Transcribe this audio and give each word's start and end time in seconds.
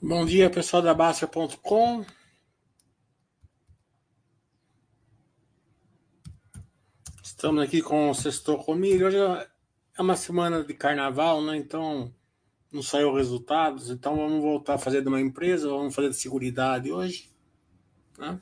Bom 0.00 0.26
dia, 0.26 0.50
pessoal 0.50 0.82
da 0.82 0.92
Baster.com. 0.92 2.04
Estamos 7.24 7.64
aqui 7.64 7.80
com 7.80 8.10
o 8.10 8.14
Sextou 8.14 8.62
Comigo. 8.62 9.06
Hoje 9.06 9.16
é 9.16 10.02
uma 10.02 10.14
semana 10.14 10.62
de 10.62 10.74
carnaval, 10.74 11.40
né? 11.40 11.56
Então 11.56 12.14
não 12.70 12.82
saiu 12.82 13.14
resultados. 13.14 13.88
Então 13.88 14.16
vamos 14.16 14.42
voltar 14.42 14.74
a 14.74 14.78
fazer 14.78 15.00
de 15.00 15.08
uma 15.08 15.20
empresa, 15.20 15.70
vamos 15.70 15.94
fazer 15.94 16.10
de 16.10 16.16
seguridade 16.16 16.92
hoje. 16.92 17.30
Né? 18.18 18.38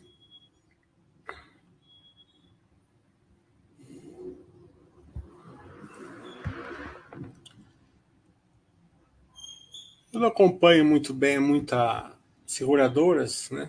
Eu 10.14 10.20
não 10.20 10.28
acompanho 10.28 10.84
muito 10.84 11.12
bem 11.12 11.40
muita 11.40 12.16
seguradoras, 12.46 13.50
né? 13.50 13.68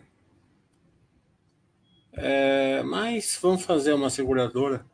É, 2.13 2.83
mas 2.83 3.39
vamos 3.41 3.63
fazer 3.63 3.93
uma 3.93 4.11
seguradora 4.11 4.85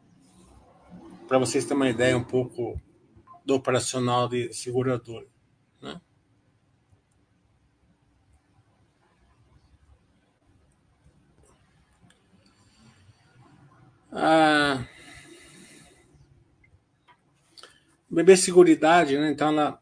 para 1.28 1.38
vocês 1.38 1.66
terem 1.66 1.76
uma 1.76 1.90
ideia 1.90 2.18
um 2.18 2.24
pouco 2.24 2.80
do 3.46 3.56
operacional 3.56 4.30
de 4.30 4.54
seguradora. 4.54 5.28
Né? 5.82 6.00
A 14.10 14.86
BB 18.10 18.38
Seguridade, 18.38 19.18
né? 19.18 19.32
Então 19.32 19.50
ela 19.50 19.81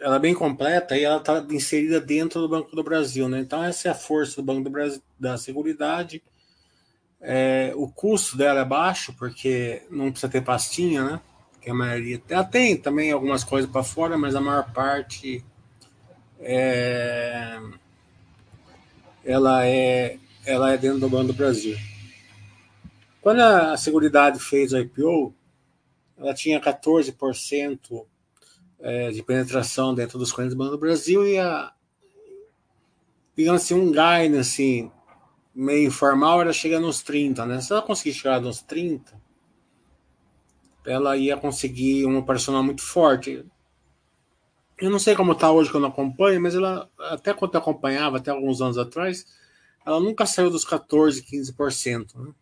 ela 0.00 0.16
é 0.16 0.18
bem 0.18 0.34
completa 0.34 0.96
e 0.96 1.04
ela 1.04 1.18
está 1.18 1.44
inserida 1.50 2.00
dentro 2.00 2.40
do 2.40 2.48
Banco 2.48 2.74
do 2.74 2.82
Brasil, 2.82 3.28
né? 3.28 3.40
Então 3.40 3.62
essa 3.62 3.88
é 3.88 3.90
a 3.90 3.94
força 3.94 4.36
do 4.36 4.42
Banco 4.42 4.64
do 4.64 4.70
Brasil, 4.70 5.02
da 5.18 5.36
Seguridade. 5.36 6.22
É, 7.20 7.72
o 7.76 7.86
custo 7.86 8.36
dela 8.36 8.60
é 8.60 8.64
baixo 8.64 9.14
porque 9.18 9.82
não 9.90 10.10
precisa 10.10 10.32
ter 10.32 10.40
pastinha, 10.40 11.04
né? 11.04 11.20
Que 11.60 11.70
a 11.70 11.74
maioria 11.74 12.22
ela 12.30 12.44
tem 12.44 12.76
também 12.76 13.12
algumas 13.12 13.44
coisas 13.44 13.70
para 13.70 13.82
fora, 13.82 14.16
mas 14.16 14.34
a 14.34 14.40
maior 14.40 14.72
parte 14.72 15.44
é, 16.40 17.60
ela 19.22 19.66
é 19.66 20.18
ela 20.46 20.72
é 20.72 20.78
dentro 20.78 20.98
do 20.98 21.10
Banco 21.10 21.26
do 21.26 21.34
Brasil. 21.34 21.76
Quando 23.20 23.40
a 23.40 23.76
Seguridade 23.76 24.40
fez 24.40 24.72
o 24.72 24.78
IPO, 24.78 25.34
ela 26.16 26.32
tinha 26.32 26.58
14% 26.58 28.06
é, 28.80 29.10
de 29.10 29.22
penetração 29.22 29.94
dentro 29.94 30.18
dos 30.18 30.32
clientes 30.32 30.54
do 30.54 30.58
Banco 30.58 30.72
do 30.72 30.78
Brasil 30.78 31.26
e 31.26 31.38
a, 31.38 31.72
digamos 33.36 33.62
assim, 33.62 33.74
um 33.74 33.86
guide 33.86 34.36
assim, 34.38 34.90
meio 35.54 35.88
informal 35.88 36.40
era 36.40 36.52
chegar 36.52 36.80
nos 36.80 37.02
30, 37.02 37.46
né? 37.46 37.60
Se 37.60 37.72
ela 37.72 37.82
conseguir 37.82 38.14
chegar 38.14 38.40
nos 38.40 38.62
30, 38.62 39.20
ela 40.86 41.16
ia 41.16 41.36
conseguir 41.36 42.06
um 42.06 42.18
operacional 42.18 42.62
muito 42.62 42.82
forte. 42.82 43.44
Eu 44.78 44.90
não 44.90 44.98
sei 44.98 45.14
como 45.14 45.32
está 45.32 45.52
hoje 45.52 45.70
que 45.70 45.76
eu 45.76 45.80
não 45.80 45.90
acompanho, 45.90 46.40
mas 46.40 46.54
ela, 46.54 46.90
até 46.98 47.34
quando 47.34 47.54
eu 47.54 47.60
acompanhava, 47.60 48.16
até 48.16 48.30
alguns 48.30 48.62
anos 48.62 48.78
atrás, 48.78 49.26
ela 49.84 50.00
nunca 50.00 50.24
saiu 50.24 50.50
dos 50.50 50.64
14, 50.64 51.22
15%. 51.22 52.14
Né? 52.16 52.32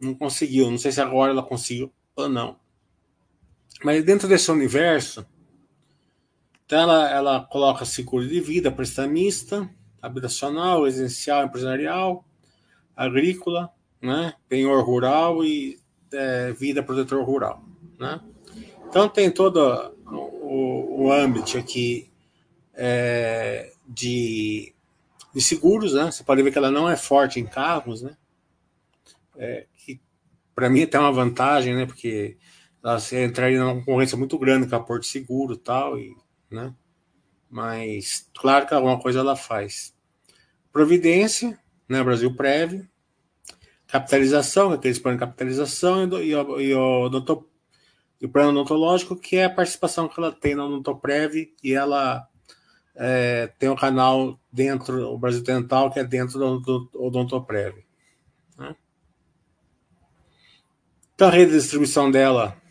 Não 0.00 0.14
conseguiu. 0.14 0.70
Não 0.70 0.78
sei 0.78 0.92
se 0.92 1.00
agora 1.00 1.32
ela 1.32 1.42
conseguiu 1.42 1.92
ou 2.16 2.28
não. 2.28 2.56
Mas 3.84 4.04
dentro 4.04 4.28
desse 4.28 4.50
universo, 4.50 5.26
então 6.64 6.80
ela, 6.80 7.10
ela 7.10 7.40
coloca 7.44 7.84
seguro 7.84 8.26
de 8.26 8.40
vida, 8.40 8.70
prestamista, 8.70 9.68
habitacional, 10.00 10.84
residencial, 10.84 11.44
empresarial, 11.44 12.24
agrícola, 12.96 13.70
né, 14.00 14.34
penhor 14.48 14.84
rural 14.84 15.44
e 15.44 15.78
é, 16.12 16.52
vida 16.52 16.82
protetor 16.82 17.24
rural. 17.24 17.64
Né? 17.98 18.20
Então 18.88 19.08
tem 19.08 19.30
todo 19.30 19.94
o, 20.06 21.04
o 21.04 21.12
âmbito 21.12 21.56
aqui 21.56 22.10
é, 22.74 23.72
de, 23.86 24.74
de 25.34 25.40
seguros, 25.40 25.94
né? 25.94 26.10
Você 26.10 26.24
pode 26.24 26.42
ver 26.42 26.50
que 26.50 26.58
ela 26.58 26.70
não 26.70 26.88
é 26.88 26.96
forte 26.96 27.38
em 27.40 27.46
carros, 27.46 28.02
né? 28.02 28.16
É, 29.36 29.66
que 29.78 30.00
para 30.54 30.68
mim 30.68 30.86
tem 30.86 31.00
uma 31.00 31.12
vantagem, 31.12 31.74
né? 31.74 31.86
Porque 31.86 32.36
ela 32.82 32.98
entraria 33.24 33.60
numa 33.60 33.74
concorrência 33.74 34.16
muito 34.16 34.38
grande 34.38 34.68
com 34.68 34.74
a 34.74 34.80
Porto 34.80 35.06
Seguro 35.06 35.56
tal, 35.56 35.98
e 35.98 36.14
né? 36.50 36.74
Mas 37.50 38.28
claro 38.34 38.66
que 38.66 38.74
alguma 38.74 38.98
coisa 38.98 39.20
ela 39.20 39.36
faz. 39.36 39.94
Providência, 40.72 41.58
né? 41.88 42.02
Brasil 42.02 42.34
Prev, 42.34 42.86
capitalização, 43.86 44.72
aqueles 44.72 44.98
planos 44.98 45.20
de 45.20 45.26
capitalização 45.26 46.04
e, 46.04 46.34
o, 46.34 46.60
e, 46.60 46.74
o, 46.74 47.04
odonto, 47.04 47.46
e 48.20 48.26
o 48.26 48.28
plano 48.28 48.50
odontológico, 48.50 49.16
que 49.16 49.36
é 49.36 49.44
a 49.44 49.50
participação 49.50 50.08
que 50.08 50.18
ela 50.18 50.32
tem 50.32 50.54
na 50.54 50.64
Odontoprev 50.64 51.52
e 51.62 51.74
ela 51.74 52.26
é, 52.94 53.48
tem 53.58 53.68
um 53.68 53.76
canal 53.76 54.40
dentro, 54.50 55.12
o 55.12 55.18
Brasil 55.18 55.42
Dental, 55.42 55.90
que 55.90 55.98
é 55.98 56.04
dentro 56.04 56.38
do 56.38 56.90
Odontoprev. 56.94 57.84
Né? 58.56 58.74
Então 61.14 61.28
a 61.28 61.30
rede 61.30 61.52
de 61.52 61.58
distribuição 61.58 62.10
dela 62.10 62.61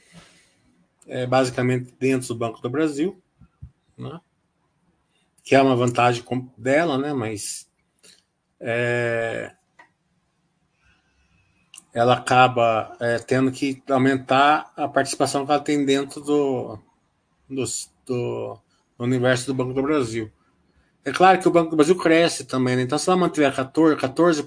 é, 1.12 1.28
basicamente 1.28 1.94
dentro 2.00 2.30
do 2.30 2.36
Banco 2.36 2.62
do 2.62 2.70
Brasil, 2.70 3.22
né? 3.98 4.22
que 5.44 5.54
é 5.54 5.62
uma 5.62 5.76
vantagem 5.76 6.24
dela, 6.58 6.98
né? 6.98 7.14
mas 7.14 7.70
é, 8.58 9.52
ela 11.94 12.14
acaba 12.14 12.96
é, 13.02 13.20
tendo 13.20 13.52
que 13.52 13.84
aumentar 13.90 14.72
a 14.78 14.88
participação 14.88 15.46
que 15.46 15.52
ela 15.52 15.60
tem 15.60 15.84
dentro 15.84 16.22
do, 16.22 16.80
do, 17.50 17.66
do, 18.06 18.60
universo 18.98 19.48
do 19.48 19.54
Banco 19.54 19.74
do 19.74 19.84
Brasil. 19.84 20.32
É 21.04 21.12
claro 21.12 21.40
que 21.42 21.48
o 21.48 21.52
Banco 21.52 21.72
do 21.72 21.76
Brasil 21.76 21.98
cresce 21.98 22.46
também, 22.46 22.78
né? 22.78 22.84
então 22.84 22.98
se 22.98 23.10
ela 23.10 23.20
mantiver 23.20 23.54
14%, 23.54 23.98
14 23.98 24.44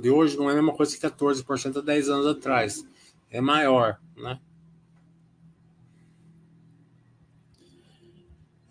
de 0.00 0.10
hoje, 0.10 0.36
não 0.36 0.48
é 0.48 0.52
a 0.52 0.56
mesma 0.56 0.74
coisa 0.74 0.96
que 0.96 1.06
14% 1.06 1.76
há 1.76 1.80
10 1.80 2.08
anos 2.08 2.26
atrás. 2.26 2.84
É 3.30 3.40
maior, 3.40 4.00
né? 4.16 4.40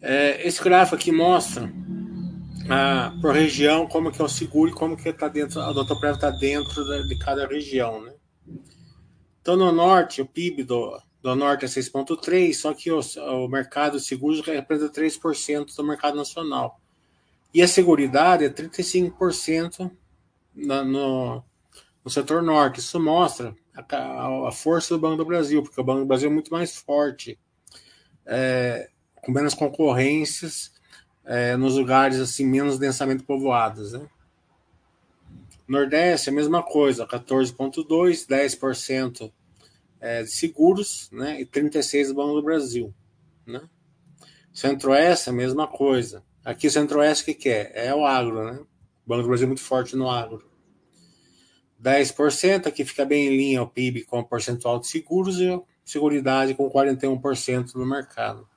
É, 0.02 0.48
esse 0.48 0.64
gráfico 0.64 0.96
aqui 0.96 1.12
mostra 1.12 1.72
ah, 2.70 3.14
por 3.22 3.34
região 3.34 3.88
como 3.88 4.12
que 4.12 4.22
é 4.22 4.26
o 4.26 4.30
seguro 4.30 4.70
e 4.70 4.74
como 4.74 4.96
que 4.96 5.10
está 5.10 5.28
dentro, 5.28 5.60
a 5.60 5.72
Doutor 5.72 5.98
está 6.12 6.30
dentro 6.30 7.08
de 7.08 7.18
cada 7.18 7.48
região, 7.48 8.02
né? 8.04 8.14
Então 9.42 9.56
no 9.56 9.72
norte 9.72 10.22
o 10.22 10.26
PIB 10.26 10.64
do, 10.64 11.00
do 11.22 11.36
norte 11.36 11.66
é 11.66 11.68
6,3, 11.68 12.54
só 12.54 12.74
que 12.74 12.92
o, 12.92 13.00
o 13.46 13.48
mercado 13.48 13.98
de 13.98 14.06
seguros 14.06 14.42
representa 14.42 15.02
3% 15.02 15.76
do 15.76 15.84
mercado 15.84 16.16
nacional. 16.16 16.80
E 17.54 17.62
a 17.62 17.68
seguridade 17.68 18.46
é 18.46 18.50
35% 18.50 19.90
na, 20.54 20.84
no, 20.84 21.44
no 22.04 22.12
setor 22.12 22.42
norte. 22.44 22.80
Isso 22.80 23.00
mostra 23.00 23.56
a, 23.74 24.48
a, 24.48 24.52
força 24.52 24.94
do 24.94 25.00
Banco 25.00 25.18
do 25.18 25.26
Brasil, 25.26 25.64
porque 25.64 25.80
o 25.80 25.84
Banco 25.84 26.02
do 26.02 26.06
Brasil 26.06 26.30
é 26.30 26.34
muito 26.34 26.52
mais 26.52 26.76
forte. 26.76 27.40
É, 28.26 28.90
com 29.28 29.34
menos 29.34 29.54
concorrências 29.54 30.72
é, 31.26 31.58
nos 31.58 31.76
lugares 31.76 32.18
assim 32.18 32.46
menos 32.46 32.80
densamente 32.80 33.24
povoados. 33.24 33.92
Né? 33.92 34.08
Nordeste, 35.68 36.30
a 36.30 36.32
mesma 36.32 36.64
coisa, 36.64 37.06
14,2%, 37.06 38.26
10% 38.26 39.34
é, 40.00 40.24
de 40.24 40.32
seguros 40.32 41.10
né, 41.12 41.42
e 41.42 41.46
36% 41.46 42.08
do 42.08 42.14
Banco 42.14 42.36
do 42.36 42.42
Brasil. 42.42 42.94
Né? 43.46 43.62
Centro-Oeste, 44.54 45.30
a 45.30 45.34
mesma 45.34 45.68
coisa. 45.68 46.24
Aqui 46.46 46.70
Centro-Oeste, 46.70 47.24
o 47.24 47.26
que, 47.26 47.34
que 47.34 47.50
é? 47.50 47.88
É 47.88 47.94
o 47.94 48.06
agro, 48.06 48.46
né? 48.46 48.58
O 49.06 49.10
Banco 49.10 49.24
do 49.24 49.28
Brasil 49.28 49.44
é 49.44 49.48
muito 49.48 49.62
forte 49.62 49.94
no 49.98 50.10
agro. 50.10 50.50
10%, 51.84 52.68
aqui 52.68 52.86
fica 52.86 53.04
bem 53.04 53.28
em 53.28 53.38
linha 53.38 53.62
o 53.62 53.68
PIB 53.68 54.06
com 54.06 54.20
o 54.20 54.24
percentual 54.24 54.80
de 54.80 54.88
seguros 54.88 55.42
e 55.42 55.62
Seguridade 55.84 56.54
com 56.54 56.70
41% 56.70 57.76
no 57.76 57.86
mercado. 57.86 58.48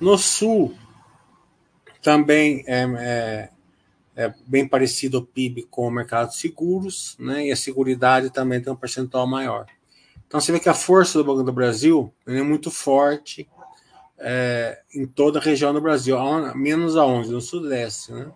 No 0.00 0.18
sul, 0.18 0.76
também 2.02 2.62
é, 2.66 2.82
é, 2.82 3.50
é, 4.16 4.34
bem 4.46 4.68
parecido 4.68 5.18
o 5.18 5.26
PIB 5.26 5.64
com 5.70 5.88
o 5.88 5.90
mercado 5.90 6.28
de 6.28 6.36
seguros, 6.36 7.16
né? 7.18 7.46
E 7.46 7.52
a 7.52 7.56
seguridade 7.56 8.30
também 8.30 8.60
tem 8.60 8.72
um 8.72 8.76
percentual 8.76 9.26
maior. 9.26 9.66
Então 10.26 10.40
você 10.40 10.52
vê 10.52 10.60
que 10.60 10.68
a 10.68 10.74
força 10.74 11.18
do 11.18 11.24
Banco 11.24 11.42
do 11.42 11.52
Brasil 11.52 12.12
é 12.26 12.42
muito 12.42 12.70
forte 12.70 13.48
é, 14.18 14.82
em 14.94 15.06
toda 15.06 15.38
a 15.38 15.42
região 15.42 15.72
do 15.72 15.80
Brasil, 15.80 16.16
menos 16.54 16.96
aonde? 16.96 17.30
No 17.30 17.40
Sudeste, 17.40 18.12
né? 18.12 18.30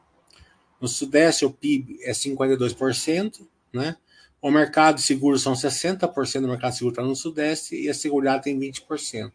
No 0.81 0.89
Sudeste 0.89 1.45
o 1.45 1.51
PIB 1.51 1.99
é 2.03 2.13
52%, 2.13 3.47
né? 3.73 3.97
O 4.41 4.51
mercado 4.51 4.97
de 4.97 5.03
seguros 5.03 5.43
são 5.43 5.53
60% 5.53 6.41
do 6.41 6.49
mercado 6.49 6.71
de 6.71 6.79
seguro 6.79 6.93
está 6.93 7.03
no 7.03 7.17
Sudeste 7.17 7.75
e 7.75 7.89
a 7.89 7.95
seguridade 7.95 8.45
tem 8.45 8.59
20%. 8.59 9.33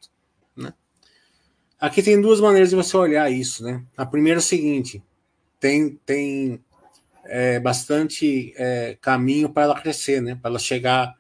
Aqui 1.83 2.01
tem 2.01 2.21
duas 2.21 2.39
maneiras 2.39 2.69
de 2.69 2.77
você 2.77 2.95
olhar 2.95 3.30
isso, 3.30 3.62
né? 3.62 3.83
A 3.97 4.06
primeira 4.06 4.38
é 4.38 4.41
o 4.41 4.41
seguinte: 4.41 5.03
tem, 5.59 6.00
tem 6.06 6.63
é, 7.25 7.59
bastante 7.59 8.53
é, 8.56 8.97
caminho 9.01 9.50
para 9.50 9.63
ela 9.63 9.81
crescer, 9.81 10.21
né? 10.21 10.33
Para 10.41 10.51
ela 10.51 10.59
chegar 10.59 11.13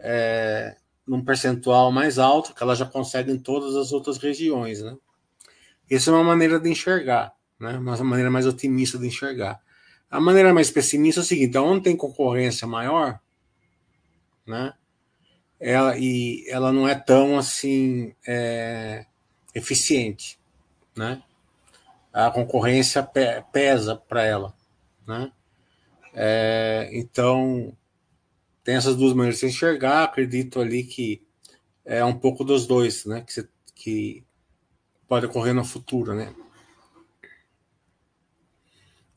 é, 0.00 0.74
num 1.06 1.24
percentual 1.24 1.92
mais 1.92 2.18
alto 2.18 2.52
que 2.52 2.60
ela 2.60 2.74
já 2.74 2.84
consegue 2.84 3.30
em 3.30 3.38
todas 3.38 3.76
as 3.76 3.92
outras 3.92 4.18
regiões, 4.18 4.82
né? 4.82 4.96
Essa 5.88 6.10
é 6.10 6.14
uma 6.14 6.24
maneira 6.24 6.58
de 6.58 6.68
enxergar, 6.68 7.32
né? 7.60 7.78
Uma 7.78 7.96
maneira 7.98 8.28
mais 8.28 8.44
otimista 8.44 8.98
de 8.98 9.06
enxergar. 9.06 9.60
A 10.10 10.20
maneira 10.20 10.52
mais 10.52 10.68
pessimista 10.68 11.20
é 11.20 11.22
o 11.22 11.24
seguinte: 11.24 11.56
onde 11.58 11.84
tem 11.84 11.96
concorrência 11.96 12.66
maior, 12.66 13.20
né? 14.44 14.74
Ela, 15.60 15.96
e 15.96 16.44
ela 16.48 16.72
não 16.72 16.88
é 16.88 16.96
tão 16.96 17.38
assim 17.38 18.12
é, 18.26 19.06
eficiente, 19.54 20.38
né? 20.96 21.22
A 22.12 22.30
concorrência 22.30 23.02
pe 23.02 23.42
pesa 23.52 23.96
para 23.96 24.24
ela, 24.24 24.54
né? 25.06 25.32
É, 26.14 26.90
então 26.92 27.74
tem 28.62 28.76
essas 28.76 28.96
duas 28.96 29.14
maneiras 29.14 29.40
de 29.40 29.46
enxergar. 29.46 30.04
Acredito 30.04 30.60
ali 30.60 30.84
que 30.84 31.22
é 31.84 32.04
um 32.04 32.16
pouco 32.16 32.44
dos 32.44 32.66
dois, 32.66 33.04
né? 33.06 33.22
Que, 33.26 33.48
que 33.74 34.24
pode 35.08 35.26
ocorrer 35.26 35.54
no 35.54 35.64
futuro, 35.64 36.14
né? 36.14 36.34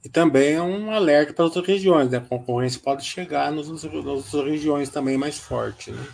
E 0.03 0.09
também 0.09 0.53
é 0.53 0.61
um 0.61 0.91
alerta 0.91 1.33
para 1.33 1.45
outras 1.45 1.65
regiões, 1.65 2.11
né? 2.11 2.19
A 2.19 2.21
concorrência 2.21 2.79
pode 2.79 3.03
chegar 3.03 3.51
nas 3.51 3.67
outras 3.67 4.31
regiões 4.45 4.89
também 4.89 5.17
mais 5.17 5.39
forte, 5.39 5.91
né? 5.91 6.07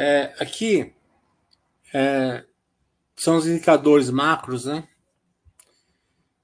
É, 0.00 0.32
aqui 0.38 0.92
é, 1.92 2.44
são 3.16 3.36
os 3.36 3.48
indicadores 3.48 4.10
macros, 4.10 4.64
né? 4.64 4.86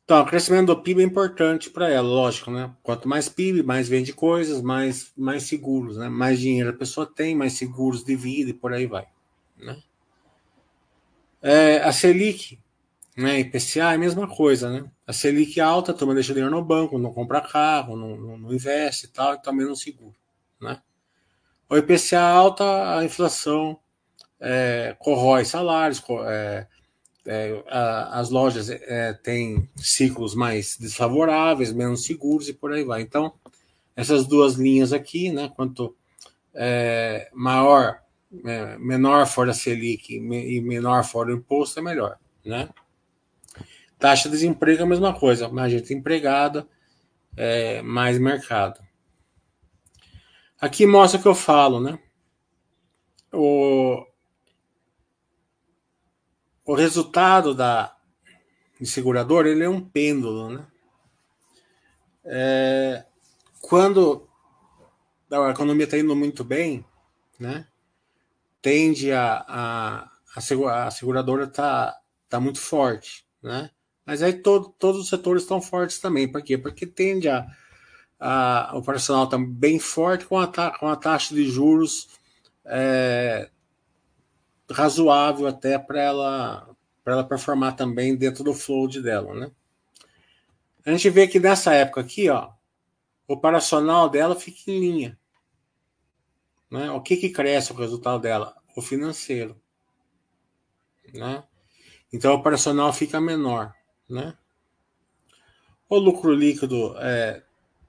Então, 0.04 0.20
o 0.20 0.26
crescimento 0.26 0.74
do 0.74 0.82
PIB 0.82 1.02
é 1.02 1.04
importante 1.04 1.70
para 1.70 1.88
ela, 1.88 2.08
lógico, 2.08 2.50
né? 2.50 2.74
Quanto 2.82 3.08
mais 3.08 3.28
PIB, 3.28 3.62
mais 3.62 3.88
vende 3.88 4.12
coisas, 4.12 4.60
mais, 4.60 5.12
mais 5.16 5.44
seguros, 5.44 5.96
né? 5.96 6.08
Mais 6.08 6.40
dinheiro 6.40 6.70
a 6.70 6.72
pessoa 6.72 7.06
tem, 7.06 7.36
mais 7.36 7.52
seguros 7.52 8.02
de 8.02 8.16
vida 8.16 8.50
e 8.50 8.54
por 8.54 8.72
aí 8.72 8.86
vai, 8.86 9.06
né? 9.56 9.80
É, 11.40 11.76
a 11.84 11.92
Selic, 11.92 12.58
né? 13.16 13.38
IPCA 13.38 13.92
é 13.92 13.94
a 13.94 13.98
mesma 13.98 14.26
coisa, 14.26 14.68
né? 14.68 14.90
A 15.06 15.12
Selic 15.12 15.60
alta, 15.60 15.92
a 15.92 15.94
turma 15.94 16.12
deixa 16.12 16.34
dinheiro 16.34 16.52
no 16.52 16.64
banco, 16.64 16.98
não 16.98 17.14
compra 17.14 17.40
carro, 17.40 17.96
não, 17.96 18.16
não, 18.16 18.36
não 18.36 18.52
investe 18.52 19.06
e 19.06 19.10
tal, 19.10 19.34
então 19.34 19.52
menos 19.52 19.80
seguro, 19.80 20.16
né? 20.60 20.82
O 21.69 21.76
IPCA 21.76 22.20
alta, 22.20 22.99
a 22.99 23.05
inflação 23.05 23.78
é, 24.38 24.94
corrói 24.99 25.44
salários, 25.44 26.02
é, 26.26 26.66
é, 27.26 27.64
a, 27.69 28.20
as 28.20 28.28
lojas 28.28 28.69
é, 28.69 29.14
têm 29.14 29.69
ciclos 29.76 30.34
mais 30.34 30.76
desfavoráveis, 30.76 31.72
menos 31.72 32.05
seguros 32.05 32.49
e 32.49 32.52
por 32.52 32.72
aí 32.72 32.84
vai. 32.84 33.00
Então, 33.00 33.32
essas 33.96 34.26
duas 34.26 34.55
linhas 34.55 34.93
aqui, 34.93 35.32
né, 35.32 35.50
quanto 35.56 35.96
é, 36.52 37.31
maior, 37.32 38.00
é, 38.44 38.77
menor 38.79 39.27
for 39.27 39.48
a 39.48 39.55
Selic 39.55 40.15
e 40.15 40.60
menor 40.60 41.05
for 41.05 41.29
o 41.29 41.32
imposto, 41.32 41.79
é 41.79 41.82
melhor, 41.82 42.19
né? 42.44 42.69
Taxa 43.98 44.29
de 44.29 44.34
desemprego 44.34 44.82
é 44.82 44.84
a 44.84 44.88
mesma 44.88 45.19
coisa, 45.19 45.48
mais 45.48 45.72
gente 45.72 45.94
empregada, 45.94 46.67
mais 47.82 48.19
mercado. 48.19 48.81
Aqui 50.64 50.86
mostra 50.86 51.20
o 51.20 51.22
que 51.22 51.28
eu 51.28 51.34
falo, 51.34 51.78
né? 51.78 51.98
O, 53.30 54.02
o 56.64 56.74
resultado 56.74 57.54
da 57.54 57.94
seguradora 58.82 59.50
ele 59.50 59.62
é 59.62 59.68
um 59.68 59.86
pêndulo, 59.86 60.48
né? 60.48 60.66
É, 62.24 63.04
quando 63.60 64.26
a 65.30 65.50
economia 65.50 65.84
está 65.84 65.98
indo 65.98 66.16
muito 66.16 66.42
bem, 66.42 66.82
né? 67.38 67.68
Tende 68.62 69.12
a, 69.12 69.44
a, 69.46 70.10
a 70.34 70.90
seguradora 70.90 71.46
tá, 71.46 71.94
tá 72.26 72.40
muito 72.40 72.58
forte, 72.58 73.26
né? 73.42 73.70
Mas 74.06 74.22
aí 74.22 74.32
todo, 74.32 74.70
todos 74.78 75.02
os 75.02 75.10
setores 75.10 75.42
estão 75.42 75.60
fortes 75.60 75.98
também. 75.98 76.26
Por 76.26 76.42
quê? 76.42 76.56
Porque 76.56 76.86
tende 76.86 77.28
a, 77.28 77.46
a 78.18 78.70
o 78.74 78.78
operacional 78.78 79.24
está 79.24 79.38
bem 79.38 79.78
forte 79.78 80.24
com 80.26 80.38
a, 80.38 80.46
com 80.78 80.86
a 80.86 80.96
taxa 80.96 81.34
de 81.34 81.48
juros 81.48 82.08
é, 82.64 83.50
razoável 84.70 85.46
até 85.46 85.78
para 85.78 86.00
ela 86.00 86.68
para 87.02 87.12
ela 87.12 87.24
performar 87.24 87.76
também 87.76 88.16
dentro 88.16 88.42
do 88.42 88.54
float 88.54 89.02
dela, 89.02 89.34
né? 89.34 89.50
A 90.86 90.90
gente 90.90 91.10
vê 91.10 91.28
que 91.28 91.38
nessa 91.38 91.74
época 91.74 92.00
aqui, 92.00 92.30
ó, 92.30 92.50
o 93.28 93.34
operacional 93.34 94.08
dela 94.08 94.34
fica 94.34 94.70
em 94.70 94.80
linha. 94.80 95.18
Né? 96.70 96.90
O 96.90 97.00
que 97.00 97.16
que 97.16 97.30
cresce 97.30 97.72
o 97.72 97.76
resultado 97.76 98.20
dela? 98.20 98.56
O 98.74 98.82
financeiro, 98.82 99.60
né? 101.12 101.44
Então 102.12 102.32
o 102.32 102.36
operacional 102.36 102.92
fica 102.92 103.20
menor, 103.20 103.72
né? 104.08 104.36
O 105.88 105.98
lucro 105.98 106.32
líquido 106.32 106.96
é, 106.98 107.44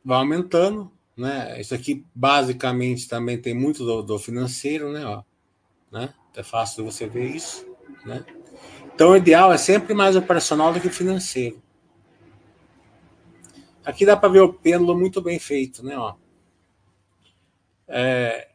vai 0.06 0.20
aumentando, 0.20 0.92
né? 1.18 1.60
Isso 1.60 1.74
aqui 1.74 2.06
basicamente 2.14 3.08
também 3.08 3.42
tem 3.42 3.56
muito 3.56 3.84
do, 3.84 4.04
do 4.04 4.20
financeiro, 4.20 4.92
né? 4.92 5.04
Ó, 5.04 5.24
né? 5.92 6.14
É 6.36 6.44
fácil 6.44 6.86
você 6.86 7.08
ver 7.08 7.36
isso, 7.36 7.66
né? 8.06 8.24
Então 8.94 9.12
o 9.12 9.18
ideal 9.18 9.52
é 9.52 9.58
sempre 9.58 9.94
mais 9.94 10.16
operacional 10.16 10.72
do 10.72 10.80
que 10.80 10.90
financeiro. 10.90 11.62
Aqui 13.84 14.06
dá 14.06 14.16
para 14.16 14.30
ver 14.30 14.42
o 14.42 14.54
pêndulo 14.54 14.98
muito 14.98 15.22
bem 15.22 15.40
feito, 15.40 15.84
né? 15.84 15.98
Ó. 15.98 16.16
É, 17.88 18.50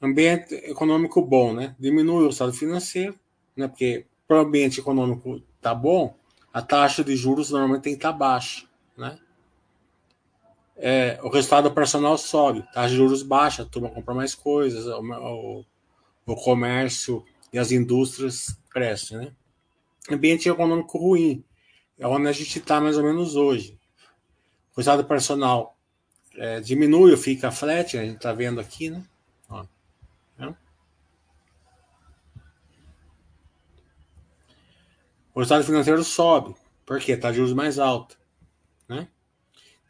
ambiente 0.00 0.54
econômico 0.54 1.22
bom, 1.22 1.52
né? 1.52 1.74
Diminui 1.78 2.26
o 2.26 2.30
estado 2.30 2.52
financeiro, 2.52 3.18
né? 3.56 3.66
Porque 3.68 4.06
para 4.26 4.38
o 4.38 4.40
ambiente 4.40 4.80
econômico 4.80 5.40
tá 5.60 5.74
bom, 5.74 6.16
a 6.52 6.60
taxa 6.60 7.04
de 7.04 7.16
juros 7.16 7.50
normalmente 7.50 7.82
tem 7.82 7.92
que 7.92 7.98
estar 7.98 8.12
tá 8.12 8.18
baixa, 8.18 8.66
né? 8.96 9.18
É, 10.84 11.16
o 11.22 11.28
resultado 11.28 11.68
operacional 11.68 12.18
sobe, 12.18 12.64
taxa 12.74 12.88
de 12.88 12.96
juros 12.96 13.22
baixa, 13.22 13.62
a 13.62 13.64
turma 13.64 13.88
compra 13.88 14.12
mais 14.12 14.34
coisas, 14.34 14.84
o, 14.84 15.00
o, 15.00 15.64
o 16.26 16.34
comércio 16.34 17.24
e 17.52 17.58
as 17.58 17.70
indústrias 17.70 18.58
crescem, 18.68 19.16
né? 19.16 19.32
Ambiente 20.10 20.48
econômico 20.48 20.98
ruim, 20.98 21.44
é 21.96 22.04
onde 22.04 22.26
a 22.26 22.32
gente 22.32 22.58
está 22.58 22.80
mais 22.80 22.98
ou 22.98 23.04
menos 23.04 23.36
hoje. 23.36 23.78
O 24.74 24.78
resultado 24.78 25.02
operacional 25.02 25.78
é, 26.34 26.58
diminui 26.58 27.12
ou 27.12 27.16
fica 27.16 27.52
flat, 27.52 27.96
a 27.96 28.04
gente 28.04 28.16
está 28.16 28.32
vendo 28.32 28.60
aqui, 28.60 28.90
né? 28.90 29.04
Ó, 29.48 29.64
né? 30.36 30.52
O 35.32 35.38
resultado 35.38 35.62
financeiro 35.62 36.02
sobe, 36.02 36.56
porque 36.84 37.12
está 37.12 37.32
juros 37.32 37.52
mais 37.52 37.78
alto, 37.78 38.18
né? 38.88 39.06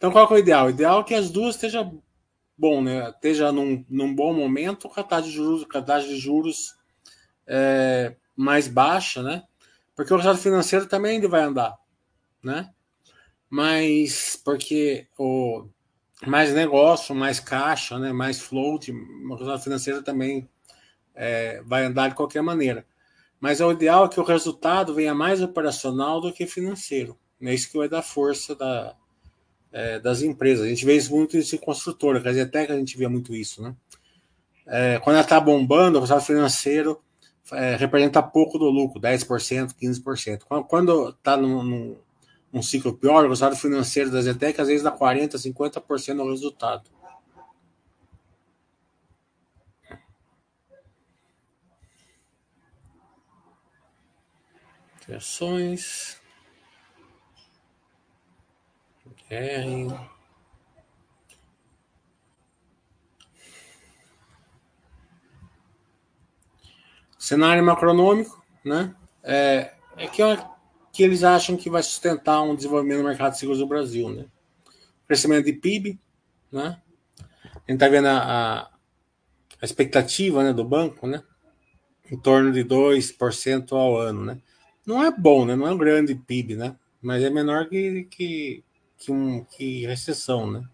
Então, 0.03 0.11
qual 0.11 0.29
é 0.29 0.33
o 0.33 0.39
ideal? 0.39 0.67
O 0.67 0.71
ideal 0.71 1.01
é 1.01 1.05
que 1.05 1.15
as 1.15 1.31
duas 1.31 1.55
estejam 1.55 2.03
bom, 2.59 2.83
né? 2.83 3.09
Esteja 3.11 3.53
num, 3.53 3.87
num 3.89 4.13
bom 4.13 4.35
momento 4.35 4.89
com 4.89 4.99
a 4.99 5.05
taxa 5.05 5.29
de 5.29 5.31
juros, 5.31 5.65
com 5.65 5.79
a 5.79 5.83
taxa 5.83 6.09
de 6.09 6.17
juros 6.17 6.75
é, 7.47 8.17
mais 8.35 8.67
baixa, 8.67 9.23
né? 9.23 9.45
Porque 9.95 10.13
o 10.13 10.17
resultado 10.17 10.43
financeiro 10.43 10.87
também 10.87 11.13
ainda 11.13 11.29
vai 11.29 11.43
andar, 11.43 11.79
né? 12.43 12.69
Mas 13.49 14.35
porque 14.45 15.07
o 15.17 15.69
mais 16.27 16.53
negócio, 16.53 17.15
mais 17.15 17.39
caixa, 17.39 17.97
né? 17.97 18.13
Mais 18.13 18.41
float, 18.41 18.91
o 18.91 19.35
resultado 19.35 19.63
financeiro 19.63 20.03
também 20.03 20.51
é, 21.15 21.63
vai 21.65 21.85
andar 21.85 22.09
de 22.09 22.17
qualquer 22.17 22.43
maneira. 22.43 22.85
Mas 23.39 23.61
o 23.61 23.71
ideal 23.71 24.07
é 24.07 24.09
que 24.09 24.19
o 24.19 24.25
resultado 24.25 24.97
venha 24.97 25.15
mais 25.15 25.41
operacional 25.41 26.21
do 26.21 26.33
que 26.33 26.45
financeiro. 26.45 27.17
É 27.41 27.55
isso 27.55 27.71
que 27.71 27.79
vai 27.79 27.89
dar 27.89 28.03
força 28.03 28.57
da, 28.57 28.97
é, 29.73 29.99
das 29.99 30.23
empresas. 30.23 30.67
A 30.67 30.69
gente 30.69 30.85
vê 30.85 30.97
isso 30.97 31.15
muito 31.15 31.37
em 31.37 31.59
construtora, 31.59 32.21
quer 32.21 32.31
dizer, 32.31 32.43
até 32.43 32.67
que 32.67 32.73
a 32.73 32.77
gente 32.77 32.97
vê 32.97 33.09
muito 33.09 33.35
isso, 33.35 33.63
né? 33.63 33.75
É, 34.67 35.01
quando 35.01 35.17
ela 35.17 35.25
está 35.25 35.41
bombando, 35.41 35.99
o 35.99 36.01
resultado 36.01 36.25
financeiro 36.25 37.03
é, 37.51 37.77
representa 37.77 38.23
pouco 38.23 38.59
do 38.59 38.71
lucro, 38.71 39.01
10%, 39.01 39.75
15%. 39.75 40.65
Quando 40.69 41.11
está 41.11 41.37
num, 41.37 41.97
ciclo 42.63 42.93
pior, 42.97 43.25
o 43.25 43.29
resultado 43.29 43.57
financeiro 43.57 44.11
da 44.11 44.23
Zetec 44.23 44.61
às 44.61 44.69
vezes 44.69 44.83
dá 44.83 44.93
40%, 44.97 45.35
50% 45.35 46.17
do 46.17 46.31
resultado. 46.31 46.91
Ações. 55.15 56.22
cenário 67.19 67.65
macronômico, 67.65 68.45
né? 68.63 68.95
É, 69.23 69.73
é 69.97 70.07
que, 70.07 70.23
que, 70.93 71.03
eles 71.03 71.25
acham 71.25 71.57
que 71.57 71.71
vai 71.71 71.83
sustentar 71.83 72.43
um 72.43 72.55
desenvolvimento 72.55 72.99
do 72.99 73.09
mercado 73.09 73.33
de 73.33 73.39
seguros 73.39 73.61
do 73.61 73.67
Brasil, 73.67 74.11
né? 74.11 74.27
Crescimento 75.09 75.47
de 75.47 75.55
PIB, 75.55 75.99
né? 76.51 76.79
A 77.67 77.71
gente 77.71 77.81
tá 77.81 77.89
vendo 77.89 78.09
a, 78.09 78.65
a 78.65 79.65
expectativa 79.65 80.45
né, 80.45 80.53
do 80.53 80.65
banco, 80.65 81.07
né? 81.07 81.23
Em 82.11 82.19
torno 82.19 82.53
de 82.53 82.63
2% 82.63 83.73
ao 83.73 83.97
ano, 83.97 84.27
né? 84.27 84.39
Não 84.85 85.03
é 85.03 85.11
bom, 85.11 85.47
né? 85.47 85.57
Não 85.57 85.67
é 85.67 85.73
um 85.73 85.79
grande 85.79 86.15
PIB, 86.15 86.57
né? 86.57 86.77
Mas 87.01 87.23
é 87.23 87.31
menor 87.31 87.69
que, 87.71 88.05
que 88.11 88.63
que, 89.05 89.13
um, 89.13 89.45
que 89.45 89.87
recessão, 89.87 90.51
né? 90.51 90.65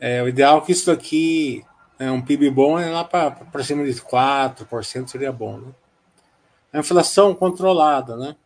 É, 0.00 0.22
o 0.22 0.28
ideal 0.28 0.58
é 0.58 0.60
que 0.60 0.72
isso 0.72 0.90
aqui, 0.90 1.64
é 1.98 2.10
um 2.10 2.22
PIB 2.22 2.50
bom, 2.50 2.78
é 2.78 2.90
lá 2.90 3.04
para 3.04 3.64
cima 3.64 3.84
de 3.84 3.92
4% 4.00 5.08
seria 5.08 5.32
bom, 5.32 5.58
né? 5.58 5.72
A 6.72 6.78
inflação 6.78 7.34
controlada, 7.34 8.16
né? 8.16 8.36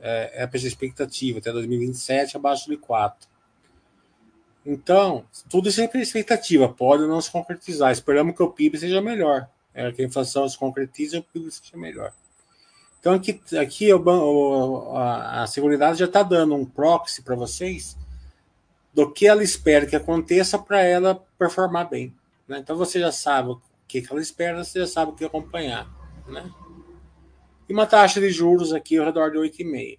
É, 0.00 0.42
é 0.42 0.44
a 0.44 0.56
expectativa, 0.56 1.38
até 1.38 1.52
2027 1.52 2.36
abaixo 2.36 2.68
de 2.68 2.76
4. 2.76 3.28
Então, 4.66 5.24
tudo 5.48 5.68
isso 5.68 5.80
é 5.80 5.90
expectativa, 5.96 6.68
pode 6.68 7.06
não 7.06 7.20
se 7.20 7.30
concretizar. 7.30 7.92
Esperamos 7.92 8.34
que 8.34 8.42
o 8.42 8.50
PIB 8.50 8.78
seja 8.78 9.00
melhor. 9.00 9.48
É, 9.74 9.90
que 9.90 10.02
a 10.02 10.04
inflação 10.04 10.48
se 10.48 10.56
concretize 10.56 11.16
e 11.16 11.18
o 11.18 11.22
PIB 11.22 11.50
seja 11.50 11.76
melhor. 11.76 12.12
Então, 13.04 13.12
aqui, 13.12 13.38
aqui 13.58 13.92
o, 13.92 14.96
a, 14.96 15.42
a 15.42 15.46
Seguridade 15.46 15.98
já 15.98 16.06
está 16.06 16.22
dando 16.22 16.54
um 16.54 16.64
proxy 16.64 17.20
para 17.20 17.36
vocês 17.36 17.98
do 18.94 19.12
que 19.12 19.26
ela 19.26 19.42
espera 19.42 19.84
que 19.84 19.94
aconteça 19.94 20.58
para 20.58 20.80
ela 20.80 21.14
performar 21.38 21.90
bem. 21.90 22.16
Né? 22.48 22.60
Então, 22.60 22.78
você 22.78 22.98
já 22.98 23.12
sabe 23.12 23.50
o 23.50 23.62
que, 23.86 24.00
que 24.00 24.10
ela 24.10 24.22
espera, 24.22 24.64
você 24.64 24.80
já 24.80 24.86
sabe 24.86 25.12
o 25.12 25.14
que 25.14 25.22
acompanhar. 25.22 25.86
Né? 26.26 26.50
E 27.68 27.74
uma 27.74 27.84
taxa 27.86 28.22
de 28.22 28.30
juros 28.30 28.72
aqui 28.72 28.96
ao 28.96 29.04
redor 29.04 29.30
de 29.30 29.36
8,5. 29.36 29.98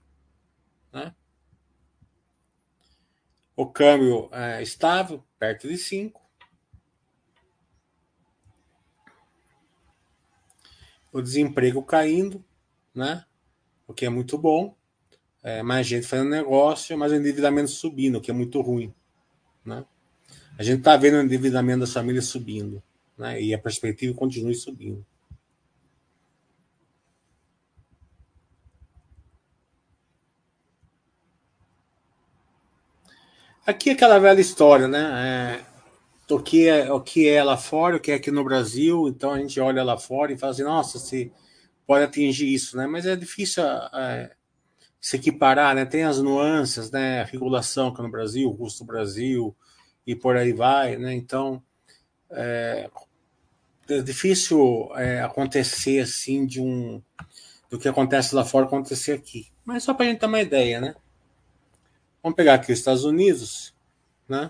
Né? 0.91 1.13
O 3.55 3.67
câmbio 3.67 4.29
é 4.31 4.63
estável, 4.63 5.24
perto 5.38 5.67
de 5.67 5.77
5. 5.77 6.19
O 11.13 11.21
desemprego 11.21 11.83
caindo, 11.83 12.43
né? 12.95 13.25
O 13.87 13.93
que 13.93 14.05
é 14.05 14.09
muito 14.09 14.37
bom. 14.37 14.75
É, 15.43 15.61
mais 15.61 15.85
gente 15.85 16.07
fazendo 16.07 16.29
negócio, 16.29 16.97
mas 16.97 17.11
o 17.11 17.15
endividamento 17.15 17.69
subindo, 17.69 18.17
o 18.17 18.21
que 18.21 18.31
é 18.31 18.33
muito 18.33 18.61
ruim, 18.61 18.91
né? 19.63 19.85
A 20.57 20.63
gente 20.63 20.79
está 20.79 20.97
vendo 20.97 21.17
o 21.17 21.21
endividamento 21.21 21.81
das 21.81 21.93
famílias 21.93 22.25
subindo, 22.25 22.81
né? 23.15 23.39
E 23.39 23.53
a 23.53 23.59
perspectiva 23.59 24.17
continue 24.17 24.55
subindo. 24.55 25.05
Aqui 33.65 33.89
é 33.89 33.93
aquela 33.93 34.19
velha 34.19 34.39
história, 34.39 34.87
né? 34.87 35.61
É, 36.29 36.33
o, 36.33 36.39
que 36.39 36.67
é, 36.67 36.91
o 36.91 37.01
que 37.01 37.27
é 37.27 37.43
lá 37.43 37.57
fora, 37.57 37.97
o 37.97 37.99
que 37.99 38.11
é 38.11 38.15
aqui 38.15 38.31
no 38.31 38.43
Brasil, 38.43 39.07
então 39.07 39.31
a 39.31 39.39
gente 39.39 39.59
olha 39.59 39.83
lá 39.83 39.97
fora 39.97 40.31
e 40.31 40.37
fala 40.37 40.53
assim, 40.53 40.63
nossa, 40.63 40.99
se 40.99 41.31
pode 41.86 42.04
atingir 42.04 42.54
isso, 42.54 42.77
né? 42.77 42.88
Mas 42.88 43.06
é 43.06 43.15
difícil 43.15 43.63
é, 43.63 44.32
se 45.00 45.18
equiparar, 45.18 45.75
né? 45.75 45.86
Tem 45.86 46.04
as 46.04 46.22
nuances, 46.22 46.89
né? 46.92 47.22
A 47.22 47.25
regulação 47.25 47.94
que 47.94 48.01
no 48.01 48.10
Brasil, 48.10 48.50
o 48.50 48.58
custo 48.58 48.84
do 48.84 48.88
Brasil 48.88 49.56
e 50.06 50.15
por 50.15 50.36
aí 50.36 50.51
vai, 50.51 50.98
né? 50.98 51.13
Então 51.13 51.62
é, 52.32 52.89
é 53.89 54.01
difícil 54.01 54.89
é, 54.96 55.22
acontecer 55.22 56.00
assim 56.00 56.46
de 56.46 56.60
um 56.60 57.01
do 57.70 57.80
que 57.80 57.88
acontece 57.88 58.34
lá 58.36 58.46
fora 58.46 58.65
acontecer 58.65 59.13
aqui. 59.13 59.51
Mas 59.63 59.84
só 59.84 59.94
para 59.94 60.06
a 60.06 60.10
gente 60.10 60.20
ter 60.20 60.25
uma 60.27 60.42
ideia, 60.42 60.80
né? 60.80 60.96
Vamos 62.22 62.36
pegar 62.36 62.56
aqui 62.56 62.72
os 62.72 62.80
Estados 62.80 63.04
Unidos, 63.04 63.75
né? 64.27 64.50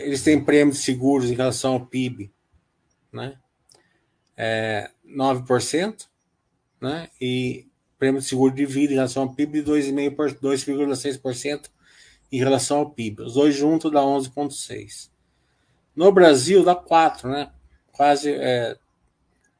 Eles 0.00 0.22
têm 0.22 0.42
prêmios 0.42 0.78
de 0.78 0.82
seguros 0.84 1.30
em 1.30 1.34
relação 1.34 1.74
ao 1.74 1.86
PIB, 1.86 2.32
né? 3.12 3.38
É, 4.36 4.90
9%, 5.06 6.06
né? 6.80 7.08
E 7.20 7.66
prêmio 7.98 8.20
de 8.20 8.26
seguro 8.26 8.54
de 8.54 8.66
vida 8.66 8.92
em 8.92 8.96
relação 8.96 9.24
ao 9.24 9.34
PIB 9.34 9.62
de 9.62 9.70
2,6% 9.70 11.70
em 12.30 12.38
relação 12.38 12.78
ao 12.78 12.90
PIB. 12.90 13.22
Os 13.22 13.34
dois 13.34 13.54
juntos 13.54 13.90
dá 13.90 14.00
11,6%. 14.00 15.10
No 15.94 16.12
Brasil 16.12 16.64
dá 16.64 16.74
4%, 16.74 17.28
né? 17.28 17.52
Quase 17.92 18.32
é, 18.32 18.76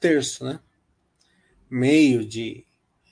terço, 0.01 0.45
né? 0.45 0.59
Meio 1.71 2.25
de 2.25 2.65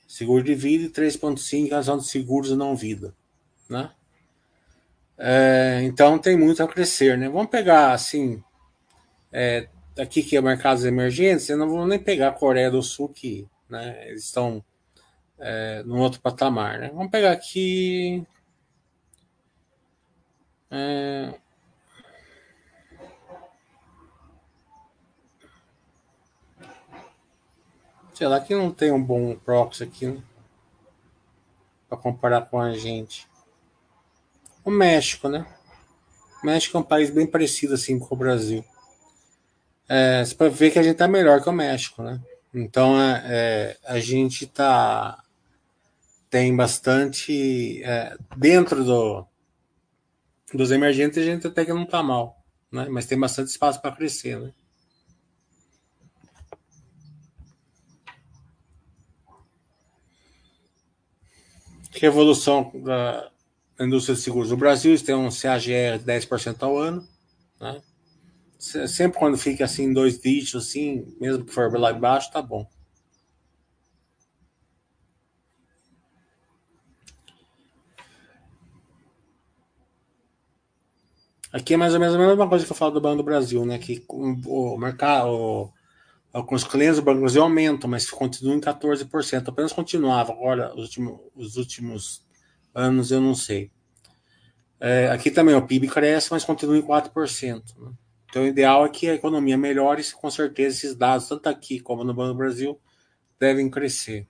seguro 0.06 0.42
de 0.42 0.54
vida 0.54 0.84
e 0.84 0.90
3,5% 0.90 1.52
em 1.54 1.68
razão 1.68 1.96
de 1.96 2.06
seguros 2.06 2.50
não 2.50 2.76
vida, 2.76 3.14
né? 3.68 3.90
É, 5.16 5.80
então 5.84 6.18
tem 6.18 6.36
muito 6.36 6.62
a 6.62 6.68
crescer, 6.68 7.16
né? 7.16 7.28
Vamos 7.28 7.50
pegar 7.50 7.92
assim, 7.92 8.42
é, 9.32 9.68
aqui 9.98 10.22
que 10.22 10.36
é 10.36 10.40
mercados 10.40 10.84
emergentes, 10.84 11.48
eu 11.48 11.56
não 11.56 11.68
vou 11.68 11.86
nem 11.86 11.98
pegar 11.98 12.28
a 12.28 12.32
Coreia 12.32 12.70
do 12.70 12.82
Sul 12.82 13.08
que, 13.08 13.46
né? 13.68 14.08
Eles 14.08 14.24
estão 14.24 14.64
é, 15.38 15.82
num 15.84 16.00
outro 16.00 16.20
patamar, 16.20 16.78
né? 16.78 16.90
Vamos 16.94 17.10
pegar 17.10 17.32
aqui. 17.32 18.26
É, 20.70 21.34
Sei 28.14 28.28
lá 28.28 28.38
que 28.40 28.54
não 28.54 28.70
tem 28.70 28.92
um 28.92 29.02
bom 29.02 29.34
proxy 29.34 29.82
aqui, 29.82 30.06
né? 30.06 30.22
Para 31.88 31.98
comparar 31.98 32.42
com 32.42 32.60
a 32.60 32.72
gente. 32.72 33.28
O 34.64 34.70
México, 34.70 35.28
né? 35.28 35.44
O 36.40 36.46
México 36.46 36.76
é 36.76 36.80
um 36.80 36.84
país 36.84 37.10
bem 37.10 37.26
parecido 37.26 37.74
assim 37.74 37.98
com 37.98 38.14
o 38.14 38.18
Brasil. 38.18 38.64
É, 39.88 40.22
pode 40.38 40.54
ver 40.54 40.70
que 40.70 40.78
a 40.78 40.82
gente 40.82 40.96
tá 40.96 41.08
melhor 41.08 41.42
que 41.42 41.48
o 41.48 41.52
México, 41.52 42.02
né? 42.02 42.20
Então 42.54 43.00
é, 43.00 43.22
é 43.24 43.78
a 43.84 43.98
gente 43.98 44.46
tá 44.46 45.22
tem 46.30 46.54
bastante 46.56 47.82
é, 47.84 48.16
dentro 48.36 48.84
do 48.84 49.26
dos 50.54 50.70
emergentes 50.70 51.18
a 51.18 51.24
gente 51.24 51.46
até 51.46 51.64
que 51.64 51.72
não 51.72 51.86
tá 51.86 52.02
mal, 52.02 52.42
né? 52.70 52.86
Mas 52.88 53.06
tem 53.06 53.18
bastante 53.18 53.48
espaço 53.48 53.80
para 53.80 53.94
crescer, 53.94 54.38
né? 54.38 54.52
Revolução 61.90 62.72
da 62.74 63.30
indústria 63.78 64.16
de 64.16 64.22
seguros. 64.22 64.50
No 64.50 64.56
Brasil, 64.56 64.98
tem 65.04 65.14
um 65.14 65.28
CAGR 65.28 65.98
de 65.98 66.04
10% 66.04 66.62
ao 66.62 66.76
ano. 66.76 67.06
Né? 67.60 67.80
Sempre 68.62 69.18
quando 69.18 69.36
fica 69.36 69.64
assim, 69.64 69.92
dois 69.92 70.20
dígitos, 70.20 70.68
assim, 70.68 71.04
mesmo 71.20 71.44
que 71.44 71.52
for 71.52 71.76
lá 71.76 71.90
embaixo, 71.90 72.30
tá 72.30 72.40
bom. 72.40 72.64
Aqui 81.52 81.74
é 81.74 81.76
mais 81.76 81.92
ou 81.92 81.98
menos 81.98 82.14
a 82.14 82.18
mesma 82.18 82.48
coisa 82.48 82.64
que 82.64 82.70
eu 82.70 82.76
falo 82.76 82.92
do 82.92 83.00
Banco 83.00 83.16
do 83.16 83.24
Brasil, 83.24 83.66
né? 83.66 83.78
Que 83.78 84.04
o 84.08 84.78
mercado, 84.78 85.72
Alguns 86.32 86.64
clientes 86.64 86.96
do 86.96 87.02
Banco 87.02 87.20
Brasil 87.20 87.42
aumentam, 87.42 87.90
mas 87.90 88.08
continuam 88.08 88.56
em 88.56 88.60
14%. 88.60 89.48
Apenas 89.48 89.72
continuava. 89.72 90.32
Agora, 90.32 90.72
os 90.74 90.84
últimos, 90.84 91.20
os 91.34 91.56
últimos 91.56 92.24
anos, 92.72 93.10
eu 93.10 93.20
não 93.20 93.34
sei. 93.34 93.70
É, 94.80 95.08
aqui 95.10 95.30
também 95.30 95.54
o 95.54 95.66
PIB 95.66 95.88
cresce, 95.88 96.28
mas 96.30 96.44
continua 96.44 96.78
em 96.78 96.82
4%. 96.82 97.74
Né? 97.76 97.92
Então, 98.32 98.44
o 98.44 98.46
ideal 98.46 98.86
é 98.86 98.88
que 98.88 99.10
a 99.10 99.14
economia 99.14 99.58
melhore 99.58 100.00
e, 100.00 100.10
com 100.10 100.30
certeza, 100.30 100.74
esses 100.78 100.96
dados, 100.96 101.28
tanto 101.28 101.50
aqui 101.50 101.78
como 101.78 102.02
no 102.02 102.14
Banco 102.14 102.32
do 102.32 102.38
Brasil, 102.38 102.80
devem 103.38 103.68
crescer. 103.68 104.26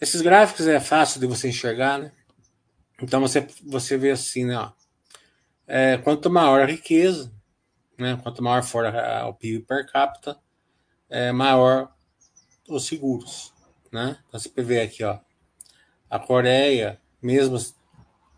Esses 0.00 0.22
gráficos 0.22 0.66
é 0.66 0.80
fácil 0.80 1.20
de 1.20 1.26
você 1.26 1.50
enxergar, 1.50 1.98
né? 1.98 2.12
Então, 3.02 3.20
você, 3.20 3.46
você 3.62 3.98
vê 3.98 4.10
assim, 4.10 4.46
né? 4.46 4.56
Ó, 4.56 4.72
é, 5.66 5.98
quanto 5.98 6.30
maior 6.30 6.62
a 6.62 6.64
riqueza, 6.64 7.30
né? 7.98 8.18
Quanto 8.22 8.42
maior 8.42 8.62
for 8.62 8.86
o 8.86 9.34
PIB 9.34 9.66
per 9.66 9.84
capita, 9.92 10.40
é 11.10 11.30
maior 11.30 11.92
os 12.66 12.86
seguros, 12.86 13.52
né? 13.92 14.18
Então 14.28 14.40
você 14.40 14.50
vê 14.62 14.80
aqui, 14.80 15.04
ó, 15.04 15.18
a 16.08 16.18
Coreia, 16.18 16.98
mesmo 17.20 17.58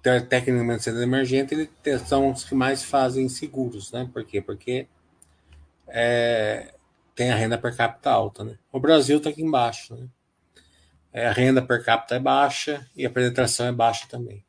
tecnicamente 0.02 0.82
sendo 0.82 1.02
emergente, 1.02 1.54
eles 1.84 2.02
são 2.02 2.30
os 2.30 2.44
que 2.44 2.54
mais 2.54 2.82
fazem 2.82 3.28
seguros, 3.28 3.92
né? 3.92 4.08
Por 4.12 4.24
quê? 4.24 4.40
Porque 4.40 4.86
é, 5.88 6.74
tem 7.14 7.30
a 7.30 7.34
renda 7.34 7.58
per 7.58 7.76
capita 7.76 8.10
alta, 8.10 8.44
né? 8.44 8.58
O 8.72 8.80
Brasil 8.80 9.18
está 9.18 9.30
aqui 9.30 9.42
embaixo, 9.42 9.94
né? 9.94 10.08
É, 11.12 11.26
a 11.26 11.32
renda 11.32 11.60
per 11.60 11.84
capita 11.84 12.14
é 12.14 12.20
baixa 12.20 12.88
e 12.96 13.04
a 13.04 13.10
penetração 13.10 13.66
é 13.66 13.72
baixa 13.72 14.06
também. 14.08 14.44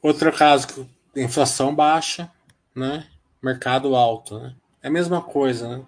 Outro 0.00 0.32
caso, 0.32 0.88
inflação 1.16 1.74
baixa, 1.74 2.30
né? 2.74 3.08
mercado 3.42 3.94
alto. 3.94 4.38
Né? 4.38 4.54
É 4.82 4.88
a 4.88 4.90
mesma 4.90 5.22
coisa. 5.22 5.78
Né? 5.78 5.86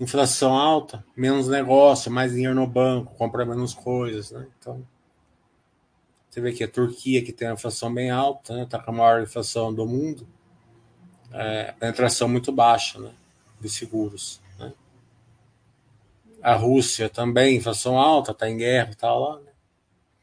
Inflação 0.00 0.56
alta, 0.56 1.04
menos 1.16 1.48
negócio, 1.48 2.10
mais 2.10 2.32
dinheiro 2.32 2.54
no 2.54 2.66
banco, 2.66 3.14
compra 3.16 3.44
menos 3.44 3.74
coisas. 3.74 4.30
Né? 4.30 4.46
Então, 4.58 4.86
você 6.30 6.40
vê 6.40 6.52
que 6.52 6.62
a 6.62 6.68
Turquia, 6.68 7.24
que 7.24 7.32
tem 7.32 7.48
uma 7.48 7.54
inflação 7.54 7.92
bem 7.92 8.10
alta, 8.10 8.54
né? 8.54 8.66
Tá 8.68 8.78
com 8.78 8.92
a 8.92 8.94
maior 8.94 9.22
inflação 9.22 9.74
do 9.74 9.84
mundo, 9.84 10.26
é, 11.32 11.72
penetração 11.72 12.28
muito 12.28 12.52
baixa 12.52 13.00
né? 13.00 13.10
de 13.60 13.68
seguros. 13.68 14.40
Né? 14.58 14.72
A 16.40 16.54
Rússia 16.54 17.08
também, 17.08 17.56
inflação 17.56 17.98
alta, 17.98 18.30
está 18.30 18.48
em 18.48 18.56
guerra, 18.56 18.90
está 18.90 19.12
lá, 19.12 19.40
né? 19.40 19.50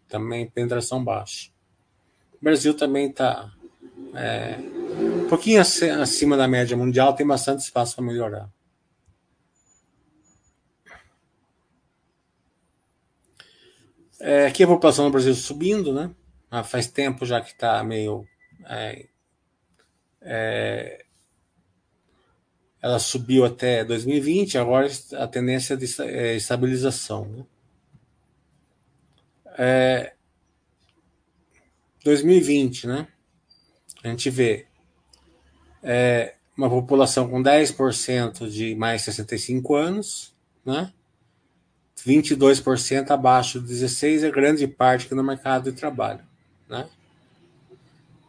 também 0.07 0.47
penetração 0.47 1.03
baixa. 1.03 1.49
O 2.39 2.43
Brasil 2.43 2.73
também 2.75 3.09
está 3.09 3.51
é, 4.13 4.57
um 5.25 5.27
pouquinho 5.27 5.59
acima 5.59 6.37
da 6.37 6.47
média 6.47 6.77
mundial, 6.77 7.13
tem 7.13 7.27
bastante 7.27 7.59
espaço 7.59 7.95
para 7.95 8.05
melhorar. 8.05 8.49
É, 14.19 14.47
aqui 14.47 14.63
a 14.63 14.67
população 14.67 15.05
do 15.05 15.11
Brasil 15.11 15.33
subindo, 15.33 15.93
né? 15.93 16.11
Ah, 16.49 16.63
faz 16.63 16.87
tempo 16.87 17.25
já 17.25 17.41
que 17.41 17.51
está 17.51 17.83
meio. 17.83 18.25
É, 18.67 19.07
é, 20.21 21.05
ela 22.81 22.99
subiu 22.99 23.43
até 23.45 23.83
2020, 23.83 24.57
agora 24.57 24.87
a 25.17 25.27
tendência 25.27 25.73
é 25.73 25.77
de 25.77 26.01
é, 26.01 26.35
estabilização. 26.35 27.25
Né? 27.25 27.45
É, 29.57 30.13
2020, 32.03 32.87
né? 32.87 33.07
A 34.03 34.09
gente 34.09 34.29
vê 34.29 34.67
é, 35.81 36.35
uma 36.55 36.69
população 36.69 37.27
com 37.27 37.41
10% 37.41 38.49
de 38.49 38.75
mais 38.75 39.01
de 39.01 39.05
65 39.05 39.75
anos, 39.75 40.35
né? 40.63 40.93
22% 42.03 43.11
abaixo 43.11 43.59
de 43.59 43.67
16 43.67 44.23
é 44.23 44.31
grande 44.31 44.67
parte 44.67 45.05
aqui 45.05 45.15
no 45.15 45.23
mercado 45.23 45.71
de 45.71 45.77
trabalho, 45.77 46.21
né? 46.69 46.87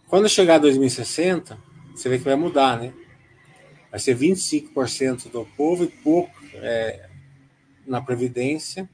Quando 0.08 0.28
chegar 0.28 0.58
2060, 0.58 1.58
você 1.94 2.08
vê 2.08 2.18
que 2.18 2.24
vai 2.24 2.36
mudar, 2.36 2.78
né? 2.78 2.92
Vai 3.90 3.98
ser 3.98 4.16
25% 4.16 5.30
do 5.30 5.44
povo 5.56 5.84
e 5.84 5.88
pouco 5.88 6.32
é, 6.54 7.08
na 7.86 8.00
previdência 8.00 8.88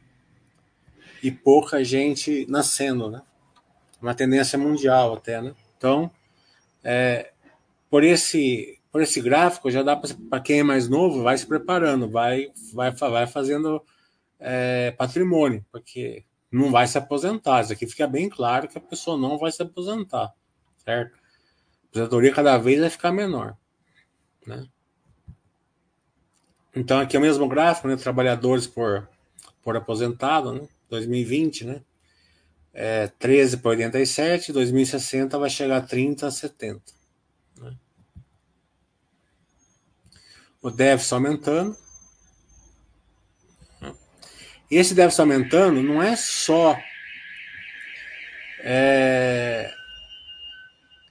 e 1.23 1.31
pouca 1.31 1.85
gente 1.85 2.47
nascendo, 2.49 3.11
né? 3.11 3.23
Uma 4.01 4.15
tendência 4.15 4.59
mundial 4.59 5.15
até, 5.15 5.41
né? 5.41 5.55
Então, 5.77 6.11
é, 6.83 7.33
por 7.91 8.03
esse 8.03 8.79
por 8.91 9.01
esse 9.01 9.21
gráfico 9.23 9.71
já 9.71 9.83
dá 9.83 9.97
para 9.97 10.41
quem 10.41 10.61
é 10.61 10.63
mais 10.63 10.89
novo 10.89 11.23
vai 11.23 11.37
se 11.39 11.47
preparando, 11.47 12.09
vai 12.09 12.51
vai 12.73 12.91
vai 12.91 13.27
fazendo 13.27 13.83
é, 14.43 14.91
patrimônio, 14.91 15.65
porque 15.71 16.25
não 16.51 16.71
vai 16.71 16.87
se 16.87 16.99
aposentar. 16.99 17.63
Isso 17.63 17.73
aqui 17.73 17.87
fica 17.87 18.07
bem 18.07 18.29
claro 18.29 18.69
que 18.69 18.77
a 18.77 18.81
pessoa 18.81 19.17
não 19.17 19.39
vai 19.39 19.53
se 19.53 19.63
aposentar, 19.63 20.35
certo? 20.79 21.15
A 21.15 21.87
aposentadoria 21.89 22.35
cada 22.35 22.59
vez 22.59 22.81
vai 22.81 22.91
ficar 22.91 23.13
menor, 23.13 23.57
né? 24.47 24.67
Então 26.75 26.99
aqui 26.99 27.17
é 27.17 27.19
o 27.19 27.23
mesmo 27.23 27.49
gráfico, 27.49 27.87
né? 27.87 27.97
Trabalhadores 27.97 28.67
por, 28.67 29.09
por 29.63 29.77
aposentado, 29.77 30.53
né? 30.53 30.69
2020, 30.89 31.65
né? 31.65 31.83
É 32.75 33.07
13 33.07 33.59
para 33.59 33.71
87, 33.71 34.53
2060 34.53 35.39
vai 35.39 35.51
chegar 35.51 35.77
a 35.77 35.83
30 35.83 36.27
a 36.27 36.31
70. 36.31 36.81
Né? 37.59 37.77
O 40.63 40.71
déficit 40.71 41.13
aumentando, 41.13 41.77
esse 44.77 44.95
déficit 44.95 45.21
aumentando 45.21 45.83
não 45.83 46.03
é 46.03 46.17
só 46.17 46.79
é, 48.61 49.73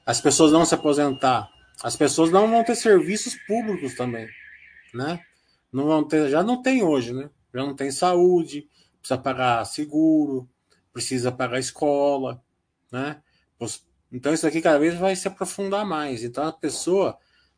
as 0.05 0.21
pessoas 0.21 0.51
não 0.51 0.65
se 0.65 0.73
aposentar, 0.73 1.49
as 1.83 1.95
pessoas 1.95 2.31
não 2.31 2.49
vão 2.49 2.63
ter 2.63 2.75
serviços 2.75 3.35
públicos 3.47 3.95
também, 3.95 4.27
né? 4.93 5.19
Não 5.71 5.85
vão 5.85 6.03
ter, 6.07 6.29
já 6.29 6.43
não 6.43 6.61
tem 6.61 6.83
hoje, 6.83 7.13
né? 7.13 7.29
Já 7.53 7.61
não 7.61 7.75
tem 7.75 7.91
saúde, 7.91 8.67
precisa 8.99 9.19
pagar 9.19 9.65
seguro, 9.65 10.49
precisa 10.93 11.31
pagar 11.31 11.59
escola, 11.59 12.41
né? 12.91 13.21
Então 14.11 14.33
isso 14.33 14.45
aqui 14.45 14.61
cada 14.61 14.77
vez 14.77 14.95
vai 14.95 15.15
se 15.15 15.27
aprofundar 15.27 15.85
mais. 15.85 16.23
Então 16.23 16.45
a 16.45 16.51
pessoa 16.51 17.17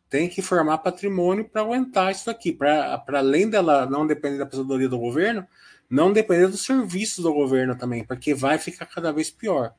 tem 0.09 0.29
que 0.29 0.41
formar 0.41 0.77
patrimônio 0.77 1.49
para 1.49 1.61
aguentar 1.61 2.11
isso 2.11 2.29
aqui, 2.29 2.51
para 2.51 3.03
além 3.07 3.49
dela 3.49 3.87
não 3.87 4.05
depender 4.05 4.37
da 4.37 4.43
aposentadoria 4.43 4.87
do 4.87 4.99
governo, 4.99 5.47
não 5.89 6.11
depender 6.11 6.47
dos 6.47 6.65
serviços 6.65 7.23
do 7.23 7.33
governo 7.33 7.77
também, 7.77 8.03
porque 8.03 8.33
vai 8.33 8.57
ficar 8.57 8.85
cada 8.85 9.11
vez 9.11 9.29
pior, 9.29 9.73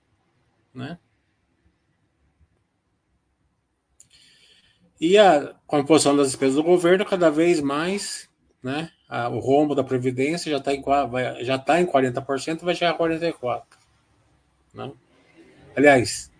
né? 0.73 0.99
E 5.01 5.19
a 5.19 5.55
composição 5.67 6.17
das 6.17 6.29
despesas 6.29 6.55
do 6.55 6.62
governo 6.62 7.05
cada 7.05 7.31
vez 7.31 7.61
mais, 7.61 8.29
né? 8.62 8.90
A, 9.09 9.29
o 9.29 9.38
rombo 9.38 9.75
da 9.75 9.85
previdência 9.85 10.51
já 10.51 10.59
está 10.59 10.73
em 10.73 10.83
vai, 10.83 11.45
já 11.45 11.59
tá 11.59 11.81
em 11.81 11.87
40%, 11.87 12.64
vai 12.64 12.75
chegar 12.75 12.93
a 12.93 12.95
44, 12.95 13.79
né? 14.73 14.93
Aliás, 15.77 16.31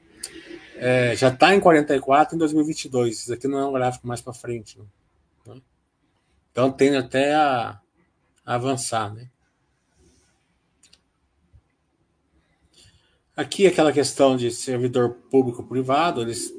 é, 0.77 1.15
já 1.17 1.29
está 1.29 1.55
em 1.55 1.61
44 1.61 2.35
em 2.37 2.39
2022. 2.39 3.21
Isso 3.23 3.33
aqui 3.33 3.49
não 3.49 3.59
é 3.59 3.67
um 3.67 3.73
gráfico 3.73 4.07
mais 4.07 4.21
para 4.21 4.33
frente, 4.33 4.79
né? 4.79 5.61
Então 6.53 6.71
tende 6.71 6.97
até 6.97 7.35
a, 7.35 7.81
a 8.47 8.55
avançar, 8.55 9.13
né? 9.13 9.29
Aqui 13.37 13.67
aquela 13.67 13.93
questão 13.93 14.37
de 14.37 14.51
servidor 14.51 15.15
público-privado, 15.29 16.23
eles 16.23 16.53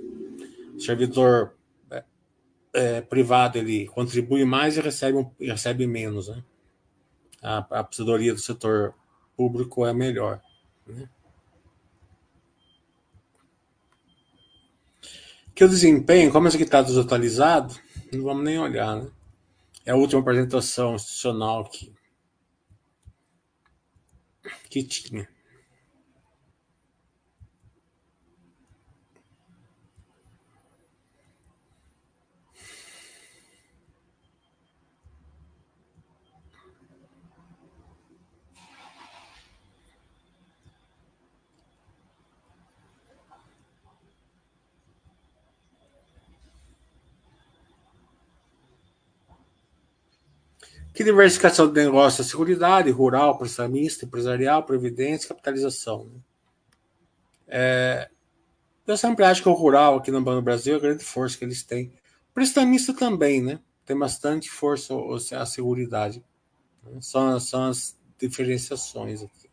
servidor 0.78 1.56
é, 1.90 2.04
é, 2.74 3.02
privado 3.02 3.58
ele 3.58 3.88
contribui 3.88 4.44
mais 4.44 4.76
e 4.76 4.82
recebe, 4.82 5.26
recebe 5.40 5.88
menos, 5.88 6.28
né? 6.28 6.44
A, 7.42 7.80
a 7.80 7.84
do 7.84 8.38
setor 8.38 8.94
público 9.38 9.86
é 9.86 9.94
melhor. 9.94 10.42
Né? 10.86 11.08
Que 15.54 15.64
o 15.64 15.70
desempenho, 15.70 16.32
como 16.32 16.48
esse 16.48 16.58
aqui 16.58 16.66
está 16.66 16.82
desatualizado, 16.82 17.74
não 18.12 18.24
vamos 18.24 18.44
nem 18.44 18.60
olhar, 18.60 18.98
né? 18.98 19.10
É 19.86 19.92
a 19.92 19.96
última 19.96 20.20
apresentação 20.20 20.96
institucional 20.96 21.70
que, 21.70 21.94
que 24.70 24.84
tinha. 24.84 25.35
Que 50.96 51.04
diversificação 51.04 51.68
de 51.68 51.84
negócio? 51.84 52.24
Seguridade, 52.24 52.90
rural, 52.90 53.38
prestamista, 53.38 54.06
empresarial, 54.06 54.64
previdência, 54.64 55.28
capitalização. 55.28 56.06
Né? 56.06 56.20
É, 57.50 58.10
eu 58.88 58.98
sempre 58.98 59.26
acho 59.26 59.44
que 59.44 59.50
o 59.50 59.54
rural 59.54 59.98
aqui 59.98 60.10
no 60.10 60.22
Banco 60.22 60.38
do 60.38 60.46
Brasil 60.46 60.74
é 60.74 60.78
a 60.78 60.82
grande 60.82 61.04
força 61.04 61.38
que 61.38 61.44
eles 61.44 61.64
têm. 61.64 61.92
Prestamista 62.34 62.94
também, 62.94 63.42
né? 63.42 63.60
Tem 63.86 63.98
bastante 63.98 64.50
força 64.50 64.94
a 65.34 65.46
seguridade. 65.46 66.24
Né? 66.82 67.02
São, 67.02 67.38
são 67.42 67.66
as 67.66 67.98
diferenciações 68.18 69.22
aqui. 69.22 69.45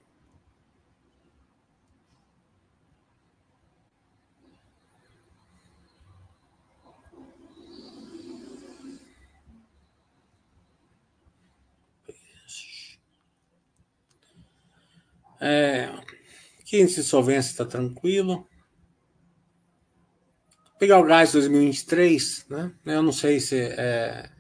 É, 15.45 15.93
aqui 16.61 16.81
índice 16.81 17.03
de 17.03 17.07
solvência 17.09 17.51
está 17.51 17.65
tranquilo. 17.65 18.47
Pegar 20.79 21.01
o 21.01 21.05
gás 21.05 21.33
2023, 21.33 22.47
né? 22.49 22.73
Eu 22.87 23.03
não 23.03 23.13
sei 23.13 23.41
se 23.41 23.59
é, 23.61 24.31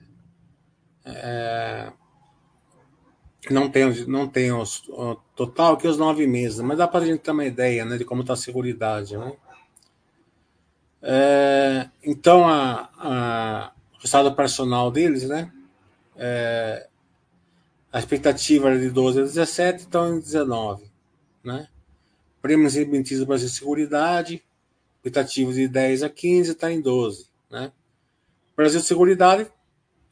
é 1.04 1.92
não 3.50 3.68
tem, 3.68 4.06
não 4.06 4.30
os, 4.60 4.88
o 4.88 5.16
total 5.34 5.74
aqui 5.74 5.88
os 5.88 5.98
nove 5.98 6.24
meses, 6.28 6.60
mas 6.60 6.78
dá 6.78 6.86
para 6.86 7.04
a 7.04 7.06
gente 7.06 7.20
ter 7.20 7.32
uma 7.32 7.44
ideia 7.44 7.84
né, 7.84 7.98
de 7.98 8.04
como 8.04 8.20
está 8.20 8.34
a 8.34 8.36
seguridade. 8.36 9.16
Né? 9.16 9.32
É, 11.02 11.88
então, 12.04 12.46
a, 12.46 12.88
a, 12.96 13.72
o 13.94 13.96
resultado 13.96 14.28
operacional 14.28 14.92
deles, 14.92 15.28
né? 15.28 15.52
É, 16.16 16.86
a 17.92 17.98
expectativa 17.98 18.70
era 18.70 18.78
de 18.78 18.90
12 18.90 19.20
a 19.20 19.22
17, 19.24 19.86
então 19.86 20.16
em 20.16 20.20
19, 20.20 20.91
né? 21.44 21.68
Prêmios 22.40 22.76
emitidos 22.76 23.20
do 23.20 23.26
Brasil 23.26 23.48
Seguridade, 23.48 24.42
expectativa 24.96 25.52
de 25.52 25.68
10 25.68 26.02
a 26.02 26.09
15, 26.09 26.52
está 26.52 26.70
em 26.70 26.81
12, 26.81 27.26
né? 27.50 27.72
Brasil 28.57 28.81
Seguridade 28.81 29.50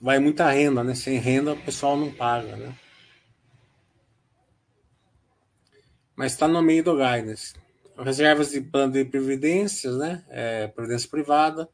vai 0.00 0.18
muita 0.18 0.50
renda, 0.50 0.82
né? 0.82 0.94
Sem 0.94 1.18
renda 1.18 1.52
o 1.52 1.62
pessoal 1.62 1.96
não 1.96 2.12
paga, 2.12 2.56
né? 2.56 2.74
Mas 6.16 6.32
está 6.32 6.46
no 6.46 6.62
meio 6.62 6.84
do 6.84 6.96
guidance 6.96 7.54
reservas 8.02 8.50
de 8.50 8.60
plano 8.60 8.92
de 8.92 9.04
previdências, 9.04 9.96
né? 9.96 10.24
É, 10.28 10.66
previdência 10.68 11.08
privada. 11.08 11.68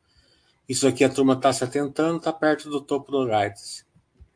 Isso 0.69 0.87
aqui 0.87 1.05
a 1.05 1.09
turma 1.09 1.35
está 1.35 1.53
se 1.53 1.63
atentando, 1.63 2.19
está 2.19 2.33
perto 2.33 2.69
do 2.69 2.81
topo 2.81 3.13
do 3.13 3.25
guidance. 3.25 3.85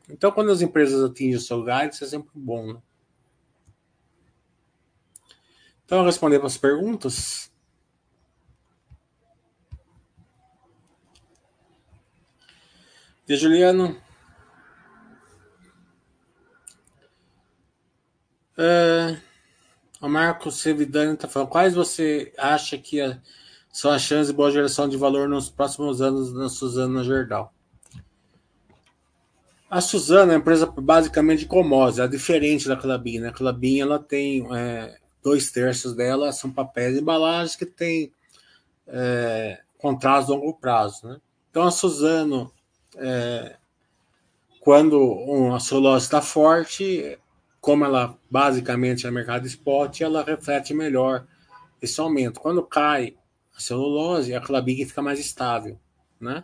Então, 0.09 0.31
quando 0.31 0.51
as 0.51 0.61
empresas 0.61 1.03
atingem 1.03 1.35
o 1.35 1.39
seu 1.39 1.59
guidance, 1.59 2.03
é 2.03 2.07
sempre 2.07 2.31
bom, 2.33 2.73
né? 2.73 2.79
Então, 5.91 5.99
eu 5.99 6.05
responder 6.05 6.39
para 6.39 6.47
as 6.47 6.55
perguntas. 6.55 7.51
De 13.27 13.35
Juliano. 13.35 14.01
É... 18.57 19.17
O 19.99 20.07
Marcos 20.07 20.61
Sevidani 20.61 21.15
está 21.15 21.27
falando, 21.27 21.49
quais 21.49 21.73
você 21.73 22.33
acha 22.37 22.77
que 22.77 23.01
são 23.69 23.91
as 23.91 24.01
chances 24.01 24.27
de 24.27 24.33
boa 24.33 24.49
geração 24.49 24.87
de 24.87 24.95
valor 24.95 25.27
nos 25.27 25.49
próximos 25.49 26.01
anos 26.01 26.31
na 26.31 26.47
Suzana 26.47 27.03
Gerdau? 27.03 27.53
A 29.69 29.81
Suzana 29.81 30.31
é 30.31 30.35
uma 30.35 30.39
empresa 30.39 30.67
basicamente 30.67 31.39
de 31.39 31.47
commodities, 31.47 31.99
é 31.99 32.07
diferente 32.07 32.69
da 32.69 32.77
Clabin. 32.77 33.19
Né? 33.19 33.27
A 33.27 33.33
Clabin 33.33 33.81
ela 33.81 33.99
tem 33.99 34.47
é, 34.55 35.00
dois 35.23 35.51
terços 35.51 35.93
dela 35.93 36.31
são 36.31 36.51
papéis 36.51 36.95
e 36.95 37.01
embalagens 37.01 37.55
que 37.55 37.65
tem 37.65 38.11
é, 38.87 39.61
contratos 39.77 40.29
a 40.29 40.33
longo 40.33 40.53
prazo. 40.53 41.07
Né? 41.07 41.21
Então 41.49 41.63
a 41.63 41.71
Suzano, 41.71 42.51
é, 42.95 43.57
quando 44.59 44.99
uma 45.01 45.59
celulose 45.59 46.05
está 46.05 46.21
forte, 46.21 47.17
como 47.59 47.85
ela 47.85 48.17
basicamente 48.29 49.05
é 49.05 49.11
mercado 49.11 49.45
spot, 49.45 50.01
ela 50.01 50.23
reflete 50.23 50.73
melhor 50.73 51.25
esse 51.81 51.99
aumento. 51.99 52.39
Quando 52.39 52.63
cai 52.63 53.15
a 53.55 53.59
celulose, 53.59 54.33
a 54.33 54.41
clabig 54.41 54.85
fica 54.85 55.01
mais 55.01 55.19
estável, 55.19 55.79
né? 56.19 56.43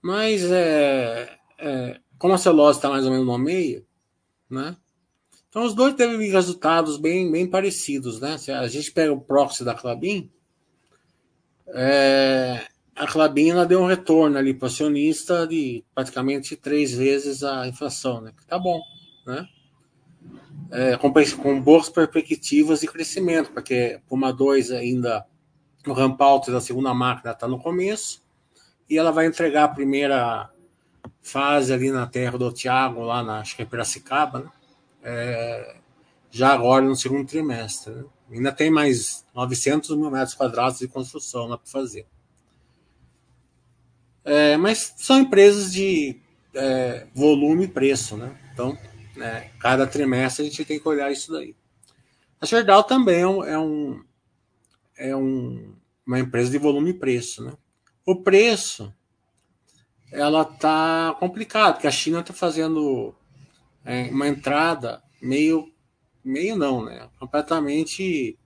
Mas 0.00 0.44
é, 0.44 1.38
é 1.58 2.00
como 2.18 2.34
a 2.34 2.38
celulose 2.38 2.78
está 2.78 2.88
mais 2.88 3.04
ou 3.04 3.10
menos 3.10 3.26
no 3.26 3.38
meio, 3.38 3.86
né? 4.50 4.76
Então 5.48 5.64
os 5.64 5.74
dois 5.74 5.94
teve 5.94 6.28
resultados 6.28 6.98
bem, 6.98 7.30
bem 7.30 7.46
parecidos, 7.46 8.20
né? 8.20 8.36
Se 8.38 8.50
a 8.50 8.66
gente 8.68 8.92
pega 8.92 9.12
o 9.12 9.20
proxy 9.20 9.64
da 9.64 9.74
Clabin, 9.74 10.30
é, 11.68 12.66
a 12.94 13.06
Clabin 13.06 13.50
ela 13.50 13.66
deu 13.66 13.80
um 13.80 13.86
retorno 13.86 14.36
ali 14.36 14.52
para 14.52 14.66
o 14.66 14.68
acionista 14.68 15.46
de 15.46 15.84
praticamente 15.94 16.56
três 16.56 16.92
vezes 16.92 17.42
a 17.42 17.66
inflação, 17.66 18.20
né? 18.20 18.32
Tá 18.46 18.58
bom, 18.58 18.80
né? 19.26 19.48
é, 20.70 20.96
com, 20.96 21.12
com, 21.12 21.60
boas 21.60 21.88
perspectivas 21.88 22.80
de 22.80 22.86
crescimento, 22.86 23.52
porque 23.52 24.00
Puma 24.06 24.32
2 24.32 24.70
ainda 24.72 25.26
o 25.86 25.92
ramp 25.92 26.20
out 26.20 26.50
da 26.50 26.60
segunda 26.60 26.92
máquina 26.92 27.32
está 27.32 27.48
no 27.48 27.58
começo 27.58 28.22
e 28.88 28.98
ela 28.98 29.10
vai 29.10 29.26
entregar 29.26 29.64
a 29.64 29.68
primeira 29.68 30.50
fase 31.22 31.72
ali 31.72 31.90
na 31.90 32.06
terra 32.06 32.36
do 32.36 32.52
Tiago, 32.52 33.02
lá 33.02 33.22
na 33.22 33.40
acho 33.40 33.56
que 33.56 33.62
é 33.62 33.64
Piracicaba, 33.64 34.40
né? 34.40 34.50
É, 35.02 35.76
já 36.30 36.52
agora 36.52 36.84
no 36.84 36.96
segundo 36.96 37.26
trimestre. 37.26 37.92
Né? 37.92 38.04
Ainda 38.32 38.52
tem 38.52 38.70
mais 38.70 39.24
900 39.34 39.96
mil 39.96 40.10
metros 40.10 40.34
quadrados 40.34 40.78
de 40.78 40.88
construção 40.88 41.46
lá 41.46 41.56
para 41.56 41.70
fazer. 41.70 42.06
É, 44.24 44.56
mas 44.56 44.94
são 44.98 45.18
empresas 45.18 45.72
de 45.72 46.20
é, 46.54 47.06
volume 47.14 47.64
e 47.64 47.68
preço, 47.68 48.16
né? 48.16 48.36
Então, 48.52 48.76
né? 49.16 49.50
Cada 49.58 49.86
trimestre 49.86 50.44
a 50.46 50.48
gente 50.48 50.64
tem 50.64 50.78
que 50.78 50.88
olhar 50.88 51.10
isso 51.10 51.32
daí. 51.32 51.54
A 52.40 52.46
Gerdau 52.46 52.84
também 52.84 53.20
é, 53.20 53.26
um, 53.26 53.44
é, 53.44 53.58
um, 53.58 54.04
é 54.96 55.16
um, 55.16 55.74
uma 56.06 56.20
empresa 56.20 56.50
de 56.50 56.58
volume 56.58 56.90
e 56.90 56.94
preço. 56.94 57.42
Né? 57.44 57.52
O 58.06 58.22
preço 58.22 58.94
ela 60.12 60.44
tá 60.44 61.16
complicado, 61.18 61.74
porque 61.74 61.86
a 61.86 61.92
China 61.92 62.20
está 62.20 62.32
fazendo 62.32 63.14
é, 63.88 64.10
uma 64.10 64.28
entrada 64.28 65.02
meio, 65.20 65.72
meio 66.22 66.54
não, 66.54 66.84
né? 66.84 67.08
Completamente 67.18 68.38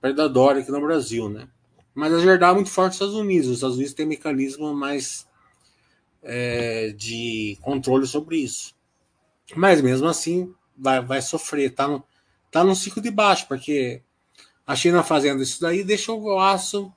predadora 0.00 0.60
aqui 0.60 0.70
no 0.70 0.80
Brasil, 0.80 1.28
né? 1.28 1.46
Mas 1.94 2.14
a 2.14 2.18
Gerdau 2.18 2.52
é 2.52 2.54
muito 2.54 2.70
forte 2.70 2.92
nos 2.92 2.94
Estados 2.94 3.14
Unidos. 3.14 3.48
Os 3.48 3.54
Estados 3.56 3.76
Unidos 3.76 3.92
têm 3.92 4.06
mecanismo 4.06 4.72
mais 4.72 5.28
é, 6.22 6.94
de 6.96 7.58
controle 7.60 8.06
sobre 8.06 8.38
isso. 8.38 8.74
Mas 9.54 9.82
mesmo 9.82 10.08
assim 10.08 10.54
vai, 10.74 11.04
vai 11.04 11.20
sofrer, 11.20 11.74
tá 11.74 11.86
no, 11.86 12.02
tá 12.50 12.64
no 12.64 12.74
ciclo 12.74 13.02
de 13.02 13.10
baixo, 13.10 13.46
porque 13.48 14.00
a 14.66 14.74
China 14.74 15.02
fazendo 15.02 15.42
isso 15.42 15.60
daí 15.60 15.84
deixa 15.84 16.10
o 16.10 16.40
aço 16.40 16.90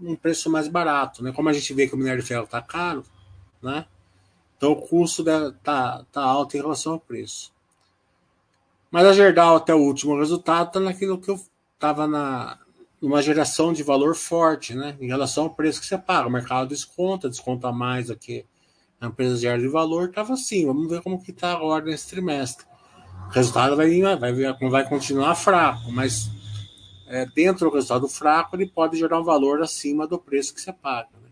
um 0.00 0.14
preço 0.14 0.48
mais 0.48 0.68
barato, 0.68 1.20
né? 1.20 1.32
Como 1.32 1.48
a 1.48 1.52
gente 1.52 1.74
vê 1.74 1.88
que 1.88 1.94
o 1.94 1.98
minério 1.98 2.22
de 2.22 2.28
ferro 2.28 2.46
tá 2.46 2.62
caro, 2.62 3.02
né? 3.60 3.86
Então 4.56 4.72
o 4.72 4.82
custo 4.82 5.22
da, 5.22 5.52
tá, 5.52 6.04
alto 6.14 6.56
em 6.56 6.60
relação 6.60 6.94
ao 6.94 7.00
preço. 7.00 7.52
Mas 8.90 9.06
a 9.06 9.12
Gerdau 9.12 9.56
até 9.56 9.74
o 9.74 9.80
último 9.80 10.18
resultado 10.18 10.72
tá 10.72 10.80
naquilo 10.80 11.18
que 11.18 11.30
eu 11.30 11.40
tava 11.78 12.06
na 12.06 12.58
numa 13.04 13.20
geração 13.20 13.70
de 13.70 13.82
valor 13.82 14.16
forte, 14.16 14.74
né? 14.74 14.96
Em 14.98 15.06
relação 15.06 15.44
ao 15.44 15.50
preço 15.50 15.78
que 15.78 15.86
você 15.86 15.98
paga. 15.98 16.26
O 16.26 16.30
mercado 16.30 16.68
desconta, 16.68 17.28
desconta 17.28 17.70
mais 17.70 18.06
do 18.06 18.16
que 18.16 18.46
a 18.98 19.06
empresa 19.08 19.36
de 19.36 19.60
de 19.60 19.68
valor 19.68 20.08
estava 20.08 20.32
assim. 20.32 20.64
Vamos 20.64 20.88
ver 20.88 21.02
como 21.02 21.22
que 21.22 21.30
está 21.30 21.52
agora 21.52 21.84
nesse 21.84 22.08
trimestre. 22.08 22.64
O 23.28 23.30
resultado 23.30 23.76
vai, 23.76 24.00
vai, 24.16 24.32
vai 24.70 24.88
continuar 24.88 25.34
fraco, 25.34 25.92
mas 25.92 26.30
é, 27.06 27.26
dentro 27.26 27.68
do 27.68 27.74
resultado 27.74 28.08
fraco 28.08 28.56
ele 28.56 28.66
pode 28.66 28.96
gerar 28.96 29.20
um 29.20 29.24
valor 29.24 29.60
acima 29.60 30.06
do 30.06 30.18
preço 30.18 30.54
que 30.54 30.60
você 30.60 30.72
paga. 30.72 31.23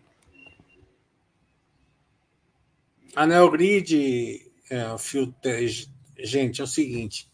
Né? 3.15 3.21
A 3.21 3.25
Neogrid, 3.25 4.51
é, 4.69 4.97
fio, 4.97 5.33
gente, 6.17 6.61
é 6.61 6.63
o 6.63 6.67
seguinte. 6.67 7.31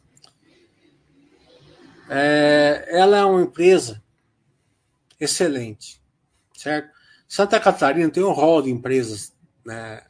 É, 2.09 2.87
ela 2.89 3.17
é 3.17 3.25
uma 3.25 3.41
empresa 3.41 4.03
excelente, 5.19 6.01
certo? 6.55 6.89
Santa 7.27 7.59
Catarina 7.59 8.09
tem 8.09 8.23
um 8.23 8.31
rol 8.31 8.63
de 8.63 8.71
empresas 8.71 9.33
né, 9.63 10.03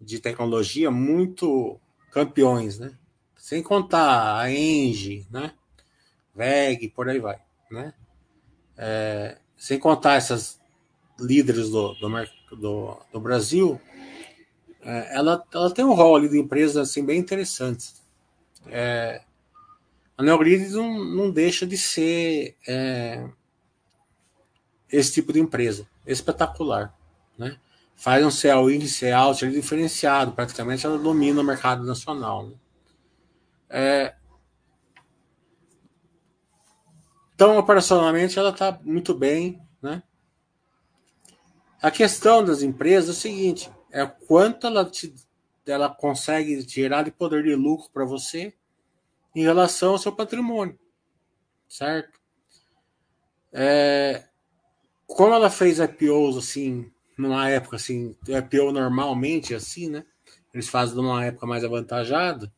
de 0.00 0.18
tecnologia 0.18 0.90
muito 0.90 1.80
campeões, 2.10 2.78
né? 2.78 2.98
Sem 3.36 3.62
contar 3.62 4.40
a 4.40 4.50
Engie, 4.50 5.26
né? 5.30 5.52
VEG, 6.34 6.88
por 6.88 7.08
aí 7.08 7.20
vai, 7.20 7.38
né? 7.70 7.94
É, 8.76 9.38
sem 9.56 9.78
contar 9.78 10.14
essas 10.14 10.60
líderes 11.18 11.70
do, 11.70 11.94
do, 11.94 12.08
do, 12.56 13.00
do 13.12 13.20
Brasil, 13.20 13.80
é, 14.88 15.14
ela, 15.14 15.44
ela 15.52 15.70
tem 15.70 15.84
um 15.84 15.92
rol 15.92 16.18
de 16.26 16.38
empresas 16.38 16.88
assim, 16.88 17.04
bem 17.04 17.18
interessantes. 17.18 18.02
É, 18.68 19.20
a 20.16 20.22
Neogrid 20.22 20.70
não, 20.70 21.04
não 21.04 21.30
deixa 21.30 21.66
de 21.66 21.76
ser 21.76 22.56
é, 22.66 23.28
esse 24.90 25.12
tipo 25.12 25.30
de 25.30 25.40
empresa, 25.40 25.86
espetacular, 26.06 26.96
né? 27.36 27.58
faz 27.94 28.24
um 28.24 28.30
CL 28.30 28.74
índice 28.74 29.10
alto, 29.10 29.44
ele 29.44 29.60
diferenciado, 29.60 30.32
praticamente 30.32 30.86
ela 30.86 30.96
domina 30.96 31.42
o 31.42 31.44
mercado 31.44 31.84
nacional. 31.84 32.46
Né? 32.46 32.54
É, 33.68 34.14
então, 37.34 37.58
operacionalmente, 37.58 38.38
ela 38.38 38.50
está 38.50 38.80
muito 38.82 39.12
bem. 39.12 39.60
Né? 39.82 40.02
A 41.82 41.90
questão 41.90 42.42
das 42.42 42.62
empresas 42.62 43.10
é 43.10 43.12
o 43.12 43.20
seguinte: 43.20 43.70
é 43.90 44.06
quanto 44.06 44.66
ela, 44.66 44.84
te, 44.84 45.14
ela 45.66 45.88
consegue 45.88 46.60
gerar 46.68 47.02
de 47.02 47.10
poder 47.10 47.42
de 47.42 47.54
lucro 47.54 47.90
para 47.92 48.04
você 48.04 48.52
em 49.34 49.42
relação 49.42 49.92
ao 49.92 49.98
seu 49.98 50.12
patrimônio. 50.12 50.78
Certo? 51.68 52.18
É, 53.52 54.24
como 55.06 55.34
ela 55.34 55.50
fez 55.50 55.78
IPOs 55.78 56.36
assim 56.36 56.90
numa 57.16 57.48
época 57.48 57.76
assim, 57.76 58.14
IPO 58.26 58.72
normalmente 58.72 59.54
assim, 59.54 59.88
né? 59.90 60.04
Eles 60.54 60.68
fazem 60.68 60.96
numa 60.96 61.24
época 61.24 61.46
mais 61.46 61.64
avantajada. 61.64 62.52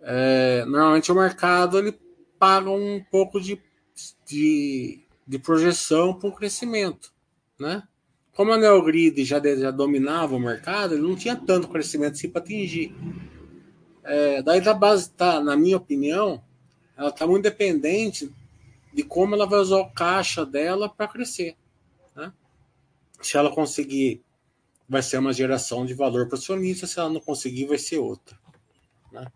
É, 0.00 0.64
normalmente 0.64 1.12
o 1.12 1.14
mercado 1.14 1.78
ele 1.78 1.92
paga 2.38 2.70
um 2.70 3.04
pouco 3.10 3.40
de, 3.40 3.60
de, 4.26 5.04
de 5.26 5.38
projeção 5.38 6.18
para 6.18 6.28
o 6.28 6.34
crescimento, 6.34 7.12
né? 7.58 7.86
Como 8.40 8.54
a 8.54 8.56
Neogrid 8.56 9.22
já, 9.22 9.38
já 9.38 9.70
dominava 9.70 10.34
o 10.34 10.40
mercado, 10.40 10.94
ele 10.94 11.02
não 11.02 11.14
tinha 11.14 11.36
tanto 11.36 11.68
crescimento 11.68 12.12
assim 12.12 12.30
para 12.30 12.40
atingir. 12.40 12.96
É, 14.02 14.40
daí 14.40 14.62
da 14.62 14.72
base 14.72 15.10
tá, 15.10 15.42
na 15.42 15.54
minha 15.54 15.76
opinião, 15.76 16.42
ela 16.96 17.10
está 17.10 17.26
muito 17.26 17.42
dependente 17.42 18.32
de 18.94 19.02
como 19.02 19.34
ela 19.34 19.44
vai 19.44 19.60
usar 19.60 19.76
o 19.76 19.90
caixa 19.90 20.46
dela 20.46 20.88
para 20.88 21.06
crescer. 21.06 21.54
Né? 22.16 22.32
Se 23.20 23.36
ela 23.36 23.50
conseguir, 23.50 24.22
vai 24.88 25.02
ser 25.02 25.18
uma 25.18 25.34
geração 25.34 25.84
de 25.84 25.92
valor 25.92 26.26
para 26.26 26.36
o 26.36 26.38
acionista, 26.38 26.86
se 26.86 26.98
ela 26.98 27.10
não 27.10 27.20
conseguir, 27.20 27.66
vai 27.66 27.76
ser 27.76 27.98
outra. 27.98 28.38
Né? 29.12 29.26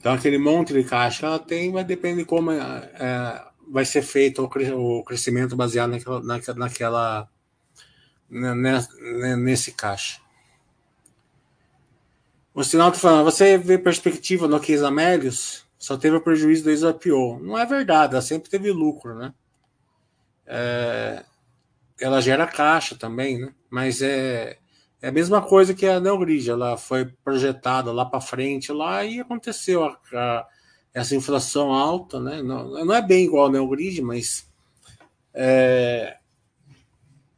Então, 0.00 0.14
aquele 0.14 0.36
monte 0.36 0.72
de 0.72 0.82
caixa 0.82 1.26
ela 1.26 1.38
tem 1.38 1.70
vai 1.70 1.84
depender 1.84 2.22
de 2.22 2.28
como 2.28 2.50
é, 2.50 2.58
é, 2.58 3.47
vai 3.70 3.84
ser 3.84 4.02
feito 4.02 4.42
o, 4.42 5.04
crescimento 5.04 5.56
baseado 5.56 5.90
naquela, 5.90 6.22
naquela, 6.22 6.58
naquela 6.58 7.28
nesse 8.30 9.72
caixa. 9.72 10.20
O 12.54 12.64
sinal 12.64 12.88
está 12.88 13.00
falando, 13.00 13.24
você 13.24 13.56
vê 13.56 13.78
perspectiva 13.78 14.48
no 14.48 14.58
Case 14.58 14.84
Amélios? 14.84 15.66
Só 15.78 15.96
teve 15.96 16.18
prejuízo 16.18 16.64
desde 16.64 16.84
o 16.84 16.90
IPO. 16.90 17.38
Não 17.40 17.56
é 17.56 17.64
verdade, 17.64 18.14
ela 18.14 18.22
sempre 18.22 18.50
teve 18.50 18.72
lucro, 18.72 19.14
né? 19.14 19.32
É, 20.44 21.24
ela 22.00 22.20
gera 22.20 22.46
caixa 22.46 22.96
também, 22.96 23.38
né? 23.38 23.54
Mas 23.70 24.02
é, 24.02 24.58
é 25.00 25.08
a 25.08 25.12
mesma 25.12 25.40
coisa 25.40 25.74
que 25.74 25.86
a 25.86 26.00
Neogrid, 26.00 26.50
ela 26.50 26.76
foi 26.76 27.06
projetada 27.24 27.92
lá 27.92 28.04
para 28.04 28.20
frente 28.20 28.72
lá 28.72 29.04
e 29.04 29.20
aconteceu 29.20 29.84
a, 29.84 29.96
a, 30.12 30.46
essa 30.92 31.14
inflação 31.14 31.72
alta, 31.72 32.20
né? 32.20 32.42
Não, 32.42 32.84
não 32.84 32.94
é 32.94 33.02
bem 33.02 33.24
igual 33.24 33.46
a 33.46 33.50
Neogrid, 33.50 34.02
mas 34.02 34.48
é, 35.32 36.16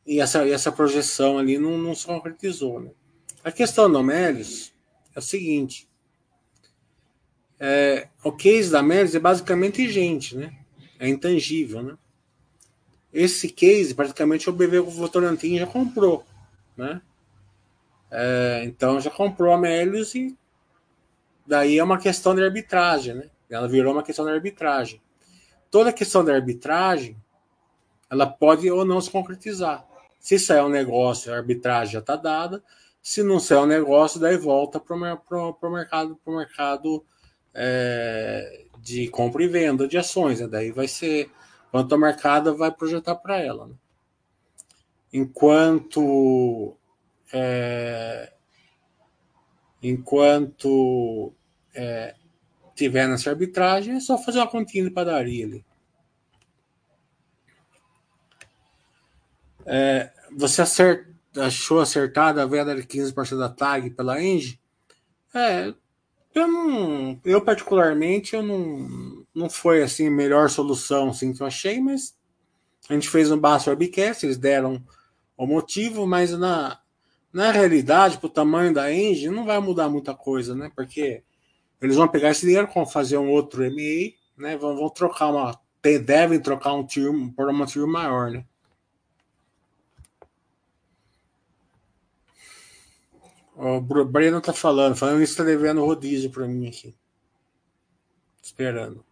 e 0.06 0.20
essa, 0.20 0.46
essa 0.48 0.72
projeção 0.72 1.38
ali 1.38 1.58
não, 1.58 1.78
não 1.78 1.94
se 1.94 2.06
concretizou, 2.06 2.80
né? 2.80 2.90
A 3.44 3.52
questão 3.52 3.90
do 3.90 3.98
Amélios 3.98 4.72
é 5.14 5.18
o 5.18 5.22
seguinte: 5.22 5.88
é, 7.58 8.08
o 8.24 8.32
case 8.32 8.70
da 8.70 8.82
Melis 8.82 9.14
é 9.14 9.20
basicamente 9.20 9.88
gente, 9.90 10.36
né? 10.36 10.56
É 10.98 11.08
intangível, 11.08 11.82
né? 11.82 11.96
Esse 13.12 13.48
case, 13.48 13.94
praticamente, 13.94 14.48
o 14.48 14.52
BV 14.52 14.80
Votorantim 14.80 15.58
já 15.58 15.66
comprou, 15.66 16.24
né? 16.76 17.02
É, 18.10 18.62
então, 18.64 19.00
já 19.00 19.10
comprou 19.10 19.52
a 19.52 19.58
Melis 19.58 20.14
e 20.14 20.36
daí 21.46 21.78
é 21.78 21.84
uma 21.84 21.98
questão 21.98 22.34
de 22.34 22.42
arbitragem, 22.42 23.14
né? 23.14 23.30
Ela 23.50 23.68
virou 23.68 23.92
uma 23.92 24.02
questão 24.02 24.24
de 24.24 24.30
arbitragem. 24.30 25.02
Toda 25.70 25.92
questão 25.92 26.24
de 26.24 26.30
arbitragem, 26.30 27.16
ela 28.08 28.26
pode 28.26 28.70
ou 28.70 28.84
não 28.84 29.00
se 29.00 29.10
concretizar. 29.10 29.86
Se 30.18 30.38
sair 30.38 30.62
um 30.62 30.68
negócio, 30.68 31.32
a 31.32 31.36
arbitragem 31.36 31.94
já 31.94 31.98
está 32.00 32.16
dada. 32.16 32.62
Se 33.02 33.22
não 33.22 33.40
sair 33.40 33.58
um 33.58 33.66
negócio, 33.66 34.20
daí 34.20 34.36
volta 34.36 34.78
para 34.78 34.94
o 34.94 35.70
mercado, 35.70 36.16
pro 36.22 36.36
mercado 36.36 37.04
é, 37.54 38.66
de 38.78 39.08
compra 39.08 39.42
e 39.42 39.48
venda 39.48 39.88
de 39.88 39.96
ações. 39.96 40.40
Né? 40.40 40.46
Daí 40.46 40.70
vai 40.70 40.86
ser 40.86 41.30
quanto 41.70 41.94
a 41.94 41.98
mercado 41.98 42.56
vai 42.56 42.70
projetar 42.70 43.14
para 43.16 43.38
ela. 43.38 43.68
Né? 43.68 43.74
Enquanto 45.12 46.76
é, 47.32 48.32
enquanto 49.82 51.32
é, 51.74 52.14
tiver 52.80 53.06
nessa 53.06 53.30
arbitragem, 53.30 53.96
é 53.96 54.00
só 54.00 54.16
fazer 54.16 54.38
uma 54.38 54.46
continha 54.46 54.84
de 54.84 54.90
padaria 54.90 55.44
ali. 55.44 55.64
É, 59.66 60.10
você 60.36 60.62
acerta 60.62 61.10
achou 61.36 61.78
acertada 61.78 62.42
a 62.42 62.46
venda 62.46 62.74
de 62.74 62.82
15% 62.82 63.38
da 63.38 63.48
TAG 63.48 63.90
pela 63.90 64.20
Engie? 64.20 64.58
É, 65.32 65.72
eu 66.34 66.48
não, 66.48 67.20
eu 67.24 67.40
particularmente 67.40 68.34
eu 68.34 68.42
não, 68.42 69.24
não 69.32 69.48
foi 69.48 69.80
assim 69.80 70.08
a 70.08 70.10
melhor 70.10 70.50
solução 70.50 71.10
assim 71.10 71.32
que 71.32 71.40
eu 71.40 71.46
achei, 71.46 71.80
mas 71.80 72.16
a 72.88 72.94
gente 72.94 73.08
fez 73.08 73.30
um 73.30 73.38
baixo 73.38 73.70
webcast, 73.70 74.26
eles 74.26 74.38
deram 74.38 74.82
o 75.36 75.46
motivo, 75.46 76.04
mas 76.06 76.32
na 76.36 76.80
na 77.32 77.52
realidade, 77.52 78.18
para 78.18 78.26
o 78.26 78.30
tamanho 78.30 78.74
da 78.74 78.92
Engie, 78.92 79.30
não 79.30 79.44
vai 79.44 79.60
mudar 79.60 79.88
muita 79.88 80.12
coisa, 80.12 80.52
né? 80.52 80.68
Porque 80.74 81.22
eles 81.80 81.96
vão 81.96 82.08
pegar 82.08 82.30
esse 82.30 82.46
dinheiro, 82.46 82.68
vão 82.72 82.86
fazer 82.86 83.16
um 83.18 83.30
outro 83.30 83.62
MA, 83.62 84.12
né? 84.36 84.56
Vão, 84.56 84.76
vão 84.76 84.90
trocar 84.90 85.28
uma. 85.28 85.58
Devem 85.82 86.40
trocar 86.40 86.74
um 86.74 86.84
tiro 86.84 87.32
por 87.32 87.48
uma 87.48 87.66
tiro 87.66 87.88
maior, 87.88 88.30
né? 88.30 88.44
O 93.56 93.80
Breno 93.80 94.40
tá 94.40 94.52
falando, 94.54 94.96
falando 94.96 95.22
isso, 95.22 95.36
tá 95.36 95.44
devendo 95.44 95.84
rodízio 95.84 96.30
para 96.30 96.46
mim 96.46 96.66
aqui. 96.66 96.94
Esperando. 98.42 99.04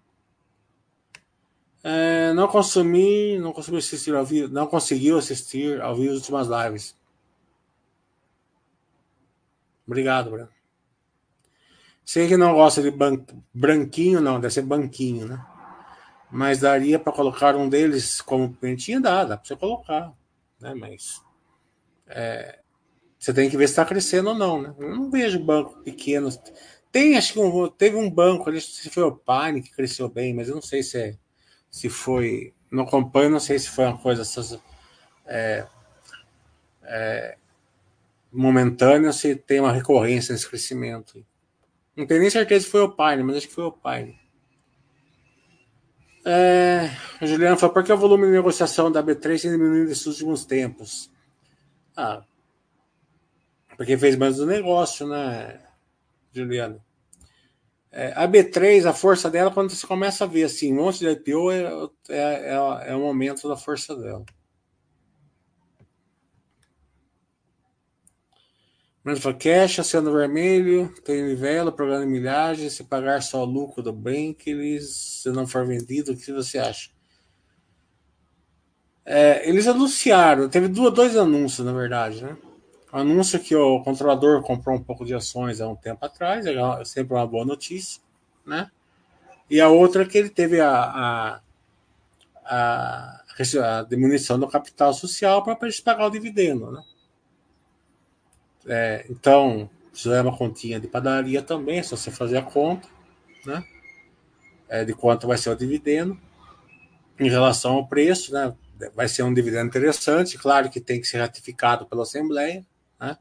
É, 1.82 2.32
não 2.32 2.48
consumi, 2.48 3.38
não 3.38 3.52
consumi 3.52 3.78
assistir 3.78 4.14
ao 4.14 4.24
vivo, 4.24 4.52
não 4.52 4.66
conseguiu 4.66 5.18
assistir 5.18 5.80
ao 5.80 5.94
vivo 5.94 6.12
as 6.12 6.18
últimas 6.18 6.48
lives. 6.48 6.96
Obrigado, 9.86 10.30
Breno. 10.30 10.57
Sei 12.08 12.26
que 12.26 12.38
não 12.38 12.54
gosta 12.54 12.80
de 12.80 12.90
ban... 12.90 13.22
branquinho, 13.52 14.18
não, 14.18 14.40
deve 14.40 14.54
ser 14.54 14.62
banquinho, 14.62 15.28
né? 15.28 15.44
Mas 16.30 16.58
daria 16.58 16.98
para 16.98 17.12
colocar 17.12 17.54
um 17.54 17.68
deles 17.68 18.22
como 18.22 18.50
pentinho, 18.50 19.02
dá, 19.02 19.24
dá 19.24 19.36
para 19.36 19.46
você 19.46 19.54
colocar, 19.54 20.14
né? 20.58 20.72
Mas 20.72 21.22
é, 22.06 22.60
você 23.18 23.34
tem 23.34 23.50
que 23.50 23.58
ver 23.58 23.66
se 23.66 23.72
está 23.72 23.84
crescendo 23.84 24.30
ou 24.30 24.34
não, 24.34 24.62
né? 24.62 24.74
Eu 24.78 24.96
não 24.96 25.10
vejo 25.10 25.38
banco 25.38 25.82
pequeno. 25.82 26.30
Tem, 26.90 27.14
acho 27.14 27.34
que 27.34 27.40
um, 27.40 27.68
teve 27.68 27.96
um 27.96 28.08
banco 28.10 28.48
ali, 28.48 28.58
se 28.58 28.88
foi 28.88 29.02
o 29.02 29.14
Pine 29.14 29.60
que 29.60 29.70
cresceu 29.70 30.08
bem, 30.08 30.32
mas 30.32 30.48
eu 30.48 30.54
não 30.54 30.62
sei 30.62 30.82
se, 30.82 30.98
é, 30.98 31.14
se 31.70 31.90
foi. 31.90 32.54
Não 32.70 32.84
acompanho, 32.84 33.28
não 33.28 33.40
sei 33.40 33.58
se 33.58 33.68
foi 33.68 33.84
uma 33.84 33.98
coisa 33.98 34.22
é, 35.26 35.66
é, 36.84 37.36
momentânea 38.32 39.12
se 39.12 39.36
tem 39.36 39.60
uma 39.60 39.72
recorrência 39.72 40.32
nesse 40.32 40.48
crescimento. 40.48 41.22
Não 41.98 42.06
tenho 42.06 42.20
nem 42.20 42.30
certeza 42.30 42.64
se 42.64 42.70
foi 42.70 42.82
o 42.82 42.92
Pine, 42.92 43.24
mas 43.24 43.38
acho 43.38 43.48
que 43.48 43.54
foi 43.54 43.64
o 43.64 43.72
Pine. 43.72 44.16
É, 46.24 46.90
a 47.20 47.26
Juliana 47.26 47.56
falou, 47.56 47.74
por 47.74 47.82
que 47.82 47.92
o 47.92 47.96
volume 47.98 48.26
de 48.26 48.32
negociação 48.34 48.92
da 48.92 49.02
B3 49.02 49.42
tem 49.42 49.50
diminuído 49.50 49.88
nesses 49.88 50.06
últimos 50.06 50.44
tempos? 50.44 51.10
Ah, 51.96 52.22
porque 53.76 53.98
fez 53.98 54.14
mais 54.14 54.38
um 54.38 54.46
negócio, 54.46 55.08
né, 55.08 55.60
Juliano? 56.32 56.80
É, 57.90 58.12
a 58.14 58.28
B3, 58.28 58.86
a 58.86 58.92
força 58.92 59.28
dela, 59.28 59.50
quando 59.50 59.70
você 59.70 59.84
começa 59.84 60.22
a 60.22 60.28
ver 60.28 60.44
assim, 60.44 60.72
um 60.72 60.76
monte 60.76 61.00
de 61.00 61.10
IPO, 61.10 61.50
é, 61.50 61.62
é, 62.10 62.54
é, 62.54 62.90
é 62.90 62.94
o 62.94 63.00
momento 63.00 63.48
da 63.48 63.56
força 63.56 63.96
dela. 63.96 64.24
Mas 69.08 69.20
fala, 69.20 69.36
cash, 69.36 69.78
acendo 69.78 70.12
vermelho, 70.12 70.92
tem 71.02 71.22
nivela, 71.22 71.72
programa 71.72 72.04
de 72.04 72.12
milhagem, 72.12 72.68
se 72.68 72.84
pagar 72.84 73.22
só 73.22 73.42
o 73.42 73.46
lucro 73.46 73.82
do 73.82 73.90
bem, 73.90 74.36
se 74.82 75.30
não 75.30 75.46
for 75.46 75.66
vendido, 75.66 76.12
o 76.12 76.16
que 76.16 76.30
você 76.30 76.58
acha? 76.58 76.90
É, 79.06 79.48
eles 79.48 79.66
anunciaram, 79.66 80.46
teve 80.50 80.68
duas, 80.68 80.92
dois 80.92 81.16
anúncios, 81.16 81.64
na 81.64 81.72
verdade, 81.72 82.22
né? 82.22 82.36
anúncio 82.92 83.40
que 83.40 83.56
o 83.56 83.82
controlador 83.82 84.42
comprou 84.42 84.76
um 84.76 84.84
pouco 84.84 85.06
de 85.06 85.14
ações 85.14 85.58
há 85.62 85.66
um 85.66 85.76
tempo 85.76 86.04
atrás, 86.04 86.44
é 86.44 86.84
sempre 86.84 87.14
uma 87.14 87.26
boa 87.26 87.46
notícia, 87.46 88.02
né? 88.44 88.70
E 89.48 89.58
a 89.58 89.70
outra 89.70 90.04
que 90.04 90.18
ele 90.18 90.28
teve 90.28 90.60
a, 90.60 90.70
a, 90.70 91.40
a, 92.44 93.22
a 93.78 93.82
diminuição 93.88 94.38
do 94.38 94.46
capital 94.46 94.92
social 94.92 95.42
para 95.42 95.56
pagar 95.56 96.08
o 96.08 96.10
dividendo, 96.10 96.70
né? 96.70 96.82
É, 98.68 99.06
então, 99.08 99.68
isso 99.92 100.12
é 100.12 100.20
uma 100.20 100.36
continha 100.36 100.78
de 100.78 100.86
padaria 100.86 101.42
também, 101.42 101.78
é 101.78 101.82
só 101.82 101.96
você 101.96 102.10
fazer 102.10 102.36
a 102.36 102.42
conta, 102.42 102.86
né? 103.46 103.64
É, 104.68 104.84
de 104.84 104.92
quanto 104.92 105.26
vai 105.26 105.38
ser 105.38 105.48
o 105.48 105.56
dividendo 105.56 106.18
em 107.18 107.30
relação 107.30 107.72
ao 107.72 107.88
preço, 107.88 108.32
né? 108.32 108.54
Vai 108.94 109.08
ser 109.08 109.22
um 109.22 109.32
dividendo 109.32 109.66
interessante, 109.66 110.38
claro 110.38 110.70
que 110.70 110.80
tem 110.80 111.00
que 111.00 111.06
ser 111.06 111.18
ratificado 111.18 111.86
pela 111.86 112.02
Assembleia, 112.02 112.64
né? 113.00 113.16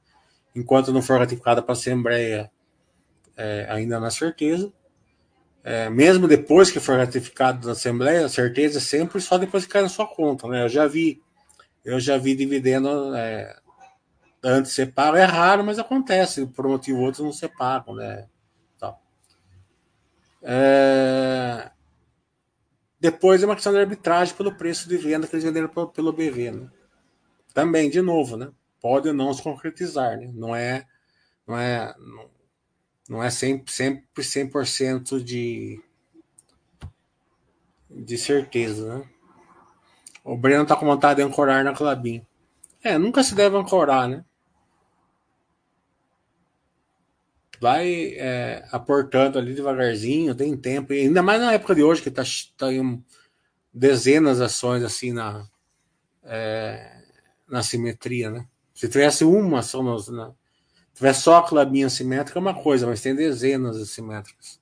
Enquanto 0.53 0.91
não 0.91 1.01
for 1.01 1.17
ratificada 1.17 1.61
para 1.61 1.71
a 1.71 1.77
Assembleia, 1.77 2.51
é, 3.35 3.65
ainda 3.69 3.99
não 3.99 4.07
é 4.07 4.11
certeza. 4.11 4.71
É, 5.63 5.89
mesmo 5.89 6.27
depois 6.27 6.71
que 6.71 6.79
for 6.79 6.97
ratificado 6.97 7.65
da 7.65 7.73
Assembleia, 7.73 8.25
a 8.25 8.29
certeza 8.29 8.79
é 8.79 8.81
sempre 8.81 9.21
só 9.21 9.37
depois 9.37 9.65
que 9.65 9.71
cai 9.71 9.81
na 9.81 9.89
sua 9.89 10.07
conta. 10.07 10.47
Né? 10.47 10.63
Eu 10.63 10.69
já 10.69 10.87
vi, 10.87 11.21
eu 11.83 11.99
já 11.99 12.17
vi 12.17 12.35
dividendo 12.35 13.15
é, 13.15 13.55
antes 14.47 14.77
pago. 14.93 15.17
É 15.17 15.25
raro, 15.25 15.63
mas 15.63 15.77
acontece. 15.77 16.45
Por 16.47 16.65
um 16.65 16.71
motivo 16.71 16.99
ou 16.99 17.05
outro 17.05 17.23
não 17.23 17.33
pago. 17.57 17.93
Né? 17.93 18.27
Então, 18.75 18.95
é... 20.41 21.69
Depois 22.99 23.43
é 23.43 23.45
uma 23.45 23.55
questão 23.55 23.73
de 23.73 23.79
arbitragem 23.79 24.35
pelo 24.35 24.55
preço 24.55 24.89
de 24.89 24.97
venda 24.97 25.27
que 25.27 25.35
eles 25.35 25.43
venderam 25.43 25.69
pelo 25.69 26.13
BV. 26.13 26.51
Né? 26.51 26.69
Também, 27.53 27.89
de 27.89 28.01
novo, 28.01 28.37
né? 28.37 28.49
pode 28.81 29.11
não 29.11 29.33
se 29.33 29.43
concretizar. 29.43 30.17
Né? 30.17 30.31
Não 30.33 30.55
é, 30.55 30.85
não 31.45 31.57
é, 31.57 31.93
não, 33.07 33.23
é 33.23 33.29
sempre, 33.29 33.71
sempre 33.71 34.23
100% 34.23 35.23
de, 35.23 35.81
de 37.89 38.17
certeza. 38.17 38.99
Né? 38.99 39.09
O 40.23 40.35
Breno 40.35 40.63
está 40.63 40.75
com 40.75 40.85
vontade 40.85 41.17
de 41.17 41.23
ancorar 41.23 41.63
na 41.63 41.73
Clabin. 41.73 42.25
É, 42.83 42.97
nunca 42.97 43.23
se 43.23 43.35
deve 43.35 43.57
ancorar, 43.57 44.07
né? 44.07 44.23
Vai 47.59 48.13
é, 48.15 48.65
aportando 48.71 49.37
ali 49.39 49.53
devagarzinho, 49.53 50.35
tem 50.35 50.55
tempo, 50.55 50.93
e 50.93 51.01
ainda 51.01 51.23
mais 51.23 51.41
na 51.41 51.53
época 51.53 51.75
de 51.75 51.83
hoje, 51.83 52.01
que 52.01 52.09
está 52.09 52.23
tá 52.57 52.71
em 52.71 53.03
dezenas 53.73 54.37
de 54.37 54.43
ações 54.43 54.83
assim 54.83 55.11
na, 55.11 55.47
é, 56.23 57.03
na 57.47 57.63
simetria, 57.63 58.29
né? 58.29 58.47
Se 58.73 58.87
tivesse 58.87 59.23
uma 59.23 59.59
ação, 59.59 59.83
na, 59.83 60.31
tivesse 60.93 61.21
só 61.21 61.37
a 61.37 61.47
clabinha 61.47 61.89
simétrica 61.89 62.37
é 62.37 62.41
uma 62.41 62.61
coisa, 62.61 62.85
mas 62.85 63.01
tem 63.01 63.15
dezenas 63.15 63.77
de 63.77 63.85
simétricas. 63.87 64.59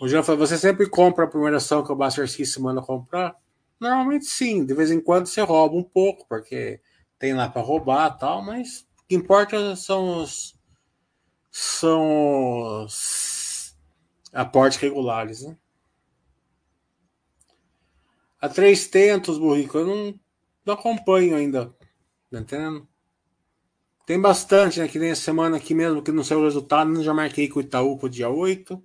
O 0.00 0.08
Jean 0.08 0.22
falou, 0.22 0.46
você 0.46 0.56
sempre 0.56 0.88
compra 0.88 1.24
a 1.24 1.28
primeira 1.28 1.58
ação 1.58 1.84
que 1.84 1.92
o 1.92 1.94
Buster 1.94 2.26
se 2.26 2.60
manda 2.60 2.80
comprar? 2.80 3.36
Normalmente 3.78 4.24
sim, 4.24 4.64
de 4.64 4.72
vez 4.72 4.90
em 4.90 5.00
quando 5.00 5.26
você 5.26 5.42
rouba 5.42 5.76
um 5.76 5.82
pouco, 5.82 6.26
porque 6.26 6.80
tem 7.20 7.34
lá 7.34 7.48
para 7.48 7.60
roubar 7.60 8.16
tal, 8.16 8.42
mas 8.42 8.80
o 9.04 9.06
que 9.06 9.14
importa 9.14 9.76
são 9.76 10.22
os 10.22 10.58
são 11.50 12.82
os 12.82 13.76
aportes 14.32 14.78
regulares, 14.78 15.42
né? 15.42 15.56
A 18.40 18.48
três 18.48 18.88
tentos, 18.88 19.36
burrico, 19.36 19.76
eu 19.76 19.86
não, 19.86 20.20
não 20.64 20.74
acompanho 20.74 21.36
ainda, 21.36 21.66
tá 22.30 22.40
entendendo? 22.40 22.88
Tem 24.06 24.18
bastante, 24.18 24.80
né? 24.80 24.88
Que 24.88 24.98
nem 24.98 25.10
a 25.10 25.16
semana 25.16 25.58
aqui 25.58 25.74
mesmo, 25.74 26.02
que 26.02 26.10
não 26.10 26.24
saiu 26.24 26.40
o 26.40 26.44
resultado, 26.44 27.02
já 27.02 27.12
marquei 27.12 27.48
com 27.48 27.58
o 27.58 27.62
Itaú 27.62 27.98
para 27.98 28.06
o 28.06 28.10
dia 28.10 28.30
8. 28.30 28.82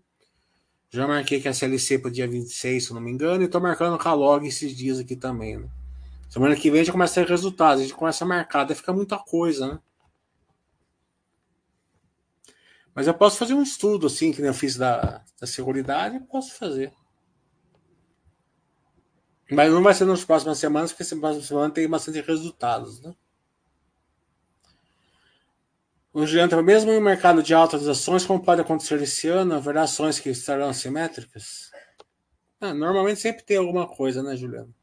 Já 0.90 1.08
marquei 1.08 1.42
com 1.42 1.48
a 1.48 1.52
SLC 1.52 2.02
o 2.04 2.12
dia 2.12 2.28
26, 2.28 2.86
se 2.88 2.94
não 2.94 3.02
me 3.02 3.12
engano, 3.12 3.44
e 3.44 3.48
tô 3.48 3.60
marcando 3.62 3.98
com 3.98 4.10
a 4.10 4.14
Log 4.14 4.46
esses 4.46 4.76
dias 4.76 5.00
aqui 5.00 5.16
também, 5.16 5.58
né? 5.58 5.70
Semana 6.30 6.56
que 6.56 6.70
vem 6.70 6.80
gente 6.84 6.92
começa 6.92 7.20
a 7.22 7.24
ter 7.24 7.30
resultados, 7.30 7.82
a 7.82 7.84
gente 7.84 7.96
começa 7.96 8.24
a 8.24 8.28
marcar, 8.28 8.68
fica 8.76 8.92
muita 8.92 9.18
coisa, 9.18 9.74
né? 9.74 9.80
Mas 12.94 13.08
eu 13.08 13.14
posso 13.14 13.38
fazer 13.38 13.54
um 13.54 13.62
estudo 13.62 14.08
assim, 14.08 14.32
que 14.32 14.42
eu 14.42 14.54
fiz 14.54 14.78
da, 14.78 15.24
da 15.40 15.46
seguridade, 15.46 16.20
posso 16.22 16.56
fazer. 16.56 16.94
Mas 19.52 19.72
não 19.72 19.84
vai 19.84 19.94
ser 19.94 20.06
nas 20.06 20.24
próximas 20.24 20.58
semanas, 20.58 20.92
porque 20.92 21.04
essa 21.04 21.16
próxima 21.16 21.44
semana 21.44 21.74
tem 21.74 21.88
bastante 21.88 22.22
resultados, 22.22 23.02
né? 23.02 23.14
O 26.14 26.26
Juliano, 26.26 26.64
mesmo 26.64 26.92
em 26.92 26.98
um 26.98 27.02
mercado 27.02 27.44
de 27.44 27.54
altas 27.54 27.86
ações, 27.90 28.26
como 28.26 28.42
pode 28.42 28.62
acontecer 28.62 29.02
esse 29.02 29.28
ano, 29.28 29.54
haverá 29.54 29.84
ações 29.84 30.18
que 30.18 30.30
estarão 30.30 30.70
assimétricas? 30.70 31.70
Ah, 32.62 32.74
normalmente 32.74 33.20
sempre 33.20 33.44
tem 33.44 33.58
alguma 33.58 33.86
coisa, 33.86 34.24
né, 34.24 34.38
Juliano? 34.38 34.74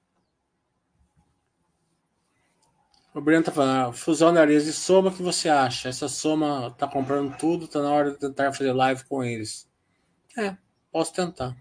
O 3.14 3.20
Breno 3.20 3.44
tá 3.44 3.52
falando, 3.52 3.90
ah, 3.90 3.92
fusão 3.92 4.34
areias 4.34 4.66
e 4.66 4.72
soma, 4.72 5.10
o 5.10 5.14
que 5.14 5.22
você 5.22 5.48
acha? 5.48 5.88
Essa 5.88 6.08
soma 6.08 6.70
tá 6.78 6.88
comprando 6.88 7.36
tudo, 7.36 7.68
tá 7.68 7.82
na 7.82 7.90
hora 7.90 8.12
de 8.12 8.18
tentar 8.18 8.52
fazer 8.54 8.72
live 8.72 9.04
com 9.04 9.22
eles. 9.22 9.68
É, 10.36 10.56
posso 10.90 11.12
tentar. 11.12 11.54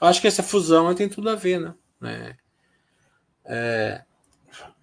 Eu 0.00 0.08
acho 0.08 0.20
que 0.20 0.26
essa 0.26 0.42
fusão 0.42 0.92
tem 0.92 1.08
tudo 1.08 1.30
a 1.30 1.36
ver, 1.36 1.60
né? 1.60 1.74
É, 2.02 2.36
é, 3.44 4.04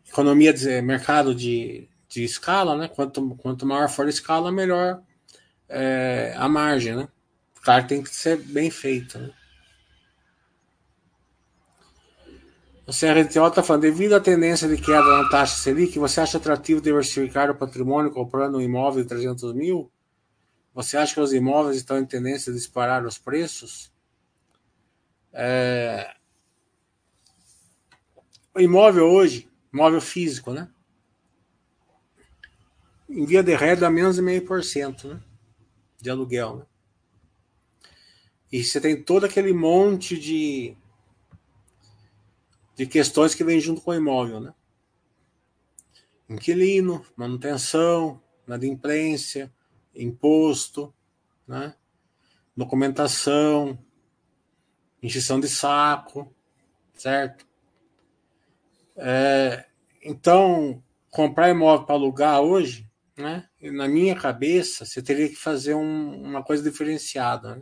economia 0.08 0.54
de 0.54 0.82
mercado 0.82 1.36
de, 1.36 1.90
de 2.08 2.24
escala, 2.24 2.78
né? 2.78 2.88
Quanto, 2.88 3.36
quanto 3.36 3.66
maior 3.66 3.90
for 3.90 4.06
a 4.06 4.10
escala, 4.10 4.50
melhor 4.54 5.02
é, 5.68 6.34
a 6.38 6.48
margem, 6.48 6.96
né? 6.96 7.10
Claro 7.62 7.84
que 7.84 7.90
tem 7.90 8.02
que 8.02 8.16
ser 8.16 8.38
bem 8.38 8.72
feita, 8.72 9.20
né? 9.20 9.34
O 12.90 12.92
CRTO 12.92 13.48
está 13.48 13.62
falando, 13.62 13.84
devido 13.84 14.14
à 14.14 14.20
tendência 14.20 14.68
de 14.68 14.76
queda 14.76 15.06
na 15.06 15.30
taxa 15.30 15.56
Selic, 15.56 16.00
você 16.00 16.22
acha 16.22 16.40
atrativo 16.40 16.82
diversificar 16.82 17.52
o 17.52 17.56
patrimônio 17.56 18.10
comprando 18.10 18.58
um 18.58 18.62
imóvel 18.62 19.04
de 19.04 19.10
300 19.10 19.54
mil? 19.54 19.92
Você 20.74 20.98
acha 20.98 21.14
que 21.14 21.20
os 21.20 21.32
imóveis 21.32 21.78
estão 21.78 22.00
em 22.00 22.06
tendência 22.06 22.50
a 22.52 22.56
disparar 22.56 23.06
os 23.06 23.20
preços? 23.20 23.94
É... 25.32 26.16
O 28.56 28.60
imóvel 28.60 29.06
hoje, 29.06 29.48
imóvel 29.72 30.02
físico, 30.02 30.52
né? 30.52 30.68
Em 33.08 33.24
via 33.24 33.44
de 33.44 33.56
regra, 33.56 33.82
dá 33.82 33.92
menos 33.92 34.16
de 34.16 34.24
meio 34.24 34.44
por 34.44 34.64
cento 34.64 35.10
né? 35.10 35.20
de 36.02 36.10
aluguel. 36.10 36.56
Né? 36.56 36.66
E 38.52 38.64
você 38.64 38.82
tem 38.82 39.00
todo 39.00 39.28
aquele 39.28 39.54
monte 39.54 40.18
de 40.18 40.76
de 42.80 42.88
questões 42.88 43.36
que 43.36 43.44
vêm 43.44 43.60
junto 43.60 43.82
com 43.82 43.92
o 43.92 43.94
imóvel, 43.94 44.40
né? 44.40 44.54
Inquilino, 46.30 47.06
manutenção, 47.14 48.24
inadimplência, 48.48 49.54
imposto, 49.94 50.94
né? 51.46 51.76
documentação, 52.56 53.78
injeção 55.04 55.42
de 55.42 55.50
saco, 55.50 56.34
certo? 56.94 57.46
É, 58.96 59.66
então, 60.02 60.82
comprar 61.10 61.50
imóvel 61.50 61.86
para 61.86 61.96
alugar 61.96 62.40
hoje, 62.40 62.90
né? 63.18 63.50
Na 63.62 63.90
minha 63.90 64.16
cabeça, 64.16 64.86
você 64.86 65.02
teria 65.02 65.28
que 65.28 65.36
fazer 65.36 65.74
um, 65.74 66.22
uma 66.22 66.42
coisa 66.42 66.64
diferenciada, 66.64 67.58
né? 67.58 67.62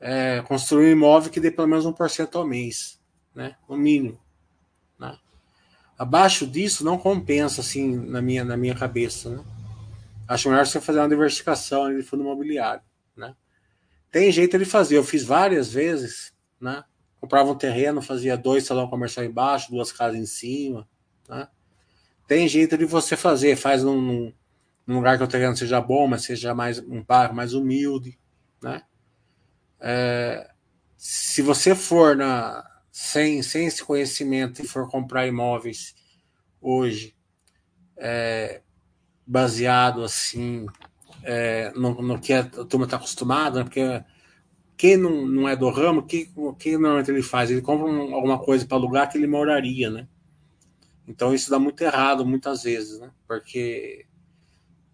É, 0.00 0.42
construir 0.48 0.86
um 0.86 0.92
imóvel 0.92 1.30
que 1.30 1.40
dê 1.40 1.50
pelo 1.50 1.68
menos 1.68 1.84
1% 1.84 2.34
ao 2.36 2.46
mês 2.46 2.99
né? 3.34 3.56
O 3.68 3.76
mínimo. 3.76 4.18
Né? 4.98 5.18
Abaixo 5.98 6.46
disso 6.46 6.84
não 6.84 6.98
compensa, 6.98 7.60
assim, 7.60 7.96
na 7.96 8.22
minha, 8.22 8.44
na 8.44 8.56
minha 8.56 8.74
cabeça, 8.74 9.30
né? 9.30 9.44
Acho 10.26 10.48
melhor 10.48 10.64
você 10.64 10.80
fazer 10.80 11.00
uma 11.00 11.08
diversificação 11.08 11.94
de 11.94 12.02
fundo 12.02 12.22
imobiliário, 12.22 12.82
né? 13.16 13.34
Tem 14.12 14.30
jeito 14.30 14.58
de 14.58 14.64
fazer, 14.64 14.96
eu 14.96 15.04
fiz 15.04 15.24
várias 15.24 15.72
vezes, 15.72 16.32
né? 16.60 16.84
Comprava 17.20 17.50
um 17.50 17.54
terreno, 17.54 18.00
fazia 18.00 18.36
dois 18.36 18.64
salão 18.64 18.88
comercial 18.88 19.26
embaixo, 19.26 19.70
duas 19.70 19.90
casas 19.90 20.18
em 20.18 20.26
cima, 20.26 20.88
né? 21.28 21.48
Tem 22.28 22.46
jeito 22.46 22.78
de 22.78 22.84
você 22.84 23.16
fazer, 23.16 23.56
faz 23.56 23.82
num, 23.82 24.32
num, 24.86 24.94
lugar 24.94 25.18
que 25.18 25.24
o 25.24 25.28
terreno 25.28 25.56
seja 25.56 25.80
bom, 25.80 26.06
mas 26.06 26.22
seja 26.22 26.54
mais 26.54 26.78
um 26.78 27.02
bairro 27.02 27.34
mais 27.34 27.52
humilde, 27.52 28.16
né? 28.62 28.82
É, 29.80 30.48
se 30.96 31.42
você 31.42 31.74
for 31.74 32.14
na, 32.14 32.69
sem, 32.90 33.42
sem 33.42 33.66
esse 33.66 33.84
conhecimento 33.84 34.62
e 34.62 34.66
for 34.66 34.88
comprar 34.88 35.26
imóveis 35.26 35.94
hoje, 36.60 37.14
é, 37.96 38.62
baseado 39.26 40.02
assim 40.02 40.66
é, 41.22 41.70
no, 41.72 42.00
no, 42.02 42.18
que 42.18 42.32
a 42.32 42.44
turma 42.44 42.84
está 42.84 42.96
acostumada, 42.96 43.58
né? 43.60 43.64
porque 43.64 44.04
quem 44.76 44.96
não, 44.96 45.26
não 45.26 45.48
é 45.48 45.54
do 45.54 45.68
ramo, 45.68 46.00
o 46.00 46.02
que, 46.02 46.30
que 46.58 46.72
normalmente 46.72 47.10
ele 47.10 47.22
faz? 47.22 47.50
Ele 47.50 47.60
compra 47.60 47.86
um, 47.86 48.14
alguma 48.14 48.38
coisa 48.38 48.66
para 48.66 48.78
alugar 48.78 49.10
que 49.10 49.18
ele 49.18 49.26
moraria, 49.26 49.90
né? 49.90 50.08
Então 51.06 51.34
isso 51.34 51.50
dá 51.50 51.58
muito 51.58 51.82
errado 51.82 52.24
muitas 52.24 52.62
vezes, 52.62 52.98
né? 52.98 53.10
Porque 53.26 54.06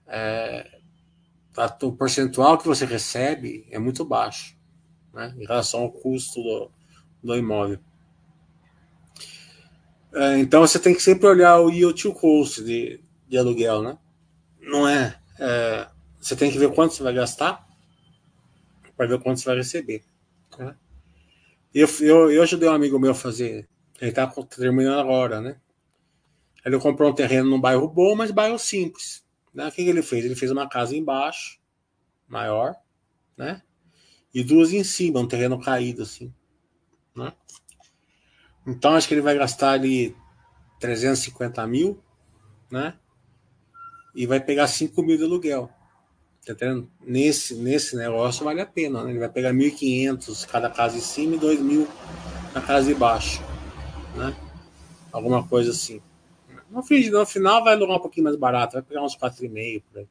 é, 0.08 0.80
o 1.82 1.92
percentual 1.92 2.58
que 2.58 2.66
você 2.66 2.84
recebe 2.84 3.66
é 3.70 3.78
muito 3.78 4.04
baixo, 4.04 4.58
né? 5.14 5.32
Em 5.38 5.46
relação 5.46 5.82
ao 5.82 5.92
custo 5.92 6.42
do, 6.42 6.70
do 7.26 7.36
imóvel. 7.36 7.78
É, 10.14 10.38
então 10.38 10.62
você 10.62 10.78
tem 10.78 10.94
que 10.94 11.02
sempre 11.02 11.26
olhar 11.26 11.60
o 11.60 11.70
yield 11.70 12.00
to 12.00 12.12
cost 12.14 12.62
de, 12.62 13.00
de 13.28 13.36
aluguel, 13.36 13.82
né? 13.82 13.98
Não 14.60 14.88
é, 14.88 15.20
é, 15.38 15.88
Você 16.18 16.34
tem 16.34 16.50
que 16.50 16.58
ver 16.58 16.72
quanto 16.72 16.94
você 16.94 17.02
vai 17.02 17.12
gastar 17.12 17.66
para 18.96 19.06
ver 19.06 19.20
quanto 19.20 19.38
você 19.38 19.44
vai 19.44 19.56
receber. 19.56 20.02
Né? 20.58 20.74
Eu, 21.74 21.86
eu, 22.00 22.30
eu 22.30 22.42
ajudei 22.42 22.68
um 22.68 22.72
amigo 22.72 22.98
meu 22.98 23.10
a 23.10 23.14
fazer. 23.14 23.68
Ele 24.00 24.10
está 24.10 24.26
terminando 24.26 24.98
agora, 24.98 25.40
né? 25.40 25.60
Ele 26.64 26.78
comprou 26.78 27.10
um 27.10 27.14
terreno 27.14 27.50
num 27.50 27.60
bairro 27.60 27.86
bom, 27.86 28.16
mas 28.16 28.30
bairro 28.30 28.58
simples. 28.58 29.24
Né? 29.52 29.68
O 29.68 29.70
que, 29.70 29.84
que 29.84 29.90
ele 29.90 30.02
fez? 30.02 30.24
Ele 30.24 30.34
fez 30.34 30.50
uma 30.50 30.68
casa 30.68 30.96
embaixo, 30.96 31.60
maior, 32.26 32.74
né? 33.36 33.62
E 34.34 34.42
duas 34.42 34.72
em 34.72 34.82
cima, 34.82 35.20
um 35.20 35.28
terreno 35.28 35.60
caído 35.60 36.02
assim. 36.02 36.32
Né? 37.16 37.32
Então 38.66 38.94
acho 38.94 39.08
que 39.08 39.14
ele 39.14 39.20
vai 39.20 39.36
gastar 39.36 39.72
ali 39.72 40.14
350 40.80 41.66
mil, 41.66 41.98
né? 42.70 42.94
E 44.14 44.26
vai 44.26 44.40
pegar 44.40 44.66
5 44.66 45.02
mil 45.02 45.16
de 45.16 45.24
aluguel. 45.24 45.70
Tá 46.44 46.52
entendendo? 46.52 46.88
Nesse, 47.00 47.54
nesse 47.54 47.96
negócio 47.96 48.44
vale 48.44 48.60
a 48.60 48.66
pena, 48.66 49.02
né? 49.02 49.10
Ele 49.10 49.18
vai 49.18 49.28
pegar 49.28 49.52
1.500 49.52 50.46
cada 50.46 50.70
casa 50.70 50.96
em 50.96 51.00
cima 51.00 51.36
e 51.36 51.38
2.000 51.38 51.88
na 52.54 52.60
casa 52.60 52.86
de 52.86 52.94
baixo, 52.94 53.42
né? 54.14 54.34
Alguma 55.12 55.46
coisa 55.46 55.70
assim. 55.70 56.00
No, 56.70 56.82
fim, 56.82 57.08
no 57.10 57.24
final 57.26 57.64
vai 57.64 57.74
alugar 57.74 57.96
um 57.96 58.00
pouquinho 58.00 58.24
mais 58.24 58.36
barato, 58.36 58.74
vai 58.74 58.82
pegar 58.82 59.02
uns 59.02 59.16
4,5 59.16 59.82
por 59.90 59.98
aí. 59.98 60.08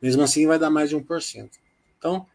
Mesmo 0.00 0.22
assim 0.22 0.46
vai 0.46 0.58
dar 0.58 0.70
mais 0.70 0.90
de 0.90 0.96
1%. 0.96 1.50
Então, 1.98 2.26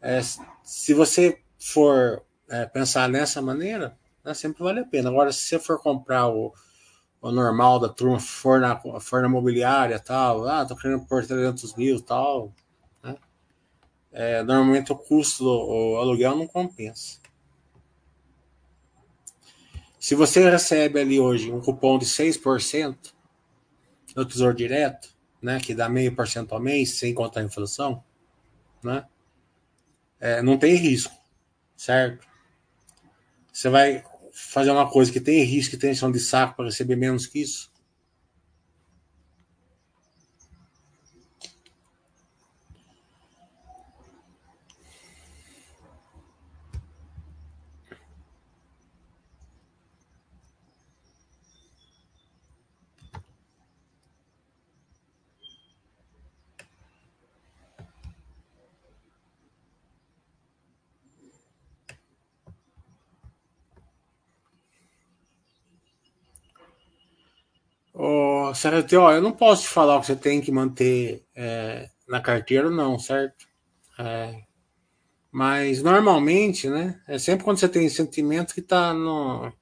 é, 0.00 0.20
se 0.62 0.94
você 0.94 1.40
for 1.58 2.22
é, 2.48 2.66
pensar 2.66 3.08
nessa 3.08 3.42
maneira, 3.42 3.96
né, 4.24 4.34
sempre 4.34 4.62
vale 4.62 4.80
a 4.80 4.84
pena. 4.84 5.10
Agora, 5.10 5.32
se 5.32 5.40
você 5.40 5.58
for 5.58 5.80
comprar 5.80 6.28
o, 6.28 6.52
o 7.20 7.30
normal 7.30 7.78
da 7.78 7.88
turma, 7.88 8.18
for 8.18 8.60
na, 8.60 8.80
for 9.00 9.22
na 9.22 9.28
mobiliária 9.28 9.98
tal, 9.98 10.46
ah, 10.48 10.64
tô 10.64 10.76
querendo 10.76 11.04
por 11.06 11.24
300 11.24 11.74
mil 11.76 12.00
tal, 12.00 12.52
né, 13.02 13.16
é, 14.12 14.42
normalmente 14.42 14.92
o 14.92 14.96
custo 14.96 15.44
do 15.44 15.50
o 15.50 15.96
aluguel 15.96 16.36
não 16.36 16.46
compensa. 16.46 17.18
Se 19.98 20.14
você 20.14 20.48
recebe 20.48 21.00
ali 21.00 21.18
hoje 21.18 21.50
um 21.52 21.60
cupom 21.60 21.98
de 21.98 22.06
6% 22.06 23.12
no 24.14 24.24
Tesouro 24.24 24.54
Direto, 24.54 25.14
né, 25.42 25.60
que 25.60 25.74
dá 25.74 25.88
meio 25.88 26.14
por 26.14 26.26
cento 26.26 26.52
ao 26.52 26.60
mês, 26.60 26.98
sem 26.98 27.12
contar 27.12 27.40
a 27.40 27.44
inflação, 27.44 28.02
né, 28.82 29.04
é, 30.20 30.40
não 30.40 30.56
tem 30.56 30.74
risco, 30.74 31.14
certo? 31.76 32.27
Você 33.58 33.68
vai 33.68 34.04
fazer 34.32 34.70
uma 34.70 34.88
coisa 34.88 35.10
que 35.10 35.18
tem 35.18 35.42
risco 35.42 35.74
e 35.74 35.78
tensão 35.78 36.12
de 36.12 36.20
saco 36.20 36.54
para 36.54 36.66
receber 36.66 36.94
menos 36.94 37.26
que 37.26 37.40
isso? 37.40 37.72
Ô, 68.58 68.60
certo, 68.60 68.96
ó, 68.96 69.12
eu 69.12 69.22
não 69.22 69.30
posso 69.30 69.62
te 69.62 69.68
falar 69.68 69.96
o 69.96 70.00
que 70.00 70.06
você 70.06 70.16
tem 70.16 70.40
que 70.40 70.50
manter 70.50 71.22
é, 71.32 71.88
na 72.08 72.20
carteira, 72.20 72.68
não, 72.68 72.98
certo? 72.98 73.46
É, 73.96 74.34
mas 75.30 75.80
normalmente, 75.80 76.68
né? 76.68 77.00
É 77.06 77.18
sempre 77.18 77.44
quando 77.44 77.58
você 77.58 77.68
tem 77.68 77.88
sentimento 77.88 78.52
que 78.52 78.60
tá 78.60 78.92
no. 78.92 79.52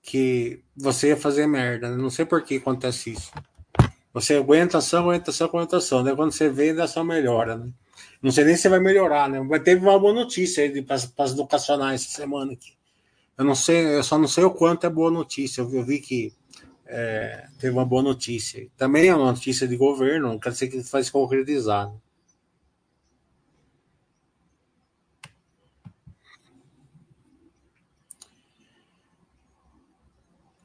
que 0.00 0.62
você 0.76 1.08
ia 1.08 1.16
fazer 1.16 1.48
merda. 1.48 1.90
Né? 1.90 1.96
Não 1.96 2.08
sei 2.08 2.24
por 2.24 2.42
que 2.42 2.58
acontece 2.58 3.10
isso. 3.10 3.32
Você 4.14 4.36
aguenta 4.36 4.78
ação, 4.78 5.02
aguenta 5.02 5.32
ação, 5.32 5.48
aguenta 5.48 5.76
ação. 5.78 6.04
Daí 6.04 6.14
quando 6.14 6.30
você 6.30 6.48
vê, 6.48 6.70
a 6.80 6.84
ação 6.84 7.02
melhora, 7.02 7.56
né? 7.56 7.72
Não 8.22 8.30
sei 8.30 8.44
nem 8.44 8.56
se 8.56 8.68
vai 8.68 8.78
melhorar, 8.78 9.28
né? 9.28 9.40
Mas 9.40 9.64
teve 9.64 9.84
uma 9.84 9.98
boa 9.98 10.14
notícia 10.14 10.62
aí 10.62 10.80
para 10.80 10.94
as 10.94 11.32
educacionais 11.32 12.02
essa 12.02 12.22
semana 12.22 12.52
aqui. 12.52 12.76
Eu 13.36 13.44
não 13.44 13.56
sei, 13.56 13.96
eu 13.96 14.04
só 14.04 14.16
não 14.16 14.28
sei 14.28 14.44
o 14.44 14.50
quanto 14.52 14.86
é 14.86 14.90
boa 14.90 15.10
notícia. 15.10 15.60
Eu 15.60 15.74
eu 15.74 15.84
vi 15.84 15.98
que 15.98 16.32
é, 16.86 17.48
teve 17.58 17.72
uma 17.72 17.84
boa 17.84 18.02
notícia. 18.02 18.66
Também 18.76 19.08
é 19.08 19.14
uma 19.14 19.32
notícia 19.32 19.66
de 19.66 19.76
governo, 19.76 20.28
não 20.28 20.38
quer 20.38 20.50
dizer 20.50 20.68
que 20.68 20.82
faz 20.82 21.10
concretizar. 21.10 21.88
Né? 21.88 21.98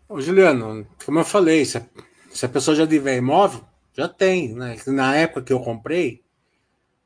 Ô, 0.08 0.20
Juliano, 0.20 0.86
como 1.06 1.20
eu 1.20 1.26
falei, 1.26 1.66
se 1.66 1.78
a, 1.78 1.86
se 2.30 2.46
a 2.46 2.50
pessoa 2.50 2.76
já 2.76 2.86
tiver 2.86 3.18
imóvel, 3.18 3.64
já 3.94 4.08
tem. 4.08 4.54
Né? 4.54 4.78
Na 4.88 5.16
época 5.16 5.42
que 5.42 5.54
eu 5.54 5.60
comprei, 5.60 6.22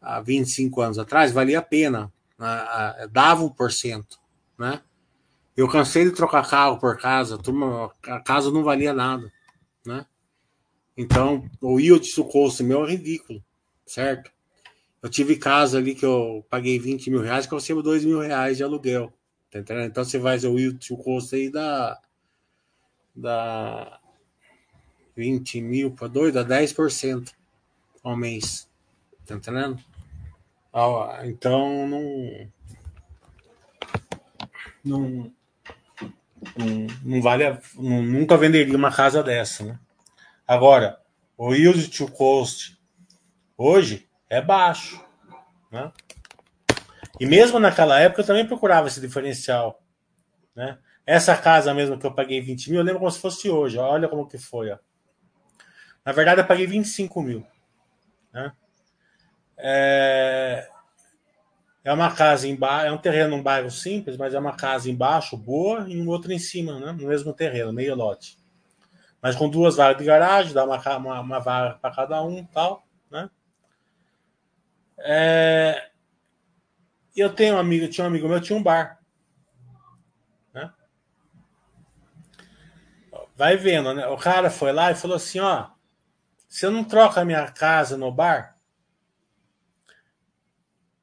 há 0.01 0.19
25 0.19 0.81
anos 0.81 0.99
atrás, 0.99 1.31
valia 1.31 1.59
a 1.59 1.61
pena. 1.61 2.11
A, 2.37 3.07
dava 3.11 3.43
1%. 3.43 4.03
Né? 4.57 4.81
Eu 5.55 5.69
cansei 5.69 6.03
de 6.03 6.11
trocar 6.11 6.49
carro 6.49 6.77
por 6.77 6.97
casa, 6.97 7.37
turma, 7.37 7.91
a 8.03 8.19
casa 8.19 8.51
não 8.51 8.63
valia 8.63 8.93
nada, 8.93 9.31
né? 9.85 10.05
Então, 10.97 11.49
o 11.61 11.79
yield 11.79 12.13
do 12.13 12.25
custo 12.25 12.63
meu 12.63 12.85
é 12.85 12.91
ridículo, 12.91 13.43
certo? 13.85 14.31
Eu 15.01 15.09
tive 15.09 15.37
casa 15.37 15.77
ali 15.77 15.95
que 15.95 16.05
eu 16.05 16.45
paguei 16.49 16.79
20 16.79 17.09
mil 17.09 17.21
reais, 17.21 17.45
que 17.45 17.53
eu 17.53 17.57
recebo 17.57 17.81
2 17.81 18.03
mil 18.03 18.19
reais 18.19 18.57
de 18.57 18.63
aluguel, 18.63 19.13
tá 19.49 19.59
entendendo? 19.59 19.87
Então, 19.87 20.03
você 20.03 20.17
ver 20.17 20.47
o 20.47 20.59
yield 20.59 20.87
do 20.89 20.97
custo 20.97 21.35
aí 21.35 21.49
da, 21.49 22.01
da 23.15 23.99
20 25.15 25.61
mil 25.61 25.91
para 25.91 26.07
2, 26.07 26.33
dá 26.33 26.43
10% 26.43 27.31
ao 28.03 28.17
mês, 28.17 28.69
tá 29.25 29.35
entendendo? 29.35 29.79
Então, 31.23 31.87
não, 31.87 32.51
não, 34.83 35.31
não, 36.55 36.87
não 37.03 37.21
vale 37.21 37.45
a, 37.45 37.59
não, 37.75 38.01
nunca 38.01 38.37
venderia 38.37 38.75
uma 38.75 38.91
casa 38.91 39.23
dessa, 39.23 39.63
né? 39.63 39.79
Agora, 40.47 40.99
o 41.37 41.53
yield 41.53 41.89
to 41.89 42.11
cost 42.11 42.77
hoje 43.57 44.07
é 44.29 44.41
baixo, 44.41 45.03
né? 45.71 45.91
E 47.19 47.25
mesmo 47.25 47.59
naquela 47.59 47.99
época 47.99 48.21
eu 48.21 48.25
também 48.25 48.45
procurava 48.45 48.87
esse 48.87 48.99
diferencial, 48.99 49.81
né? 50.55 50.77
Essa 51.05 51.37
casa 51.37 51.73
mesmo 51.73 51.99
que 51.99 52.05
eu 52.05 52.13
paguei 52.13 52.41
20 52.41 52.71
mil, 52.71 52.79
eu 52.79 52.85
lembro 52.85 52.99
como 52.99 53.11
se 53.11 53.19
fosse 53.19 53.49
hoje. 53.49 53.77
Olha 53.77 54.09
como 54.09 54.27
que 54.27 54.39
foi, 54.39 54.71
ó. 54.71 54.77
Na 56.03 56.11
verdade, 56.11 56.41
eu 56.41 56.47
paguei 56.47 56.65
25 56.65 57.21
mil. 57.21 57.45
Né? 58.33 58.51
É, 59.57 60.67
é 61.85 61.93
uma 61.93 62.11
casa 62.11 62.47
embaixo, 62.47 62.87
é 62.87 62.91
um 62.91 62.97
terreno, 62.97 63.35
um 63.35 63.43
bairro 63.43 63.69
simples, 63.69 64.17
mas 64.17 64.33
é 64.33 64.39
uma 64.39 64.55
casa 64.55 64.89
embaixo, 64.89 65.37
boa, 65.37 65.87
e 65.87 66.01
um 66.01 66.09
outro 66.09 66.33
em 66.33 66.39
cima, 66.39 66.79
né? 66.79 66.91
No 66.91 67.07
mesmo 67.07 67.31
terreno, 67.31 67.71
meio 67.71 67.93
lote. 67.93 68.39
Mas 69.21 69.35
com 69.35 69.47
duas 69.47 69.75
vagas 69.75 69.99
de 69.99 70.03
garagem, 70.03 70.51
dá 70.51 70.65
uma, 70.65 70.97
uma, 70.97 71.19
uma 71.21 71.39
vaga 71.39 71.75
para 71.75 71.95
cada 71.95 72.23
um 72.23 72.43
tal, 72.43 72.83
né? 73.11 73.29
É... 74.97 75.91
Eu 77.15 77.31
tenho 77.31 77.55
um 77.55 77.59
amigo, 77.59 77.87
tinha 77.87 78.03
um 78.03 78.07
amigo 78.07 78.27
meu, 78.27 78.41
tinha 78.41 78.57
um 78.57 78.63
bar. 78.63 78.99
Né? 80.51 80.73
Vai 83.35 83.57
vendo, 83.57 83.93
né? 83.93 84.07
O 84.07 84.17
cara 84.17 84.49
foi 84.49 84.73
lá 84.73 84.91
e 84.91 84.95
falou 84.95 85.17
assim: 85.17 85.39
ó, 85.39 85.67
você 86.49 86.67
não 86.67 86.83
troca 86.83 87.21
a 87.21 87.25
minha 87.25 87.47
casa 87.51 87.95
no 87.95 88.11
bar? 88.11 88.54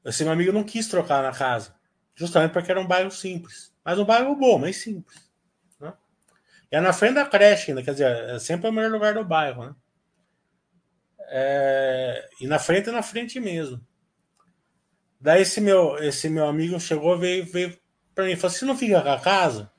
Esse 0.05 0.25
meu 0.25 0.33
amigo 0.33 0.53
não 0.53 0.65
quis 0.65 0.89
trocar 0.89 1.23
na 1.23 1.33
casa, 1.33 1.75
justamente 2.15 2.53
porque 2.53 2.71
era 2.71 2.81
um 2.81 2.87
bairro 2.87 3.11
simples. 3.11 3.73
Mas 3.85 3.99
um 3.99 4.05
bairro 4.05 4.35
bom, 4.37 4.59
mas 4.59 4.77
simples. 4.77 5.31
Né? 5.81 5.93
E 6.71 6.77
é 6.77 6.81
na 6.81 6.93
frente 6.93 7.15
da 7.15 7.27
creche 7.27 7.71
ainda, 7.71 7.83
quer 7.83 7.93
dizer, 7.93 8.31
é 8.31 8.39
sempre 8.39 8.69
o 8.69 8.73
melhor 8.73 8.91
lugar 8.91 9.15
do 9.15 9.25
bairro. 9.25 9.67
Né? 9.67 9.75
É, 11.29 12.29
e 12.41 12.47
na 12.47 12.59
frente 12.59 12.89
é 12.89 12.93
na 12.93 13.03
frente 13.03 13.41
mesmo. 13.41 13.81
Daí 15.21 15.43
esse 15.43 15.61
meu, 15.61 15.97
esse 15.99 16.29
meu 16.29 16.47
amigo 16.47 16.79
chegou, 16.81 17.17
veio, 17.17 17.47
veio 17.47 17.79
para 18.15 18.25
mim 18.25 18.33
e 18.33 18.37
falou: 18.37 18.51
Você 18.55 18.65
não 18.65 18.77
fica 18.77 19.01
com 19.01 19.09
a 19.09 19.21
casa? 19.21 19.71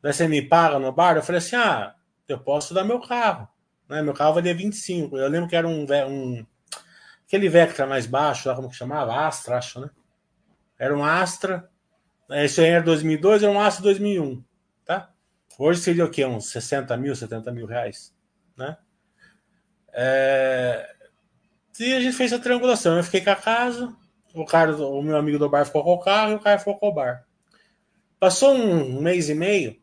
Daí 0.00 0.12
você 0.12 0.28
me 0.28 0.40
paga 0.40 0.78
no 0.78 0.92
bar? 0.92 1.16
Eu 1.16 1.22
falei 1.22 1.40
assim: 1.40 1.56
Ah, 1.56 1.94
eu 2.28 2.38
posso 2.38 2.72
dar 2.72 2.84
meu 2.84 3.00
carro. 3.00 3.48
Né? 3.88 4.02
Meu 4.02 4.14
carro 4.14 4.34
valia 4.34 4.54
25. 4.54 5.16
Eu 5.18 5.28
lembro 5.28 5.48
que 5.48 5.56
era 5.56 5.66
um, 5.66 5.84
um 6.08 6.46
Aquele 7.30 7.48
Vectra 7.48 7.86
mais 7.86 8.06
baixo, 8.06 8.48
lá 8.48 8.56
como 8.56 8.68
que 8.68 8.74
chamava? 8.74 9.24
Astra, 9.24 9.56
acho, 9.56 9.78
né? 9.78 9.88
Era 10.76 10.96
um 10.96 11.04
Astra. 11.04 11.70
Esse 12.28 12.60
aí 12.60 12.70
era 12.70 12.82
2002, 12.82 13.44
era 13.44 13.52
um 13.52 13.60
Astra 13.60 13.84
2001, 13.84 14.42
tá? 14.84 15.12
Hoje 15.56 15.80
seria 15.80 16.04
o 16.04 16.10
quê? 16.10 16.24
Uns 16.26 16.50
60 16.50 16.96
mil, 16.96 17.14
70 17.14 17.52
mil 17.52 17.66
reais, 17.66 18.12
né? 18.56 18.76
É... 19.92 20.92
E 21.78 21.94
a 21.94 22.00
gente 22.00 22.16
fez 22.16 22.32
a 22.32 22.38
triangulação. 22.40 22.96
Eu 22.96 23.04
fiquei 23.04 23.20
com 23.20 23.30
a 23.30 23.36
casa, 23.36 23.96
o 24.34 24.44
cara, 24.44 24.76
o 24.76 25.00
meu 25.00 25.16
amigo 25.16 25.38
do 25.38 25.48
bar 25.48 25.64
ficou 25.64 25.84
com 25.84 25.94
o 25.94 26.00
carro 26.00 26.32
e 26.32 26.34
o 26.34 26.40
cara 26.40 26.58
ficou 26.58 26.76
com 26.80 26.88
o 26.88 26.94
bar. 26.94 27.24
Passou 28.18 28.52
um 28.52 29.00
mês 29.00 29.28
e 29.28 29.36
meio, 29.36 29.80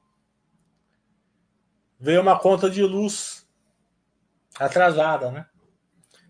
veio 1.98 2.20
uma 2.20 2.38
conta 2.38 2.70
de 2.70 2.84
luz 2.84 3.48
atrasada, 4.60 5.32
né? 5.32 5.46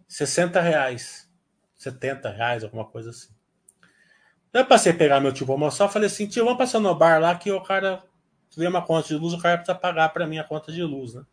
60 0.07 0.61
reais, 0.61 1.29
70 1.75 2.29
reais, 2.29 2.63
alguma 2.63 2.85
coisa 2.85 3.09
assim. 3.09 3.29
Eu 4.53 4.65
passei 4.65 4.91
a 4.91 4.95
pegar 4.95 5.19
meu 5.19 5.31
tio 5.31 5.45
para 5.45 5.55
almoçar, 5.55 5.89
falei 5.89 6.07
assim, 6.07 6.27
tio, 6.27 6.43
vamos 6.43 6.57
passar 6.57 6.79
no 6.79 6.95
bar 6.95 7.19
lá 7.19 7.35
que 7.35 7.51
o 7.51 7.61
cara 7.61 8.03
veio 8.55 8.69
uma 8.69 8.81
conta 8.81 9.07
de 9.07 9.15
luz, 9.15 9.33
o 9.33 9.39
cara 9.39 9.57
precisa 9.57 9.77
pagar 9.77 10.09
para 10.09 10.25
mim 10.25 10.39
a 10.39 10.43
conta 10.43 10.71
de 10.71 10.81
luz, 10.81 11.13
né? 11.13 11.23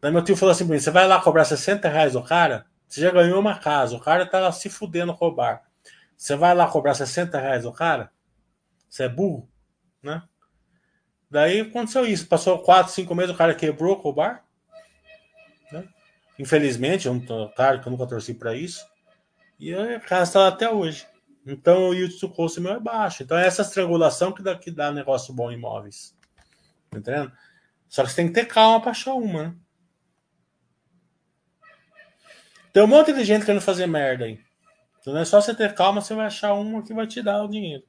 Daí 0.00 0.10
meu 0.10 0.24
tio 0.24 0.36
falou 0.36 0.52
assim 0.52 0.66
pra 0.66 0.74
mim, 0.74 0.80
você 0.80 0.90
vai 0.90 1.06
lá 1.06 1.20
cobrar 1.20 1.44
60 1.44 1.88
reais 1.88 2.14
do 2.14 2.22
cara? 2.22 2.66
Você 2.88 3.02
já 3.02 3.10
ganhou 3.10 3.38
uma 3.38 3.58
casa, 3.58 3.94
o 3.94 4.00
cara 4.00 4.26
tá 4.26 4.50
se 4.50 4.68
fudendo 4.68 5.12
roubar. 5.12 5.62
Você 6.16 6.34
vai 6.34 6.54
lá 6.54 6.66
cobrar 6.66 6.94
60 6.94 7.38
reais 7.38 7.64
o 7.64 7.72
cara? 7.72 8.10
Você 8.88 9.04
é 9.04 9.08
burro, 9.08 9.48
né? 10.02 10.22
Daí 11.30 11.60
aconteceu 11.60 12.04
isso. 12.04 12.26
Passou 12.26 12.58
4, 12.58 12.92
5 12.92 13.14
meses, 13.14 13.32
o 13.32 13.38
cara 13.38 13.54
quebrou 13.54 14.00
o 14.02 14.12
bar. 14.12 14.44
Infelizmente, 16.40 17.06
eu 17.06 17.12
não, 17.12 17.52
claro 17.54 17.82
que 17.82 17.86
eu 17.86 17.92
nunca 17.92 18.06
torci 18.06 18.32
para 18.32 18.56
isso. 18.56 18.82
E 19.58 19.74
a 19.74 20.00
casa 20.00 20.22
está 20.22 20.40
lá 20.40 20.48
até 20.48 20.70
hoje. 20.70 21.06
Então 21.46 21.90
o 21.90 21.94
yield 21.94 22.18
to 22.18 22.30
cost 22.30 22.58
meu 22.58 22.72
é 22.72 22.80
baixo. 22.80 23.22
Então 23.22 23.36
é 23.36 23.46
essa 23.46 23.60
estrangulação 23.60 24.32
que 24.32 24.42
dá, 24.42 24.56
que 24.56 24.70
dá 24.70 24.90
negócio 24.90 25.34
bom 25.34 25.50
em 25.52 25.56
imóveis. 25.56 26.16
Tá 26.88 26.98
entendendo? 26.98 27.30
Só 27.90 28.02
que 28.04 28.08
você 28.08 28.16
tem 28.16 28.28
que 28.28 28.32
ter 28.32 28.46
calma 28.46 28.80
para 28.80 28.92
achar 28.92 29.12
uma, 29.12 29.42
né? 29.42 29.54
Tem 32.72 32.82
um 32.82 32.86
monte 32.86 33.12
de 33.12 33.22
gente 33.22 33.44
querendo 33.44 33.60
fazer 33.60 33.86
merda 33.86 34.24
aí. 34.24 34.40
Então 34.98 35.12
não 35.12 35.20
é 35.20 35.26
só 35.26 35.42
você 35.42 35.54
ter 35.54 35.74
calma, 35.74 36.00
você 36.00 36.14
vai 36.14 36.24
achar 36.24 36.54
uma 36.54 36.82
que 36.82 36.94
vai 36.94 37.06
te 37.06 37.20
dar 37.20 37.42
o 37.42 37.50
dinheiro. 37.50 37.84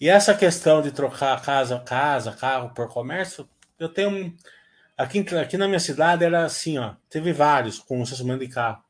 E 0.00 0.08
essa 0.08 0.34
questão 0.34 0.82
de 0.82 0.90
trocar 0.90 1.40
casa, 1.40 1.78
casa, 1.78 2.32
carro 2.32 2.74
por 2.74 2.88
comércio, 2.88 3.48
eu 3.82 3.88
tenho 3.88 4.34
aqui, 4.96 5.20
aqui 5.36 5.56
na 5.56 5.66
minha 5.66 5.80
cidade 5.80 6.24
era 6.24 6.44
assim, 6.44 6.78
ó, 6.78 6.94
teve 7.08 7.32
vários 7.32 7.78
com 7.78 8.02
estacionamento 8.02 8.46
de 8.46 8.52
carro. 8.52 8.82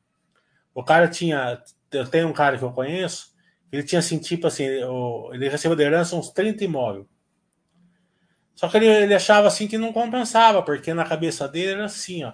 O 0.73 0.83
cara 0.83 1.07
tinha, 1.07 1.61
eu 1.91 2.07
tenho 2.07 2.27
um 2.27 2.33
cara 2.33 2.57
que 2.57 2.63
eu 2.63 2.71
conheço, 2.71 3.33
ele 3.71 3.83
tinha 3.83 3.99
assim, 3.99 4.19
tipo 4.19 4.47
assim, 4.47 4.63
ele 4.63 5.49
recebeu 5.49 5.75
de 5.75 5.83
herança 5.83 6.15
uns 6.15 6.29
30 6.29 6.63
imóveis. 6.63 7.05
Só 8.55 8.69
que 8.69 8.77
ele, 8.77 8.87
ele 8.87 9.15
achava 9.15 9.47
assim 9.47 9.67
que 9.67 9.77
não 9.77 9.91
compensava, 9.91 10.61
porque 10.61 10.93
na 10.93 11.05
cabeça 11.05 11.47
dele 11.47 11.73
era 11.73 11.85
assim, 11.85 12.23
ó. 12.23 12.33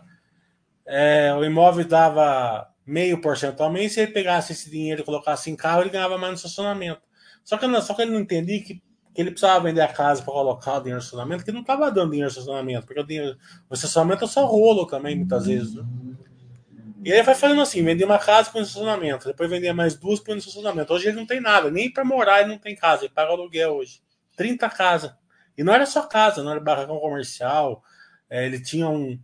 É, 0.86 1.34
o 1.36 1.46
imóvel 1.46 1.86
dava 1.86 2.68
meio 2.86 3.22
por 3.22 3.38
cento 3.38 3.62
ao 3.62 3.72
mês, 3.72 3.94
se 3.94 4.02
ele 4.02 4.12
pegasse 4.12 4.52
esse 4.52 4.70
dinheiro 4.70 5.02
e 5.02 5.06
colocasse 5.06 5.50
em 5.50 5.56
carro, 5.56 5.82
ele 5.82 5.92
ganhava 5.92 6.18
mais 6.18 6.32
no 6.32 6.36
estacionamento. 6.38 7.02
Só 7.44 7.58
que, 7.58 7.82
só 7.82 7.94
que 7.94 8.02
ele 8.02 8.12
não 8.12 8.20
entendia 8.20 8.62
que, 8.64 8.82
que 9.14 9.22
ele 9.22 9.32
precisava 9.32 9.64
vender 9.64 9.82
a 9.82 9.88
casa 9.88 10.22
para 10.22 10.34
colocar 10.34 10.74
o 10.74 10.80
dinheiro 10.80 10.98
no 10.98 11.04
estacionamento, 11.04 11.44
que 11.44 11.52
não 11.52 11.62
estava 11.62 11.92
dando 11.92 12.12
dinheiro 12.12 12.32
no 12.32 12.32
estacionamento, 12.32 12.86
porque 12.86 13.02
o, 13.02 13.06
dinheiro, 13.06 13.38
o 13.70 13.74
estacionamento 13.74 14.24
é 14.24 14.28
só 14.28 14.46
rolo 14.46 14.86
também, 14.86 15.16
muitas 15.16 15.46
vezes. 15.46 15.76
Né? 15.76 15.84
E 17.04 17.12
ele 17.12 17.24
vai 17.24 17.36
fazendo 17.36 17.62
assim: 17.62 17.84
vendia 17.84 18.06
uma 18.06 18.20
casa 18.20 18.52
para 18.52 18.62
estacionamento, 18.62 19.28
depois 19.28 19.50
vendia 19.50 19.74
mais 19.74 19.96
duas 19.96 20.20
para 20.20 20.36
estacionamento. 20.36 20.94
Hoje 20.94 21.08
ele 21.08 21.18
não 21.18 21.26
tem 21.26 21.40
nada, 21.40 21.72
nem 21.72 21.92
para 21.92 22.04
morar 22.04 22.42
ele 22.42 22.50
não 22.50 22.58
tem 22.58 22.76
casa, 22.76 23.06
ele 23.06 23.14
paga 23.14 23.32
aluguel 23.32 23.76
hoje. 23.76 24.02
30 24.36 24.70
casas. 24.70 25.12
E 25.58 25.64
não 25.64 25.74
era 25.74 25.86
só 25.86 26.04
casa, 26.04 26.44
não 26.44 26.52
era 26.52 26.60
barracão 26.60 26.98
comercial. 27.00 27.84
É, 28.30 28.46
ele 28.46 28.62
tinha 28.62 28.88
um, 28.88 29.20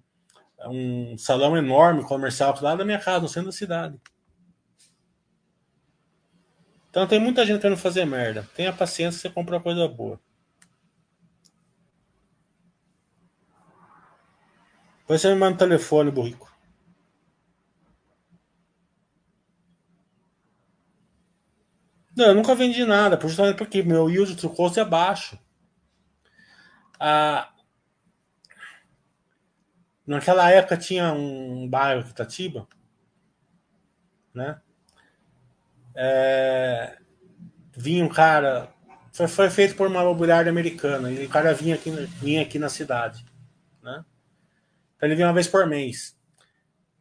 um 0.67 1.17
salão 1.17 1.55
enorme 1.55 2.03
comercial 2.03 2.57
lá 2.61 2.75
da 2.75 2.83
minha 2.83 2.99
casa, 2.99 3.21
no 3.21 3.29
centro 3.29 3.49
da 3.49 3.55
cidade. 3.55 3.97
Então 6.95 7.05
tem 7.05 7.19
muita 7.19 7.45
gente 7.45 7.59
querendo 7.59 7.77
fazer 7.77 8.05
merda. 8.05 8.47
Tenha 8.55 8.71
paciência, 8.71 9.19
você 9.19 9.29
compra 9.29 9.59
coisa 9.59 9.85
boa. 9.85 10.17
Depois 14.99 15.19
você 15.19 15.27
me 15.27 15.35
manda 15.35 15.55
o 15.55 15.57
telefone, 15.57 16.09
burrico. 16.09 16.49
Não, 22.15 22.27
eu 22.27 22.33
nunca 22.33 22.55
vendi 22.55 22.85
nada, 22.85 23.19
justamente 23.27 23.57
porque 23.57 23.83
meu 23.83 24.09
yield 24.09 24.37
to 24.37 24.49
cost 24.49 24.79
é 24.79 24.85
baixo. 24.85 25.37
Ah, 26.97 27.53
naquela 30.07 30.49
época 30.49 30.77
tinha 30.77 31.11
um 31.11 31.67
bairro 31.67 31.99
aqui, 31.99 32.11
Itatiba, 32.11 32.65
né? 34.33 34.61
É, 35.95 36.97
vinha 37.75 38.03
um 38.03 38.09
cara. 38.09 38.69
Foi, 39.13 39.27
foi, 39.27 39.49
feito 39.49 39.75
por 39.75 39.87
uma 39.87 40.01
imobiliária 40.01 40.49
americana. 40.49 41.09
E 41.11 41.25
o 41.25 41.29
cara 41.29 41.53
vinha 41.53 41.75
aqui, 41.75 41.89
vinha 42.21 42.41
aqui 42.41 42.59
na 42.59 42.69
cidade. 42.69 43.25
Né? 43.81 44.03
Então 44.95 45.07
ele 45.07 45.15
vinha 45.15 45.27
uma 45.27 45.33
vez 45.33 45.47
por 45.47 45.65
mês. 45.65 46.15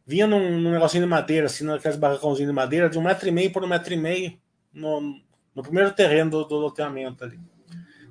Vinha 0.07 0.27
num, 0.27 0.59
num 0.59 0.71
negocinho 0.71 1.03
de 1.03 1.09
madeira, 1.09 1.47
assim, 1.47 1.65
naqueles 1.65 1.97
barracãozinhos 1.97 2.49
de 2.49 2.55
madeira, 2.55 2.89
de 2.89 2.97
um 2.97 3.01
metro 3.01 3.27
e 3.27 3.31
meio 3.31 3.51
por 3.51 3.63
um 3.63 3.67
metro 3.67 3.93
e 3.93 3.97
meio 3.97 4.37
no, 4.71 5.19
no 5.53 5.63
primeiro 5.63 5.91
terreno 5.91 6.29
do, 6.29 6.43
do 6.45 6.55
loteamento 6.55 7.23
ali. 7.23 7.39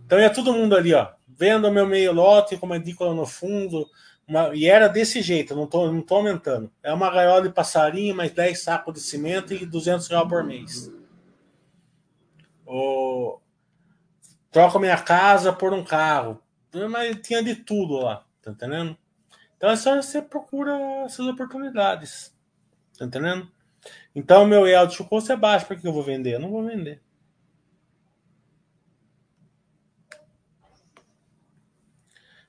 Então 0.05 0.19
ia 0.19 0.29
todo 0.29 0.53
mundo 0.53 0.77
ali, 0.77 0.93
ó, 0.93 1.13
vendo 1.27 1.69
o 1.69 1.73
meu 1.73 1.87
meio 1.87 2.13
lote 2.13 2.57
com 2.57 2.67
uma 2.67 2.77
edícula 2.77 3.15
no 3.15 3.25
fundo, 3.25 3.89
uma, 4.27 4.55
e 4.55 4.67
era 4.67 4.89
desse 4.89 5.21
jeito, 5.21 5.55
não 5.55 5.67
tô, 5.67 5.91
não 5.93 6.01
tô 6.01 6.17
aumentando. 6.17 6.71
É 6.83 6.93
uma 6.93 7.11
gaiola 7.11 7.43
de 7.43 7.55
passarinho, 7.55 8.15
mais 8.15 8.33
10 8.33 8.59
sacos 8.59 8.95
de 8.95 9.01
cimento 9.01 9.53
e 9.53 9.67
200 9.67 10.09
reais 10.09 10.29
por 10.29 10.43
mês. 10.43 10.91
O, 12.67 13.39
troca 14.51 14.79
minha 14.79 14.97
casa 14.97 15.53
por 15.53 15.75
um 15.75 15.85
carro. 15.85 16.41
Mas 16.91 17.21
tinha 17.21 17.43
de 17.43 17.55
tudo 17.55 17.99
lá, 17.99 18.25
tá 18.43 18.51
entendendo? 18.51 18.97
Então 19.57 19.71
é 19.71 19.77
só 19.77 19.95
você 19.95 20.21
procura 20.21 20.73
essas 21.05 21.27
oportunidades. 21.27 22.35
Tá 22.99 23.05
entendendo? 23.05 23.51
Então 24.15 24.47
meu 24.47 24.67
yield 24.67 24.97
de 24.97 25.05
custo 25.05 25.33
é 25.33 25.37
baixo, 25.37 25.67
por 25.67 25.79
que 25.79 25.87
eu 25.87 25.93
vou 25.93 26.03
vender? 26.03 26.35
Eu 26.35 26.41
não 26.41 26.51
vou 26.51 26.65
vender. 26.65 27.03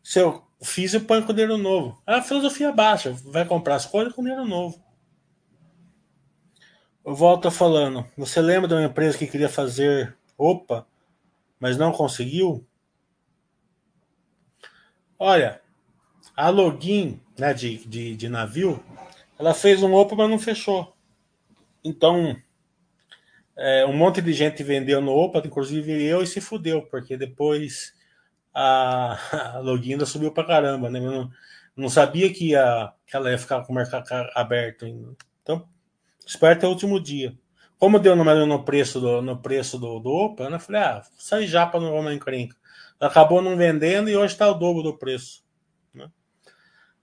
Se 0.01 0.21
fiz 0.61 0.93
e 0.93 0.99
põe 0.99 1.21
com 1.21 1.33
dinheiro 1.33 1.57
novo. 1.57 2.01
É 2.07 2.15
a 2.15 2.21
filosofia 2.21 2.71
baixa. 2.71 3.11
Vai 3.25 3.45
comprar 3.45 3.75
as 3.75 3.85
coisas 3.85 4.13
com 4.13 4.23
dinheiro 4.23 4.45
novo. 4.45 4.83
Eu 7.05 7.13
volto 7.13 7.51
falando. 7.51 8.05
Você 8.17 8.41
lembra 8.41 8.67
de 8.67 8.73
uma 8.73 8.83
empresa 8.83 9.17
que 9.17 9.27
queria 9.27 9.49
fazer 9.49 10.17
OPA, 10.37 10.87
mas 11.59 11.77
não 11.77 11.91
conseguiu? 11.91 12.65
Olha, 15.17 15.61
a 16.35 16.49
Login 16.49 17.21
né, 17.37 17.53
de, 17.53 17.77
de, 17.85 18.15
de 18.15 18.29
navio, 18.29 18.83
ela 19.37 19.53
fez 19.53 19.83
um 19.83 19.93
OPA, 19.93 20.15
mas 20.15 20.29
não 20.29 20.39
fechou. 20.39 20.95
Então, 21.83 22.35
é, 23.57 23.85
um 23.85 23.95
monte 23.95 24.21
de 24.21 24.33
gente 24.33 24.63
vendeu 24.63 24.99
no 25.01 25.11
OPA, 25.11 25.43
inclusive 25.45 26.03
eu, 26.03 26.23
e 26.23 26.27
se 26.27 26.41
fudeu, 26.41 26.81
porque 26.83 27.15
depois 27.15 27.93
a, 28.55 29.59
a 29.59 30.05
subiu 30.05 30.31
pra 30.31 30.45
caramba, 30.45 30.89
né? 30.89 30.99
Eu 30.99 31.11
não, 31.11 31.31
não 31.75 31.89
sabia 31.89 32.31
que, 32.33 32.51
ia, 32.51 32.93
que 33.05 33.15
ela 33.15 33.29
ia 33.29 33.37
ficar 33.37 33.61
com 33.63 33.73
o 33.73 33.75
mercado 33.75 34.05
aberto 34.33 34.85
ainda. 34.85 35.13
Então, 35.43 35.67
espero 36.25 36.53
até 36.53 36.65
o 36.65 36.69
último 36.69 36.99
dia. 36.99 37.37
Como 37.77 37.99
deu 37.99 38.15
no, 38.15 38.45
no 38.45 38.63
preço 38.63 39.01
do, 39.01 39.21
no 39.21 39.37
preço 39.37 39.77
do, 39.77 39.99
do 39.99 40.09
Opa, 40.09 40.45
eu 40.45 40.59
falei, 40.59 40.81
ah, 40.81 41.01
sai 41.17 41.45
já 41.45 41.67
para 41.67 41.81
não 41.81 41.91
vamos 41.91 42.13
encrenca. 42.13 42.55
Acabou 42.99 43.41
não 43.41 43.57
vendendo 43.57 44.09
e 44.09 44.15
hoje 44.15 44.33
está 44.33 44.49
o 44.49 44.53
dobro 44.53 44.81
do 44.81 44.97
preço. 44.97 45.43
Né? 45.93 46.09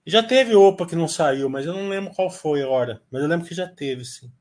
Já 0.05 0.23
teve 0.23 0.55
Opa 0.55 0.87
que 0.87 0.95
não 0.95 1.07
saiu, 1.07 1.47
mas 1.47 1.67
eu 1.67 1.73
não 1.73 1.87
lembro 1.87 2.13
qual 2.13 2.31
foi 2.31 2.63
agora. 2.63 2.99
Mas 3.11 3.21
eu 3.21 3.27
lembro 3.27 3.47
que 3.47 3.53
já 3.53 3.67
teve, 3.67 4.03
sim. 4.03 4.31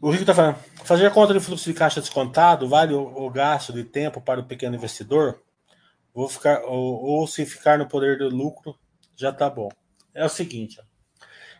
O 0.00 0.10
Rico 0.10 0.22
está 0.22 0.34
falando, 0.34 0.56
fazer 0.84 1.10
conta 1.10 1.32
de 1.32 1.40
fluxo 1.40 1.64
de 1.64 1.72
caixa 1.72 2.00
descontado 2.00 2.68
vale 2.68 2.92
o, 2.92 3.00
o, 3.00 3.30
gasto 3.30 3.72
de 3.72 3.82
tempo 3.82 4.20
para 4.20 4.40
o 4.40 4.44
pequeno 4.44 4.76
investidor? 4.76 5.42
Vou 6.12 6.28
ficar, 6.28 6.62
ou, 6.64 7.02
ou 7.02 7.26
se 7.26 7.46
ficar 7.46 7.78
no 7.78 7.88
poder 7.88 8.18
do 8.18 8.28
lucro, 8.28 8.78
já 9.16 9.30
está 9.30 9.48
bom. 9.48 9.70
É 10.14 10.24
o 10.24 10.28
seguinte, 10.28 10.78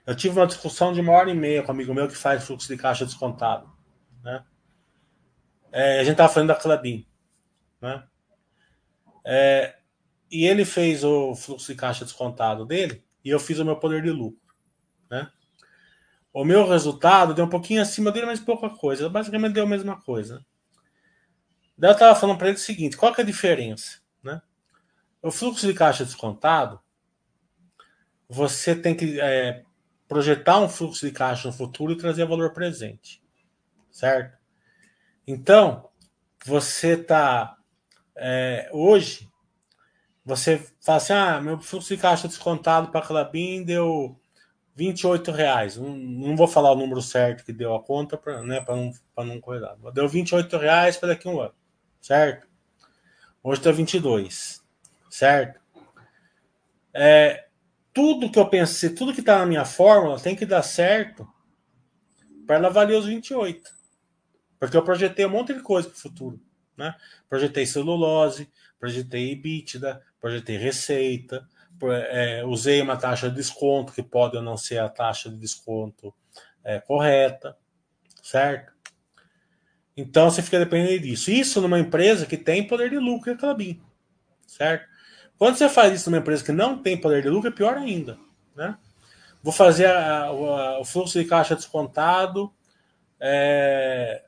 eu 0.07 0.15
tive 0.15 0.39
uma 0.39 0.47
discussão 0.47 0.93
de 0.93 1.01
uma 1.01 1.13
hora 1.13 1.31
e 1.31 1.35
meia 1.35 1.63
com 1.63 1.69
um 1.69 1.75
amigo 1.75 1.93
meu 1.93 2.07
que 2.07 2.17
faz 2.17 2.45
fluxo 2.45 2.69
de 2.69 2.77
caixa 2.77 3.05
descontado. 3.05 3.71
Né? 4.23 4.45
É, 5.73 6.01
a 6.01 6.05
gente 6.05 6.13
estava 6.13 6.33
falando 6.33 6.49
da 6.49 6.55
Clabin. 6.55 7.07
Né? 7.81 8.05
É, 9.25 9.77
e 10.31 10.47
ele 10.47 10.65
fez 10.65 11.03
o 11.03 11.35
fluxo 11.35 11.73
de 11.73 11.75
caixa 11.75 12.05
descontado 12.05 12.65
dele 12.65 13.05
e 13.25 13.31
eu 13.31 13.41
fiz 13.41 13.59
o 13.59 13.65
meu 13.65 13.77
poder 13.77 14.03
de 14.03 14.11
lucro. 14.11 14.41
Né? 15.11 15.31
O 16.37 16.45
meu 16.45 16.69
resultado 16.69 17.33
deu 17.33 17.47
um 17.47 17.49
pouquinho 17.49 17.81
acima 17.81 18.13
dele, 18.13 18.27
mas 18.27 18.39
pouca 18.39 18.69
coisa. 18.69 19.09
Basicamente 19.09 19.55
deu 19.55 19.65
a 19.65 19.67
mesma 19.67 19.99
coisa. 19.99 20.45
Daí 21.79 21.89
eu 21.89 21.95
estava 21.95 22.15
falando 22.15 22.37
para 22.37 22.49
ele 22.49 22.59
o 22.59 22.61
seguinte: 22.61 22.95
qual 22.95 23.15
que 23.15 23.23
é 23.23 23.25
a 23.25 23.27
diferença? 23.27 24.01
Né? 24.23 24.43
O 25.23 25.31
fluxo 25.31 25.67
de 25.67 25.73
caixa 25.73 26.05
descontado, 26.05 26.79
você 28.29 28.77
tem 28.77 28.95
que 28.95 29.19
é, 29.19 29.65
projetar 30.07 30.59
um 30.59 30.69
fluxo 30.69 31.07
de 31.07 31.11
caixa 31.11 31.49
no 31.49 31.55
futuro 31.55 31.95
e 31.95 31.97
trazer 31.97 32.27
valor 32.27 32.53
presente. 32.53 33.23
Certo? 33.91 34.37
Então, 35.27 35.89
você 36.45 37.01
está. 37.01 37.57
É, 38.15 38.69
hoje, 38.75 39.27
você 40.23 40.59
fala 40.83 40.99
assim: 40.99 41.15
ah, 41.15 41.41
meu 41.41 41.59
fluxo 41.61 41.97
de 41.97 41.99
caixa 41.99 42.29
descontado 42.29 42.89
para 42.89 43.01
a 43.01 43.07
Clabin 43.07 43.65
deu 43.65 44.21
28 44.77 45.33
reais. 45.33 45.77
Não, 45.77 45.97
não, 45.97 46.37
vou 46.37 46.47
falar 46.47 46.71
o 46.73 46.77
número 46.77 47.03
certo 47.03 47.45
que 47.45 47.53
deu 47.53 47.75
a 47.75 47.83
conta 47.83 48.17
para 48.17 48.43
né, 48.43 48.65
não, 48.69 48.93
não 49.25 49.41
correr. 49.41 49.63
Deu 49.93 50.09
28 50.09 50.57
reais 50.57 50.97
para 50.97 51.09
daqui 51.09 51.27
a 51.27 51.31
um 51.31 51.41
ano, 51.41 51.55
certo? 52.01 52.47
Hoje 53.43 53.61
está 53.61 53.73
22, 53.73 54.63
certo? 55.09 55.61
é, 56.97 57.47
tudo 57.93 58.31
que 58.31 58.39
eu 58.39 58.49
pensei, 58.49 58.89
tudo 58.91 59.13
que 59.13 59.21
está 59.21 59.39
na 59.39 59.47
minha 59.47 59.67
fórmula 59.67 60.19
tem 60.19 60.35
que 60.35 60.47
dar 60.47 60.63
certo 60.63 61.29
para 62.47 62.57
ela 62.57 62.71
valer 62.71 62.97
os 62.97 63.05
28. 63.05 63.71
Porque 64.59 64.77
eu 64.77 64.83
projetei 64.83 65.27
um 65.27 65.31
monte 65.31 65.53
de 65.53 65.61
coisa 65.61 65.89
para 65.89 65.97
o 65.97 66.01
futuro. 66.01 66.41
Né? 66.75 66.95
Projetei 67.29 67.67
celulose, 67.67 68.51
projetei 68.81 69.33
EBITDA, 69.33 70.03
projetei 70.19 70.57
receita, 70.57 71.47
é, 71.85 72.45
usei 72.45 72.81
uma 72.81 72.97
taxa 72.97 73.29
de 73.29 73.37
desconto, 73.37 73.93
que 73.93 74.03
pode 74.03 74.37
ou 74.37 74.43
não 74.43 74.57
ser 74.57 74.79
a 74.79 74.89
taxa 74.89 75.31
de 75.31 75.37
desconto 75.37 76.15
é, 76.65 76.81
correta, 76.81 77.57
certo? 78.23 78.73
Então 79.97 80.31
você 80.31 80.43
fica 80.43 80.59
dependendo 80.59 81.01
disso. 81.01 81.31
Isso 81.31 81.61
numa 81.61 81.79
empresa 81.79 82.27
que 82.27 82.37
tem 82.37 82.67
poder 82.67 82.91
de 82.91 82.99
lucro, 82.99 83.31
é 83.31 83.37
Clabin, 83.37 83.81
certo? 84.47 84.87
Quando 85.39 85.57
você 85.57 85.69
faz 85.69 85.93
isso 85.93 86.11
numa 86.11 86.21
empresa 86.21 86.45
que 86.45 86.53
não 86.53 86.79
tem 86.79 87.01
poder 87.01 87.23
de 87.23 87.29
lucro, 87.29 87.49
é 87.49 87.53
pior 87.53 87.77
ainda, 87.77 88.19
né? 88.55 88.77
Vou 89.43 89.53
fazer 89.53 89.87
a, 89.87 90.25
a, 90.25 90.81
o 90.81 90.85
fluxo 90.85 91.19
de 91.19 91.25
caixa 91.25 91.55
descontado 91.55 92.53
é, 93.21 94.25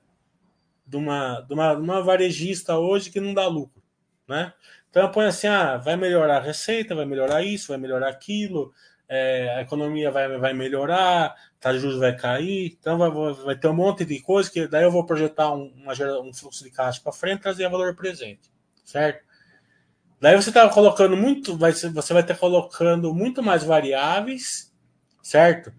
de, 0.87 0.97
uma, 0.97 1.41
de, 1.41 1.55
uma, 1.55 1.75
de 1.75 1.81
uma 1.81 2.03
varejista 2.03 2.79
hoje 2.79 3.11
que 3.11 3.21
não 3.21 3.35
dá 3.35 3.47
lucro, 3.47 3.83
né? 4.29 4.53
Então 4.99 5.13
ponho 5.13 5.29
assim, 5.29 5.47
ah, 5.47 5.77
vai 5.77 5.95
melhorar 5.97 6.39
a 6.39 6.41
receita, 6.41 6.93
vai 6.93 7.07
melhorar 7.07 7.41
isso, 7.45 7.69
vai 7.69 7.79
melhorar 7.79 8.09
aquilo, 8.09 8.75
é, 9.09 9.55
a 9.57 9.61
economia 9.61 10.11
vai, 10.11 10.37
vai 10.39 10.53
melhorar, 10.53 11.37
tá, 11.61 11.73
juros 11.79 12.01
vai 12.01 12.17
cair, 12.17 12.77
então 12.77 12.99
vai, 12.99 13.09
vai 13.45 13.57
ter 13.57 13.69
um 13.69 13.75
monte 13.75 14.05
de 14.05 14.21
coisa 14.21 14.51
que 14.51 14.67
daí 14.67 14.83
eu 14.83 14.91
vou 14.91 15.07
projetar 15.07 15.55
um, 15.55 15.73
uma, 15.77 15.93
um 16.21 16.35
fluxo 16.35 16.65
de 16.65 16.73
caixa 16.73 17.01
para 17.01 17.13
frente 17.13 17.39
e 17.39 17.43
trazer 17.43 17.69
valor 17.69 17.95
presente, 17.95 18.51
certo? 18.85 19.25
Daí 20.21 20.35
você 20.35 20.51
está 20.51 20.69
colocando 20.69 21.17
muito, 21.17 21.57
vai, 21.57 21.71
você 21.71 22.13
vai 22.13 22.23
estar 22.23 22.37
colocando 22.37 23.15
muito 23.15 23.41
mais 23.41 23.63
variáveis, 23.63 24.75
certo? 25.23 25.73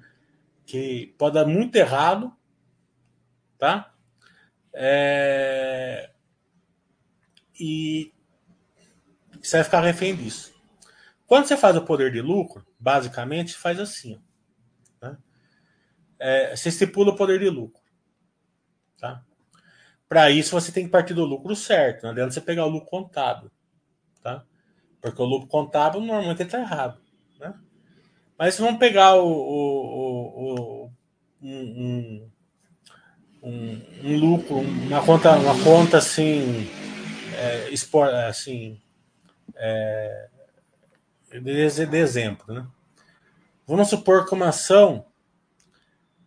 Que 0.66 1.14
pode 1.18 1.36
dar 1.36 1.46
muito 1.46 1.76
errado, 1.76 2.32
tá? 3.58 3.94
É... 4.74 6.10
E 7.60 8.14
você 9.42 9.58
vai 9.58 9.64
ficar 9.64 9.82
refém 9.82 10.16
disso. 10.16 10.54
Quando 11.26 11.46
você 11.46 11.56
faz 11.56 11.76
o 11.76 11.86
poder 11.86 12.12
de 12.12 12.22
lucro, 12.22 12.66
basicamente 12.80 13.56
faz 13.56 13.80
assim. 13.80 14.20
Né? 15.02 15.18
É, 16.18 16.56
você 16.56 16.70
estipula 16.70 17.12
o 17.12 17.16
poder 17.16 17.40
de 17.40 17.50
lucro. 17.50 17.82
Tá? 18.98 19.24
Para 20.08 20.32
isso, 20.32 20.52
você 20.52 20.72
tem 20.72 20.86
que 20.86 20.92
partir 20.92 21.14
do 21.14 21.24
lucro 21.24 21.56
certo. 21.56 22.04
Não 22.04 22.10
adianta 22.10 22.32
você 22.32 22.42
pegar 22.42 22.66
o 22.66 22.70
lucro 22.70 22.90
contábil. 22.90 23.52
Tá? 24.24 24.44
Porque 25.00 25.22
o 25.22 25.26
lucro 25.26 25.48
contábil 25.48 26.02
normalmente 26.02 26.42
está 26.42 26.60
errado. 26.60 27.00
Né? 27.40 27.54
Mas 28.38 28.58
vamos 28.58 28.80
pegar 28.80 29.16
o, 29.16 29.28
o, 29.28 30.86
o 30.86 30.92
um, 31.42 32.28
um, 33.44 33.82
um, 34.04 34.18
lucro, 34.18 34.58
uma 34.58 35.06
conta, 35.06 35.38
uma 35.38 35.64
conta 35.64 35.98
assim, 36.00 36.68
é, 37.38 37.70
assim 38.28 38.82
é, 39.60 40.30
de, 41.42 41.98
exemplo. 41.98 42.54
Né? 42.54 42.66
Vamos 43.68 43.90
supor 43.90 44.26
que 44.26 44.34
uma 44.34 44.50
ação 44.50 45.06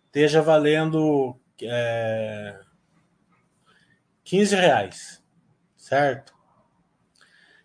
esteja 0.07 0.43
valendo 0.43 1.37
é, 1.61 2.61
15 4.25 4.55
reais, 4.55 5.25
certo? 5.77 6.33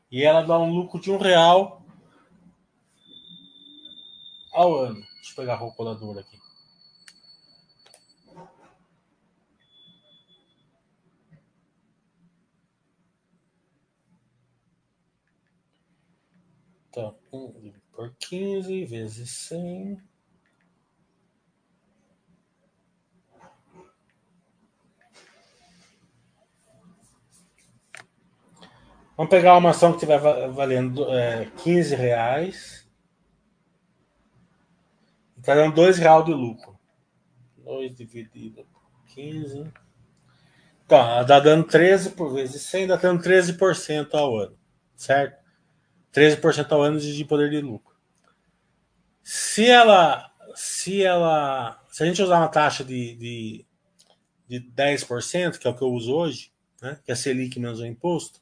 E 0.10 0.24
ela 0.24 0.42
dá 0.42 0.58
um 0.58 0.72
lucro 0.72 1.00
de 1.00 1.12
um 1.12 1.18
real 1.18 1.86
ao 4.54 4.76
ano. 4.76 5.02
Deixa 5.16 5.32
eu 5.32 5.36
pegar 5.36 5.56
a 5.56 5.60
calculadora 5.60 6.22
aqui. 6.22 6.37
Então, 16.98 17.16
1 17.32 17.74
por 17.92 18.12
15 18.18 18.86
vezes 18.86 19.30
100. 19.30 20.02
Vamos 29.16 29.30
pegar 29.30 29.58
uma 29.58 29.70
ação 29.70 29.92
que 29.92 29.98
estiver 29.98 30.20
valendo 30.50 31.08
é, 31.14 31.46
15 31.58 31.94
reais. 31.94 32.90
Está 35.38 35.54
dando 35.54 35.76
2 35.76 36.00
reais 36.00 36.26
de 36.26 36.34
lucro. 36.34 36.80
2 37.58 37.94
dividido 37.94 38.66
por 38.74 39.06
15. 39.14 39.72
Então, 40.84 41.22
está 41.22 41.40
dando 41.40 41.68
13 41.68 42.10
por 42.14 42.34
vezes 42.34 42.60
100, 42.64 42.84
está 42.86 42.96
dando 42.96 43.22
13% 43.22 44.16
ao 44.16 44.36
ano. 44.36 44.58
Certo? 44.96 45.47
13% 46.14 46.72
ao 46.72 46.82
ano 46.82 47.00
de 47.00 47.26
poder 47.26 47.50
de 47.50 47.62
lucro. 47.62 47.96
Se 49.24 49.66
ela, 49.66 50.32
se 50.56 51.04
ela, 51.04 51.84
se 51.90 52.04
a 52.04 52.06
gente 52.06 52.22
usar 52.22 52.38
uma 52.40 52.48
taxa 52.48 52.84
de, 52.84 53.16
de, 53.16 53.66
de 54.48 54.60
10%, 54.72 55.58
que 55.58 55.68
é 55.68 55.70
o 55.70 55.76
que 55.76 55.82
eu 55.82 55.92
uso 55.92 56.14
hoje, 56.14 56.52
né, 56.82 57.00
que 57.04 57.12
é 57.12 57.14
a 57.14 57.18
Selic 57.18 57.60
menos 57.60 57.80
o 57.80 57.86
imposto, 57.86 58.42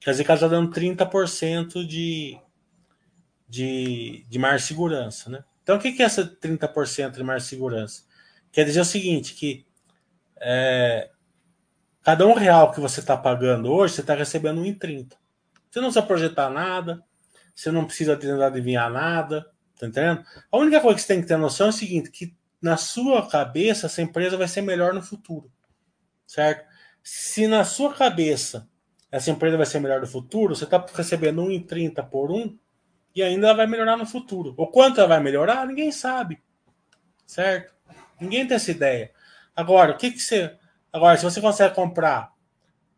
quer 0.00 0.10
dizer 0.10 0.24
que 0.24 0.30
ela 0.30 0.36
está 0.36 0.48
dando 0.48 0.72
30% 0.72 1.86
de, 1.86 2.38
de, 3.48 4.26
de 4.28 4.38
mais 4.38 4.64
segurança. 4.64 5.30
Né? 5.30 5.44
Então, 5.62 5.76
o 5.76 5.80
que 5.80 6.02
é 6.02 6.04
essa 6.04 6.26
30% 6.26 7.12
de 7.12 7.22
mais 7.22 7.44
segurança? 7.44 8.02
Quer 8.50 8.64
dizer 8.64 8.80
o 8.80 8.84
seguinte, 8.84 9.34
que 9.34 9.66
é, 10.40 11.10
cada 12.02 12.26
um 12.26 12.32
real 12.32 12.72
que 12.72 12.80
você 12.80 13.00
está 13.00 13.16
pagando 13.16 13.70
hoje, 13.70 13.94
você 13.94 14.00
está 14.00 14.14
recebendo 14.14 14.62
1,30. 14.62 15.12
Você 15.70 15.80
não 15.80 15.88
precisa 15.88 16.06
projetar 16.06 16.50
nada, 16.50 17.04
você 17.54 17.70
não 17.70 17.84
precisa 17.84 18.16
tentar 18.16 18.46
adivinhar 18.46 18.90
nada, 18.90 19.50
tá 19.78 19.86
entendendo? 19.86 20.24
A 20.50 20.56
única 20.56 20.80
coisa 20.80 20.96
que 20.96 21.02
você 21.02 21.08
tem 21.08 21.20
que 21.20 21.28
ter 21.28 21.36
noção 21.36 21.66
é 21.66 21.70
o 21.70 21.72
seguinte, 21.72 22.10
que 22.10 22.34
na 22.60 22.76
sua 22.76 23.28
cabeça 23.28 23.86
essa 23.86 24.02
empresa 24.02 24.36
vai 24.36 24.48
ser 24.48 24.62
melhor 24.62 24.94
no 24.94 25.02
futuro, 25.02 25.50
certo? 26.26 26.66
Se 27.02 27.46
na 27.46 27.64
sua 27.64 27.94
cabeça 27.94 28.68
essa 29.10 29.30
empresa 29.30 29.56
vai 29.56 29.66
ser 29.66 29.80
melhor 29.80 30.00
no 30.00 30.06
futuro, 30.06 30.54
você 30.54 30.64
está 30.64 30.84
recebendo 30.94 31.42
1,30 31.42 32.06
por 32.08 32.30
um 32.30 32.56
e 33.14 33.22
ainda 33.22 33.48
ela 33.48 33.56
vai 33.56 33.66
melhorar 33.66 33.96
no 33.96 34.06
futuro. 34.06 34.54
O 34.56 34.66
quanto 34.66 35.00
ela 35.00 35.08
vai 35.08 35.20
melhorar, 35.20 35.66
ninguém 35.66 35.90
sabe, 35.90 36.42
certo? 37.26 37.74
Ninguém 38.20 38.46
tem 38.46 38.56
essa 38.56 38.70
ideia. 38.70 39.12
Agora, 39.54 39.92
o 39.92 39.96
que, 39.96 40.10
que 40.10 40.20
você. 40.20 40.56
Agora, 40.92 41.16
se 41.16 41.24
você 41.24 41.40
consegue 41.40 41.74
comprar 41.74 42.32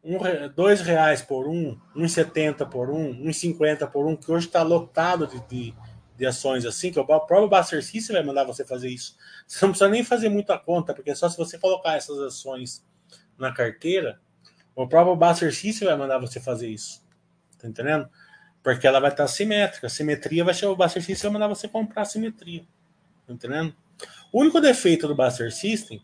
um, 0.03 0.19
dois 0.55 0.81
reais 0.81 1.23
por 1.23 1.49
um, 1.49 1.79
um 1.95 2.09
setenta 2.09 2.65
por 2.65 2.91
um, 2.91 3.29
um 3.29 3.33
cinquenta 3.33 3.87
por 3.87 4.07
um, 4.07 4.17
que 4.17 4.31
hoje 4.31 4.47
está 4.47 4.63
lotado 4.63 5.27
de, 5.27 5.41
de, 5.47 5.75
de, 6.17 6.27
ações 6.27 6.65
assim, 6.65 6.91
que 6.91 6.99
o 6.99 7.05
próprio 7.05 7.49
Buster 7.49 7.85
System 7.85 8.17
vai 8.17 8.25
mandar 8.25 8.45
você 8.45 8.65
fazer 8.65 8.89
isso. 8.89 9.17
Você 9.47 9.65
não 9.65 9.73
precisa 9.73 9.91
nem 9.91 10.05
fazer 10.05 10.29
muita 10.29 10.59
conta, 10.59 10.95
porque 10.95 11.15
só 11.15 11.29
se 11.29 11.37
você 11.37 11.59
colocar 11.59 11.97
essas 11.97 12.19
ações 12.19 12.85
na 13.37 13.53
carteira, 13.53 14.21
o 14.75 14.87
próprio 14.87 15.17
Buster 15.17 15.55
System 15.55 15.89
vai 15.89 15.97
mandar 15.97 16.19
você 16.19 16.39
fazer 16.41 16.69
isso. 16.69 17.05
Tá 17.59 17.69
entendendo? 17.69 18.09
Porque 18.63 18.87
ela 18.87 19.01
vai 19.01 19.11
estar 19.11 19.27
simétrica. 19.27 19.87
A 19.87 19.91
simetria 19.91 20.45
vai 20.45 20.55
ser 20.55 20.67
o 20.67 20.77
Buster 20.77 21.03
System 21.03 21.31
vai 21.31 21.41
mandar 21.41 21.49
você 21.49 21.67
comprar 21.67 22.03
a 22.03 22.05
simetria. 22.05 22.65
Tá 23.27 23.33
entendendo? 23.33 23.75
O 24.33 24.41
único 24.41 24.61
defeito 24.61 25.09
do 25.09 25.15
Buster 25.15 25.53
System 25.53 26.01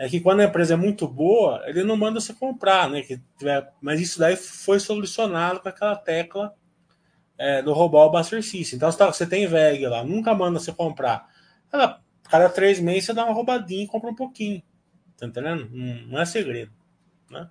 é 0.00 0.08
que 0.08 0.18
quando 0.18 0.40
a 0.40 0.44
empresa 0.44 0.72
é 0.72 0.76
muito 0.78 1.06
boa, 1.06 1.62
ele 1.66 1.84
não 1.84 1.94
manda 1.94 2.18
você 2.18 2.32
comprar, 2.32 2.88
né? 2.88 3.02
Que 3.02 3.20
tiver, 3.36 3.70
mas 3.82 4.00
isso 4.00 4.18
daí 4.18 4.34
foi 4.34 4.80
solucionado 4.80 5.60
com 5.60 5.68
aquela 5.68 5.94
tecla 5.94 6.54
é, 7.36 7.60
do 7.60 7.74
roubar 7.74 8.06
o 8.06 8.10
Buster 8.10 8.42
System. 8.42 8.78
Então, 8.78 8.90
você, 8.90 8.96
tá, 8.96 9.06
você 9.12 9.26
tem 9.26 9.46
VEG 9.46 9.86
lá, 9.86 10.02
nunca 10.02 10.32
manda 10.32 10.58
você 10.58 10.72
comprar. 10.72 11.28
Ela, 11.70 12.00
cada 12.30 12.48
três 12.48 12.80
meses 12.80 13.04
você 13.04 13.12
dá 13.12 13.26
uma 13.26 13.34
roubadinha 13.34 13.84
e 13.84 13.86
compra 13.86 14.08
um 14.08 14.14
pouquinho. 14.14 14.62
Tá 15.18 15.26
entendendo? 15.26 15.68
Não, 15.70 16.18
é 16.18 16.24
segredo. 16.24 16.72
Né? 17.30 17.50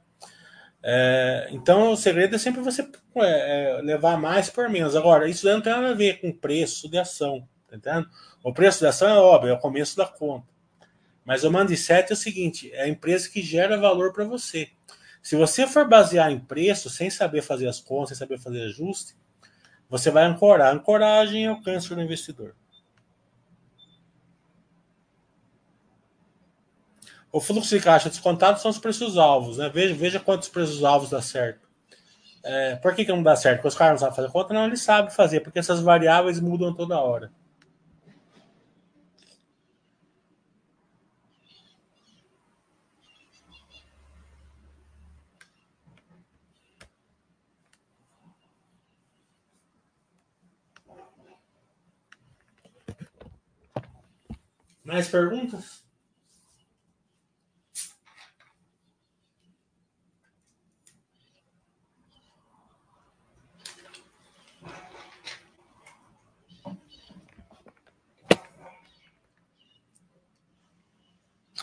É, 0.81 1.49
então, 1.51 1.91
o 1.91 1.95
segredo 1.95 2.33
é 2.35 2.39
sempre 2.39 2.61
você 2.61 2.81
é, 3.17 3.77
é, 3.77 3.81
levar 3.83 4.19
mais 4.19 4.49
por 4.49 4.67
menos. 4.69 4.95
Agora, 4.95 5.29
isso 5.29 5.47
não 5.47 5.61
tem 5.61 5.71
nada 5.71 5.91
a 5.91 5.93
ver 5.93 6.19
com 6.19 6.31
preço 6.31 6.89
de 6.89 6.97
ação. 6.97 7.47
Tá 7.67 7.77
entendendo? 7.77 8.09
O 8.43 8.51
preço 8.51 8.79
de 8.79 8.87
ação 8.87 9.07
é 9.07 9.19
óbvio, 9.19 9.51
é 9.51 9.53
o 9.53 9.59
começo 9.59 9.95
da 9.95 10.07
conta. 10.07 10.47
Mas 11.29 11.43
o 11.43 11.51
mindset 11.51 12.11
é 12.11 12.13
o 12.13 12.17
seguinte: 12.17 12.71
é 12.73 12.85
a 12.85 12.87
empresa 12.87 13.29
que 13.29 13.43
gera 13.43 13.77
valor 13.77 14.11
para 14.11 14.25
você. 14.25 14.71
Se 15.21 15.35
você 15.35 15.67
for 15.67 15.87
basear 15.87 16.31
em 16.31 16.39
preço, 16.39 16.89
sem 16.89 17.07
saber 17.11 17.43
fazer 17.43 17.67
as 17.67 17.79
contas, 17.79 18.17
sem 18.17 18.17
saber 18.17 18.39
fazer 18.39 18.63
ajuste, 18.63 19.15
você 19.87 20.09
vai 20.09 20.23
ancorar. 20.23 20.73
Ancoragem 20.73 21.45
é 21.45 21.51
o 21.51 21.61
câncer 21.61 21.93
do 21.93 22.01
investidor. 22.01 22.55
O 27.31 27.39
fluxo 27.39 27.77
de 27.77 27.79
caixa 27.79 28.09
descontado 28.09 28.59
são 28.59 28.71
os 28.71 28.79
preços 28.79 29.15
alvos, 29.15 29.59
né? 29.59 29.69
Veja, 29.69 29.93
veja 29.93 30.19
quantos 30.19 30.49
preços 30.49 30.83
alvos 30.83 31.11
dá 31.11 31.21
certo. 31.21 31.69
É, 32.43 32.75
por 32.77 32.95
que, 32.95 33.05
que 33.05 33.11
não 33.11 33.21
dá 33.21 33.35
certo? 33.35 33.57
Porque 33.57 33.67
os 33.67 33.75
caras 33.75 33.91
não 33.91 33.99
sabem 33.99 34.15
fazer 34.15 34.31
conta? 34.31 34.51
Não, 34.51 34.65
eles 34.65 34.81
sabem 34.81 35.11
fazer, 35.11 35.41
porque 35.41 35.59
essas 35.59 35.79
variáveis 35.79 36.39
mudam 36.39 36.73
toda 36.73 36.99
hora. 36.99 37.31
Mais 54.89 55.07
perguntas? 55.07 55.83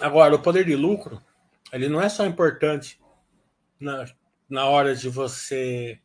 Agora, 0.00 0.36
o 0.36 0.40
poder 0.40 0.64
de 0.64 0.76
lucro, 0.76 1.20
ele 1.72 1.88
não 1.88 2.00
é 2.00 2.08
só 2.08 2.24
importante 2.24 3.00
na, 3.80 4.04
na 4.48 4.66
hora 4.66 4.94
de 4.94 5.08
você 5.08 6.00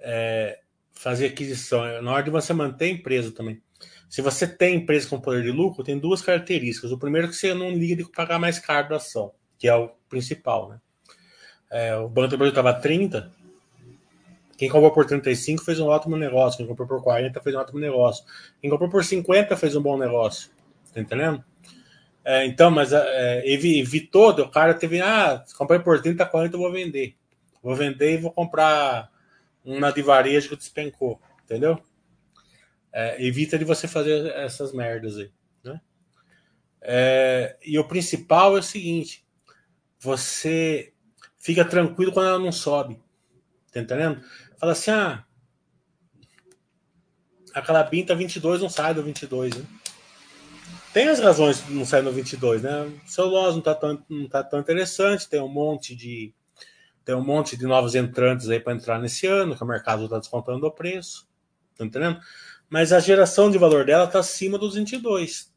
é, 0.00 0.60
fazer 0.92 1.26
aquisição, 1.26 1.86
é 1.86 2.00
na 2.00 2.10
hora 2.10 2.24
de 2.24 2.30
você 2.30 2.52
manter 2.52 2.86
a 2.86 2.88
empresa 2.88 3.30
também. 3.30 3.63
Se 4.14 4.22
você 4.22 4.46
tem 4.46 4.76
empresa 4.76 5.08
com 5.08 5.18
poder 5.18 5.42
de 5.42 5.50
lucro, 5.50 5.82
tem 5.82 5.98
duas 5.98 6.22
características. 6.22 6.92
O 6.92 6.98
primeiro 6.98 7.26
é 7.26 7.30
que 7.30 7.34
você 7.34 7.52
não 7.52 7.70
liga 7.70 7.96
de 7.96 8.08
pagar 8.08 8.38
mais 8.38 8.60
caro 8.60 8.90
da 8.90 8.94
ação, 8.94 9.32
que 9.58 9.66
é 9.66 9.74
o 9.74 9.90
principal. 10.08 10.68
Né? 10.68 10.78
É, 11.68 11.96
o 11.96 12.08
Banco 12.08 12.28
do 12.28 12.38
Brasil 12.38 12.52
estava 12.52 12.72
30, 12.74 13.32
quem 14.56 14.68
comprou 14.68 14.92
por 14.92 15.04
35 15.04 15.64
fez 15.64 15.80
um 15.80 15.88
ótimo 15.88 16.16
negócio, 16.16 16.58
quem 16.58 16.66
comprou 16.68 16.86
por 16.86 17.02
40 17.02 17.40
fez 17.40 17.56
um 17.56 17.58
ótimo 17.58 17.80
negócio, 17.80 18.24
quem 18.60 18.70
comprou 18.70 18.88
por 18.88 19.04
50 19.04 19.56
fez 19.56 19.74
um 19.74 19.82
bom 19.82 19.98
negócio. 19.98 20.48
Tá 20.92 21.00
entendendo? 21.00 21.44
É, 22.24 22.46
então, 22.46 22.70
mas 22.70 22.92
é, 22.92 23.42
evitou, 23.44 24.30
o 24.30 24.48
cara 24.48 24.74
teve, 24.74 25.00
ah, 25.00 25.44
comprei 25.58 25.80
por 25.80 26.00
30, 26.00 26.24
40, 26.24 26.54
eu 26.54 26.60
vou 26.60 26.70
vender. 26.70 27.16
Vou 27.60 27.74
vender 27.74 28.14
e 28.14 28.18
vou 28.18 28.30
comprar 28.30 29.10
uma 29.64 29.90
de 29.90 30.02
varejo 30.02 30.50
que 30.50 30.56
despencou, 30.56 31.20
entendeu? 31.42 31.82
É, 32.96 33.26
evita 33.26 33.58
de 33.58 33.64
você 33.64 33.88
fazer 33.88 34.26
essas 34.36 34.72
merdas 34.72 35.18
aí. 35.18 35.32
Né? 35.64 35.80
É, 36.80 37.56
e 37.64 37.76
o 37.76 37.88
principal 37.88 38.56
é 38.56 38.60
o 38.60 38.62
seguinte: 38.62 39.26
você 39.98 40.92
fica 41.36 41.64
tranquilo 41.64 42.12
quando 42.12 42.28
ela 42.28 42.38
não 42.38 42.52
sobe. 42.52 43.02
Tá 43.72 43.80
entendendo? 43.80 44.22
Fala 44.58 44.72
assim: 44.72 44.92
ah, 44.92 45.24
aquela 47.52 47.82
BIM 47.82 48.04
tá 48.04 48.14
22, 48.14 48.62
não 48.62 48.68
sai 48.68 48.94
do 48.94 49.02
22. 49.02 49.56
Né? 49.56 49.64
Tem 50.92 51.08
as 51.08 51.18
razões 51.18 51.66
de 51.66 51.72
não 51.72 51.84
sair 51.84 52.02
no 52.02 52.12
22, 52.12 52.62
né? 52.62 52.82
O 53.04 53.10
celulose 53.10 53.56
não 53.56 53.62
tá 53.62 53.74
tão, 53.74 54.04
não 54.08 54.28
tá 54.28 54.44
tão 54.44 54.60
interessante, 54.60 55.28
tem 55.28 55.40
um 55.40 55.48
monte 55.48 55.96
de 55.96 56.32
tem 57.04 57.14
um 57.14 57.24
monte 57.24 57.56
de 57.56 57.66
novos 57.66 57.94
entrantes 57.94 58.48
aí 58.48 58.58
para 58.58 58.72
entrar 58.72 58.98
nesse 58.98 59.26
ano, 59.26 59.56
que 59.56 59.62
o 59.62 59.66
mercado 59.66 60.04
está 60.04 60.18
descontando 60.18 60.64
o 60.66 60.70
preço. 60.70 61.28
Tá 61.76 61.84
entendendo? 61.84 62.18
Mas 62.74 62.92
a 62.92 62.98
geração 62.98 63.52
de 63.52 63.56
valor 63.56 63.84
dela 63.84 64.02
está 64.02 64.18
acima 64.18 64.58
dos 64.58 64.74
22. 64.74 65.48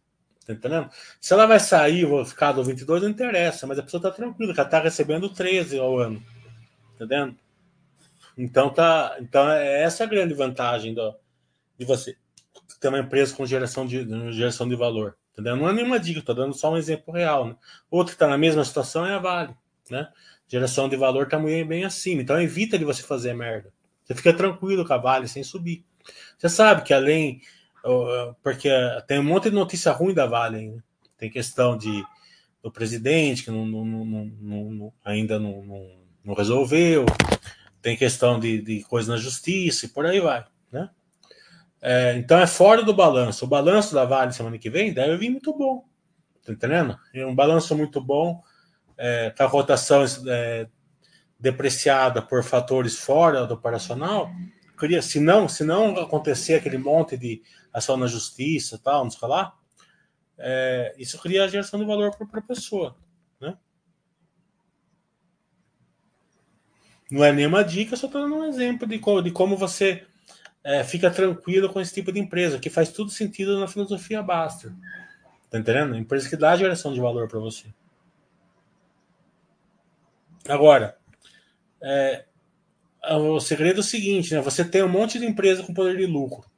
Tá 0.46 0.54
entendendo? 0.54 0.88
Se 1.20 1.34
ela 1.34 1.48
vai 1.48 1.60
sair 1.60 2.06
ou 2.06 2.24
ficar 2.24 2.52
do 2.52 2.64
22, 2.64 3.02
não 3.02 3.10
interessa, 3.10 3.66
mas 3.66 3.80
a 3.80 3.82
pessoa 3.82 3.98
está 3.98 4.12
tranquila, 4.12 4.54
que 4.54 4.60
ela 4.60 4.68
está 4.68 4.80
recebendo 4.80 5.28
13 5.28 5.80
ao 5.80 5.98
ano. 5.98 6.20
Tá 6.20 7.06
entendendo? 7.06 7.36
Então, 8.38 8.70
tá, 8.70 9.18
então 9.20 9.50
é 9.50 9.82
essa 9.82 10.04
a 10.04 10.06
grande 10.08 10.36
vantagem 10.36 10.94
do, 10.94 11.16
de 11.76 11.86
você 11.86 12.16
ter 12.80 12.90
uma 12.90 13.00
empresa 13.00 13.36
com 13.36 13.48
geração 13.48 13.88
de, 13.88 14.08
geração 14.32 14.70
de 14.70 14.76
valor. 14.76 15.18
Entendeu? 15.34 15.56
Não 15.56 15.68
é 15.68 15.74
nenhuma 15.74 16.00
dica, 16.00 16.20
estou 16.20 16.36
dando 16.36 16.54
só 16.54 16.72
um 16.72 16.78
exemplo 16.78 17.12
real. 17.12 17.48
Né? 17.48 17.56
Outro 17.90 18.12
que 18.12 18.18
está 18.18 18.28
na 18.28 18.38
mesma 18.38 18.64
situação 18.64 19.04
é 19.08 19.16
a 19.16 19.20
Vale. 19.20 19.56
Né? 19.90 20.08
Geração 20.48 20.88
de 20.88 20.96
valor 20.96 21.24
está 21.24 21.40
bem 21.40 21.84
acima. 21.84 22.22
Então 22.22 22.40
evita 22.40 22.78
de 22.78 22.86
você 22.86 23.02
fazer 23.02 23.34
merda. 23.34 23.74
Você 24.06 24.14
fica 24.14 24.32
tranquilo 24.32 24.86
com 24.86 24.94
a 24.94 24.98
Vale 24.98 25.28
sem 25.28 25.42
subir. 25.42 25.84
Você 26.38 26.50
sabe 26.50 26.84
que 26.84 26.94
além. 26.94 27.42
Porque 28.44 28.70
tem 29.08 29.20
um 29.20 29.24
monte 29.24 29.50
de 29.50 29.56
notícia 29.56 29.92
ruim 29.92 30.14
da 30.14 30.26
Vale, 30.26 30.68
né? 30.68 30.84
tem 31.18 31.30
questão 31.30 31.78
de 31.78 32.04
do 32.62 32.72
presidente 32.72 33.44
que 33.44 33.52
não, 33.52 33.66
não, 33.66 33.86
não, 33.86 34.94
ainda 35.06 35.40
não, 35.40 35.94
resolveu, 36.36 37.06
tem 37.82 37.96
questão 37.96 38.40
de, 38.40 38.62
de 38.62 38.84
coisa 38.84 39.14
na 39.14 39.18
justiça 39.18 39.86
e 39.86 39.90
por 39.90 40.06
aí 40.06 40.20
vai, 40.20 40.46
né? 40.70 40.90
É, 41.82 42.18
então 42.18 42.40
é 42.40 42.48
fora 42.48 42.84
do 42.84 42.94
balanço. 42.94 43.46
O 43.46 43.48
balanço 43.48 43.94
da 43.94 44.04
Vale 44.04 44.34
semana 44.34 44.58
que 44.58 44.70
vem 44.70 44.92
deve 44.92 45.16
vir 45.16 45.30
muito 45.30 45.56
bom, 45.56 45.86
tá 46.46 46.52
entendendo? 46.52 46.98
É 47.14 47.26
um 47.26 47.36
balanço 47.36 47.76
muito 47.78 48.02
bom, 48.02 48.44
é, 48.98 49.30
com 49.30 49.44
a 49.44 49.48
rotação 49.48 50.04
é, 50.28 50.68
depreciada 51.40 52.22
por 52.22 52.44
fatores 52.44 52.98
fora 52.98 53.46
do 53.46 53.54
operacional 53.54 54.30
cria, 54.78 55.02
se 55.02 55.20
não, 55.20 55.50
se 55.50 55.64
não 55.64 55.98
acontecer 56.00 56.56
aquele 56.56 56.78
monte 56.78 57.18
de 57.18 57.42
ação 57.74 57.98
na 57.98 58.08
justiça, 58.08 58.80
tal, 58.82 59.04
não 59.04 59.12
sei 59.12 59.28
lá, 59.28 59.58
é, 60.38 60.96
isso 60.98 61.20
cria 61.20 61.44
a 61.44 61.48
geração 61.48 61.80
de 61.80 61.86
valor 61.86 62.16
para 62.16 62.40
a 62.40 62.44
pessoa, 62.44 62.96
né? 63.42 63.58
Não 67.10 67.24
é 67.24 67.32
nenhuma 67.32 67.64
dica, 67.64 67.96
só 67.96 68.06
estou 68.06 68.22
dando 68.22 68.36
um 68.36 68.46
exemplo 68.46 68.88
de, 68.88 69.00
como, 69.00 69.22
de 69.22 69.32
como 69.32 69.58
você 69.58 70.06
é, 70.64 70.84
fica 70.84 71.10
tranquilo 71.10 71.72
com 71.72 71.82
esse 71.82 71.94
tipo 71.94 72.12
de 72.12 72.20
empresa, 72.20 72.60
que 72.60 72.70
faz 72.70 72.92
tudo 72.92 73.10
sentido 73.10 73.60
na 73.60 73.68
filosofia 73.68 74.22
Basta. 74.22 74.76
Tá 75.50 75.58
entendendo? 75.58 75.96
Empresa 75.96 76.30
que 76.30 76.36
dá 76.36 76.52
a 76.52 76.58
geração 76.58 76.94
de 76.94 77.00
valor 77.00 77.28
para 77.28 77.40
você. 77.40 77.66
Agora, 80.48 80.98
é, 81.82 82.26
o 83.04 83.40
segredo 83.40 83.78
é 83.78 83.80
o 83.80 83.84
seguinte, 83.84 84.34
né? 84.34 84.42
Você 84.42 84.66
tem 84.66 84.84
um 84.84 84.90
monte 84.90 85.20
de 85.20 85.26
empresa 85.26 85.64
com 85.64 85.74
poder 85.74 85.98
de 85.98 86.06
lucro. 86.06 86.50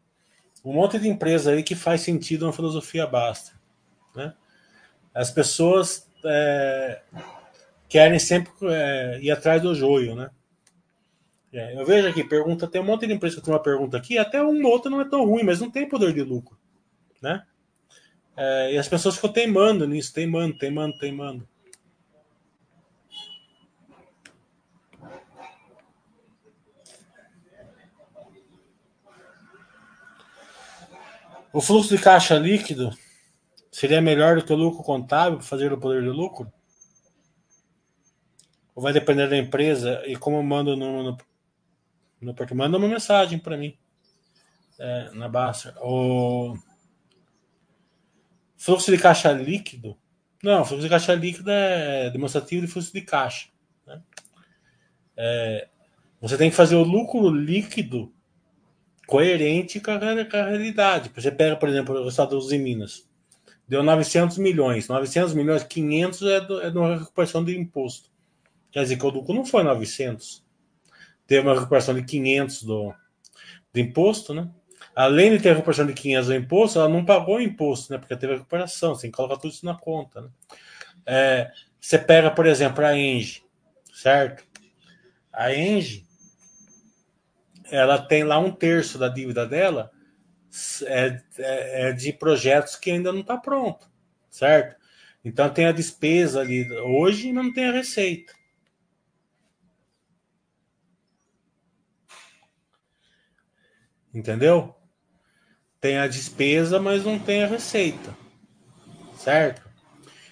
Um 0.64 0.74
monte 0.74 1.00
de 1.00 1.08
empresa 1.08 1.52
aí 1.52 1.64
que 1.64 1.76
faz 1.76 2.02
sentido 2.02 2.46
na 2.46 2.54
filosofia 2.54 3.08
basta. 3.08 3.52
Né? 4.16 4.34
As 5.14 5.32
pessoas 5.32 6.10
é, 6.26 7.02
querem 7.88 8.20
sempre 8.20 8.52
é, 8.64 9.20
ir 9.22 9.32
atrás 9.32 9.62
do 9.62 9.74
joio, 9.74 10.16
né? 10.16 10.30
É, 11.52 11.80
eu 11.80 11.86
vejo 11.86 12.08
aqui, 12.08 12.24
pergunta, 12.24 12.68
tem 12.68 12.80
um 12.80 12.86
monte 12.86 13.08
de 13.08 13.14
empresa 13.14 13.38
que 13.38 13.42
tem 13.42 13.54
uma 13.54 13.62
pergunta 13.62 13.98
aqui, 13.98 14.18
até 14.20 14.42
uma 14.42 14.70
outra 14.70 14.92
não 14.92 15.02
é 15.02 15.10
tão 15.10 15.26
ruim, 15.26 15.44
mas 15.44 15.60
não 15.60 15.72
tem 15.72 15.90
poder 15.90 16.14
de 16.14 16.22
lucro, 16.22 16.56
né? 17.20 17.44
É, 18.38 18.74
e 18.74 18.78
as 18.78 18.88
pessoas 18.88 19.16
ficam 19.16 19.32
teimando 19.32 19.88
nisso, 19.88 20.14
teimando, 20.14 20.58
teimando, 20.58 20.98
teimando. 21.00 21.48
O 31.52 31.62
fluxo 31.62 31.95
de 31.95 32.02
caixa 32.02 32.38
líquido 32.38 32.95
seria 33.72 34.02
melhor 34.02 34.36
do 34.36 34.45
que 34.45 34.54
o 34.54 34.56
lucro 34.56 34.84
contábil 34.84 35.41
fazer 35.41 35.74
o 35.74 35.80
poder 35.80 36.04
de 36.04 36.10
lucro? 36.10 36.52
Ou 38.76 38.84
vai 38.84 38.93
depender 38.93 39.28
da 39.28 39.38
empresa 39.38 40.04
e 40.06 40.16
como 40.16 40.41
mando 40.43 40.78
no, 40.78 41.04
no, 41.04 41.18
no 42.22 42.36
porque 42.36 42.54
manda 42.54 42.78
uma 42.78 42.88
mensagem 42.88 43.39
para 43.39 43.58
mim 43.58 43.76
é, 44.78 45.10
na 45.14 45.28
baixa. 45.28 45.76
O 45.82 46.56
fluxo 48.56 48.91
de 48.91 49.00
caixa 49.00 49.32
líquido? 49.32 49.97
Não, 50.43 50.64
fluxo 50.64 50.84
de 50.84 50.89
caixa 50.89 51.16
líquido 51.16 51.50
é 51.50 52.12
demonstrativo 52.12 52.66
de 52.66 52.72
fluxo 52.72 52.93
de 52.93 53.02
caixa. 53.02 53.50
Né? 53.88 54.04
É, 55.18 55.68
você 56.22 56.38
tem 56.38 56.52
que 56.52 56.56
fazer 56.56 56.76
o 56.76 56.84
lucro 56.84 57.28
líquido 57.30 58.14
coerente 59.10 59.80
com 59.80 59.89
a, 59.89 59.99
com 59.99 60.38
a 60.38 60.45
realidade. 60.45 61.12
Você 61.16 61.32
pega, 61.32 61.55
por 61.55 61.68
exemplo, 61.68 61.95
o 61.95 62.07
estado 62.07 62.38
dos 62.38 62.51
Minas. 62.51 63.10
Deu 63.68 63.82
900 63.82 64.38
milhões. 64.38 64.88
900 64.88 65.34
milhões, 65.34 65.64
500 65.64 66.22
é, 66.22 66.41
do, 66.41 66.62
é 66.62 66.70
de 66.70 66.78
uma 66.78 66.95
recuperação 66.95 67.43
de 67.43 67.57
imposto. 67.57 68.10
Quer 68.72 68.84
dizer 68.84 68.97
que 68.97 69.05
o 69.05 69.10
lucro 69.10 69.34
não 69.34 69.43
foi 69.43 69.64
900. 69.64 70.45
Teve 71.26 71.47
uma 71.47 71.55
recuperação 71.55 71.95
de 71.95 72.03
500 72.03 72.64
do, 72.64 72.93
do 73.74 73.80
imposto, 73.80 74.34
né? 74.34 74.47
Além 74.95 75.32
de 75.32 75.41
ter 75.41 75.49
a 75.49 75.53
recuperação 75.53 75.88
de 75.88 75.93
500 75.93 76.28
do 76.28 76.36
imposto, 76.36 76.80
ela 76.80 76.89
não 76.89 77.03
pagou 77.03 77.38
o 77.38 77.41
imposto, 77.41 77.91
né? 77.91 77.97
Porque 77.97 78.16
teve 78.16 78.34
a 78.34 78.36
recuperação. 78.38 78.93
Você 78.93 79.03
tem 79.03 79.12
que 79.12 79.18
colocar 79.18 79.38
tudo 79.38 79.51
isso 79.51 79.66
na 79.66 79.76
conta, 79.76 80.22
né? 80.22 80.30
É, 81.05 81.51
você 81.82 81.97
pega, 81.97 82.30
por 82.30 82.45
exemplo, 82.45 82.86
a 82.86 82.95
Engie, 82.95 83.41
certo? 83.91 84.43
A 85.34 85.53
Engie, 85.53 86.05
ela 87.72 87.98
tem 87.98 88.24
lá 88.24 88.40
um 88.40 88.52
terço 88.52 88.98
da 88.98 89.08
dívida 89.08 89.46
dela 89.46 89.92
é, 90.86 91.22
é, 91.38 91.90
é 91.90 91.94
de 91.94 92.12
projetos 92.14 92.76
que 92.76 92.92
ainda 92.92 93.12
não 93.12 93.22
está 93.22 93.38
pronto, 93.38 93.90
certo? 94.30 94.80
Então 95.24 95.50
tem 95.50 95.66
a 95.66 95.72
despesa 95.72 96.42
ali 96.42 96.72
hoje 96.72 97.30
e 97.30 97.34
não 97.34 97.54
tem 97.54 97.70
a 97.70 97.72
receita. 97.72 98.34
Entendeu? 104.14 104.76
Tem 105.80 105.98
a 105.98 106.08
despesa, 106.08 106.80
mas 106.80 107.06
não 107.06 107.20
tem 107.20 107.44
a 107.44 107.48
receita. 107.48 108.18
Certo? 109.16 109.70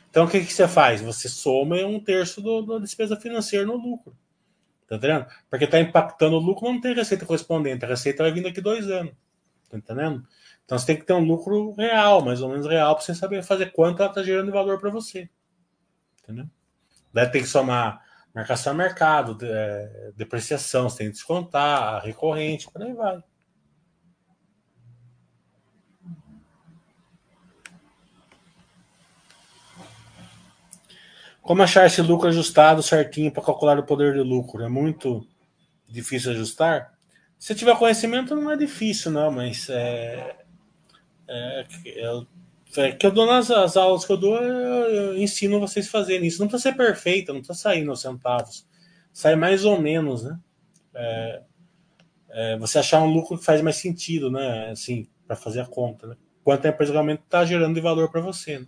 Então 0.10 0.26
o 0.26 0.30
que, 0.30 0.44
que 0.44 0.52
você 0.52 0.68
faz? 0.68 1.02
Você 1.02 1.30
soma 1.30 1.76
um 1.86 2.00
terço 2.00 2.42
do, 2.42 2.62
da 2.64 2.80
despesa 2.80 3.16
financeira 3.16 3.66
no 3.66 3.76
lucro. 3.76 4.18
Tá 4.88 4.96
entendendo? 4.96 5.26
Porque 5.50 5.66
está 5.66 5.80
impactando 5.80 6.38
o 6.38 6.40
lucro, 6.40 6.72
não 6.72 6.80
tem 6.80 6.96
receita 6.96 7.26
correspondente. 7.26 7.84
A 7.84 7.88
receita 7.88 8.24
vai 8.24 8.32
vir 8.32 8.44
daqui 8.44 8.62
dois 8.62 8.90
anos. 8.90 9.14
Tá 9.70 9.78
entendendo? 9.78 10.26
Então 10.64 10.78
você 10.78 10.86
tem 10.86 10.98
que 10.98 11.06
ter 11.06 11.14
um 11.14 11.26
lucro 11.26 11.74
real, 11.74 12.24
mais 12.24 12.42
ou 12.42 12.50
menos 12.50 12.66
real, 12.66 12.96
para 12.96 13.04
você 13.04 13.14
saber 13.14 13.44
fazer 13.44 13.72
quanto 13.72 14.02
ela 14.02 14.12
está 14.12 14.24
gerando 14.24 14.48
de 14.48 14.52
valor 14.52 14.80
para 14.80 14.90
você. 14.90 15.30
Entendeu? 16.24 16.46
Daí 17.14 17.28
tem 17.30 17.42
que 17.42 17.48
somar 17.48 18.02
marcação 18.34 18.74
a 18.74 18.76
mercado, 18.76 19.38
é, 19.42 20.12
depreciação, 20.16 20.90
você 20.90 21.00
tem 21.00 21.08
que 21.08 21.14
descontar, 21.14 22.04
recorrente, 22.04 22.70
por 22.70 22.82
aí 22.82 22.94
vai. 22.94 23.24
Como 31.48 31.64
achar 31.64 31.86
esse 31.86 32.02
lucro 32.02 32.28
ajustado 32.28 32.84
certinho 32.84 33.32
para 33.32 33.41
calcular 33.41 33.80
o 33.80 33.84
poder 33.84 34.14
de 34.14 34.20
lucro? 34.20 34.62
É 34.66 34.68
muito 34.68 35.26
difícil 35.88 36.32
ajustar? 36.32 36.93
Se 37.39 37.56
tiver 37.56 37.78
conhecimento, 37.78 38.36
não 38.36 38.52
é 38.52 38.58
difícil, 38.58 39.12
não, 39.12 39.32
mas 39.32 39.70
é, 39.70 40.36
é, 41.26 41.66
é 42.76 42.91
que 42.91 43.06
eu 43.06 43.12
dou 43.12 43.26
nas 43.26 43.50
as 43.50 43.78
aulas 43.78 44.04
que 44.04 44.12
eu 44.12 44.18
dou, 44.18 44.36
eu, 44.36 44.89
eu 44.89 45.18
ensino 45.18 45.58
vocês 45.58 45.88
fazerem 45.88 46.28
isso. 46.28 46.41
Não 46.41 46.50
precisa 46.50 46.70
ser 46.70 46.76
perfeito, 46.76 47.32
não 47.32 47.39
precisa 47.39 47.58
sair 47.58 47.86
nos 47.86 48.02
centavos. 48.02 48.68
Sai 49.14 49.38
mais 49.38 49.64
ou 49.64 49.80
menos, 49.80 50.24
né? 50.24 50.38
É, 50.93 51.41
é, 52.30 52.58
você 52.58 52.80
achar 52.80 53.02
um 53.02 53.14
lucro 53.14 53.38
que 53.38 53.45
faz 53.45 53.62
mais 53.62 53.78
sentido, 53.78 54.30
né? 54.30 54.72
Assim, 54.72 55.08
para 55.26 55.38
fazer 55.38 55.62
a 55.62 55.66
conta, 55.66 56.08
né? 56.08 56.18
Quanto 56.43 56.66
a 56.66 56.70
empresa 56.72 56.91
realmente 56.91 57.22
está 57.22 57.45
gerando 57.45 57.76
de 57.76 57.80
valor 57.80 58.12
para 58.12 58.20
você. 58.20 58.60
Né? 58.60 58.68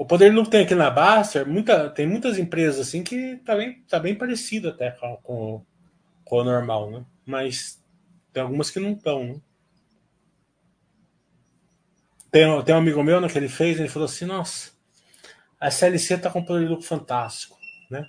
O 0.00 0.06
poder 0.06 0.30
de 0.30 0.34
lucro 0.34 0.50
tem 0.50 0.62
aqui 0.62 0.74
na 0.74 0.88
Baster, 0.88 1.46
muita, 1.46 1.90
tem 1.90 2.06
muitas 2.06 2.38
empresas 2.38 2.88
assim 2.88 3.04
que 3.04 3.36
tá 3.44 3.54
bem, 3.54 3.82
tá 3.86 3.98
bem 3.98 4.14
parecido 4.14 4.70
até 4.70 4.92
com, 4.92 5.16
com, 5.18 5.66
com 6.24 6.36
o 6.36 6.42
normal, 6.42 6.90
né? 6.90 7.04
Mas 7.26 7.84
tem 8.32 8.42
algumas 8.42 8.70
que 8.70 8.80
não 8.80 8.92
estão, 8.92 9.22
né? 9.22 9.40
Tem, 12.30 12.62
tem 12.62 12.74
um 12.74 12.78
amigo 12.78 13.02
meu 13.02 13.20
né, 13.20 13.28
que 13.28 13.36
ele 13.36 13.50
fez, 13.50 13.78
ele 13.78 13.90
falou 13.90 14.06
assim, 14.06 14.24
nossa, 14.24 14.70
a 15.60 15.68
SLC 15.68 16.16
tá 16.16 16.30
com 16.30 16.42
poder 16.42 16.62
de 16.62 16.70
lucro 16.70 16.86
fantástico, 16.86 17.58
né? 17.90 18.06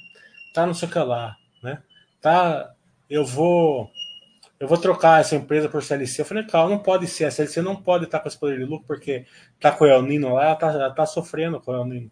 Tá 0.53 0.65
não 0.65 0.73
sei 0.73 0.87
o 0.87 0.91
que 0.93 0.97
lá, 0.97 1.35
né? 1.61 1.83
Tá, 2.21 2.73
eu 3.09 3.25
vou 3.25 3.91
eu 4.61 4.67
vou 4.67 4.77
trocar 4.77 5.19
essa 5.19 5.35
empresa 5.35 5.67
por 5.67 5.81
CLC. 5.81 6.21
Eu 6.21 6.25
falei, 6.25 6.43
calma, 6.45 6.69
não 6.69 6.77
pode 6.77 7.07
ser. 7.07 7.25
A 7.25 7.31
CLC 7.31 7.63
não 7.63 7.75
pode 7.75 8.05
estar 8.05 8.19
com 8.19 8.27
esse 8.27 8.37
poder 8.37 8.59
de 8.59 8.63
lucro, 8.63 8.85
porque 8.85 9.25
tá 9.59 9.71
com 9.71 9.85
o 9.85 9.87
El 9.87 10.03
Nino 10.03 10.35
lá, 10.35 10.45
ela 10.45 10.55
tá, 10.55 10.67
ela 10.67 10.91
tá 10.91 11.03
sofrendo 11.03 11.59
com 11.59 11.71
o 11.71 11.75
El 11.75 11.85
Nino. 11.85 12.11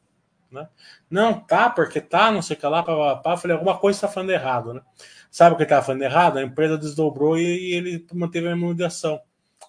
Né? 0.51 0.67
Não, 1.07 1.39
tá, 1.39 1.69
porque 1.69 2.01
tá, 2.01 2.31
não 2.31 2.41
sei 2.41 2.57
o 2.57 2.59
que 2.59 2.65
lá, 2.65 2.81
pá, 2.81 3.17
pá, 3.17 3.37
falei, 3.37 3.55
alguma 3.55 3.77
coisa 3.77 3.97
está 3.97 4.07
falando 4.07 4.31
errado, 4.31 4.73
né? 4.73 4.81
Sabe 5.29 5.53
o 5.53 5.57
que 5.57 5.61
estava 5.61 5.85
falando 5.85 6.01
errado? 6.01 6.37
A 6.37 6.41
empresa 6.41 6.75
desdobrou 6.75 7.37
e, 7.37 7.43
e 7.43 7.73
ele 7.75 8.07
manteve 8.11 8.47
a 8.47 8.53
imunização. 8.53 9.21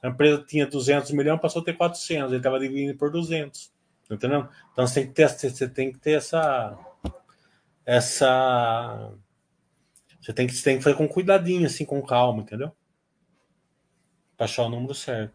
A 0.03 0.09
empresa 0.09 0.43
tinha 0.49 0.67
200 0.67 1.11
milhões, 1.11 1.39
passou 1.39 1.61
a 1.61 1.65
ter 1.67 1.75
400, 1.75 2.31
ele 2.31 2.39
estava 2.39 2.59
dividindo 2.59 2.97
por 2.97 3.11
200. 3.11 3.71
Entendeu? 4.11 4.49
Então 4.73 4.87
você 4.87 5.03
tem 5.03 5.09
que 5.09 5.15
ter, 5.15 5.29
você 5.29 5.69
tem 5.69 5.93
que 5.93 5.99
ter 5.99 6.13
essa. 6.13 6.79
Essa 7.85 9.13
você 10.21 10.33
tem 10.33 10.47
que, 10.47 10.55
você 10.55 10.63
tem 10.63 10.79
que 10.79 10.85
fazer 10.85 10.97
com 10.97 11.09
cuidadinho, 11.09 11.67
assim, 11.67 11.85
com 11.85 12.03
calma, 12.03 12.43
entendeu? 12.43 12.71
Pra 14.37 14.45
achar 14.45 14.65
o 14.65 14.69
número 14.69 14.95
certo. 14.95 15.35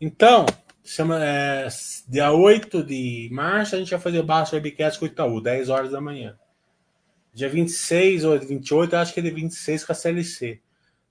Então, 0.00 0.44
chama, 0.84 1.24
é, 1.24 1.68
dia 2.08 2.30
8 2.32 2.82
de 2.82 3.28
março, 3.32 3.74
a 3.74 3.78
gente 3.78 3.90
vai 3.90 4.00
fazer 4.00 4.22
baixo 4.22 4.54
webcast 4.54 4.98
com 4.98 5.06
o 5.06 5.08
Itaú, 5.08 5.40
10 5.40 5.68
horas 5.70 5.92
da 5.92 6.00
manhã. 6.00 6.36
Dia 7.32 7.48
26 7.48 8.24
ou 8.24 8.38
28, 8.38 8.96
acho 8.96 9.14
que 9.14 9.20
é 9.20 9.22
de 9.22 9.30
26 9.30 9.84
com 9.84 9.92
a 9.92 9.94
CLC. 9.94 10.60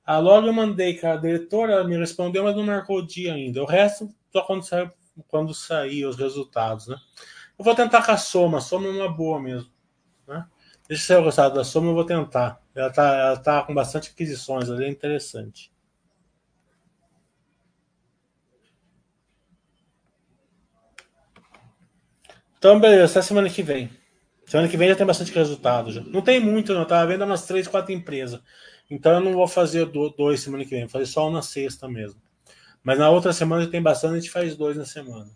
A 0.05 0.19
logo 0.19 0.47
eu 0.47 0.53
mandei 0.53 0.93
que 0.93 1.05
a 1.05 1.15
diretora 1.15 1.83
me 1.83 1.97
respondeu, 1.97 2.43
mas 2.43 2.55
não 2.55 2.63
marcou 2.63 2.99
o 2.99 3.05
dia 3.05 3.33
ainda. 3.33 3.63
O 3.63 3.65
resto 3.65 4.09
só 4.31 4.41
quando 4.43 4.63
saiu 4.63 4.91
quando 5.27 5.53
sair 5.53 6.05
os 6.05 6.17
resultados, 6.17 6.87
né? 6.87 6.97
Eu 7.57 7.63
vou 7.63 7.75
tentar 7.75 8.05
com 8.05 8.11
a 8.11 8.17
soma, 8.17 8.57
a 8.57 8.61
soma 8.61 8.87
é 8.87 8.91
uma 8.91 9.11
boa 9.11 9.39
mesmo, 9.39 9.69
né? 10.27 10.45
Deixa 10.87 11.13
eu 11.13 11.23
gostar 11.23 11.49
da 11.49 11.63
soma, 11.63 11.89
eu 11.89 11.93
vou 11.95 12.05
tentar. 12.05 12.61
Ela 12.75 12.91
tá, 12.91 13.15
ela 13.15 13.37
tá 13.37 13.63
com 13.63 13.73
bastante 13.73 14.11
aquisições 14.11 14.69
ali, 14.69 14.85
é 14.85 14.89
interessante. 14.89 15.71
Então, 22.57 22.79
beleza, 22.79 23.19
até 23.19 23.21
semana 23.21 23.49
que 23.49 23.61
vem. 23.63 23.89
Semana 24.45 24.69
que 24.69 24.77
vem 24.77 24.89
já 24.89 24.95
tem 24.95 25.05
bastante 25.05 25.31
resultado. 25.31 25.91
Já. 25.91 26.01
Não 26.01 26.21
tem 26.21 26.39
muito, 26.39 26.73
não. 26.73 26.81
Eu 26.81 26.87
tava 26.87 27.07
vendo 27.07 27.23
umas 27.23 27.45
três, 27.45 27.67
quatro 27.67 27.91
empresas. 27.91 28.41
Então 28.89 29.13
eu 29.13 29.19
não 29.19 29.33
vou 29.33 29.47
fazer 29.47 29.85
dois 29.85 30.41
semana 30.41 30.63
que 30.63 30.69
vem, 30.69 30.81
vou 30.81 30.89
fazer 30.89 31.07
só 31.07 31.27
um 31.27 31.31
na 31.31 31.41
sexta 31.41 31.87
mesmo. 31.87 32.21
Mas 32.85 32.99
na 32.99 33.09
outra 33.09 33.33
semana 33.33 33.65
tem 33.67 33.81
bastante, 33.81 34.13
a 34.13 34.19
gente 34.19 34.29
faz 34.29 34.55
dois 34.55 34.77
na 34.77 34.85
semana. 34.85 35.27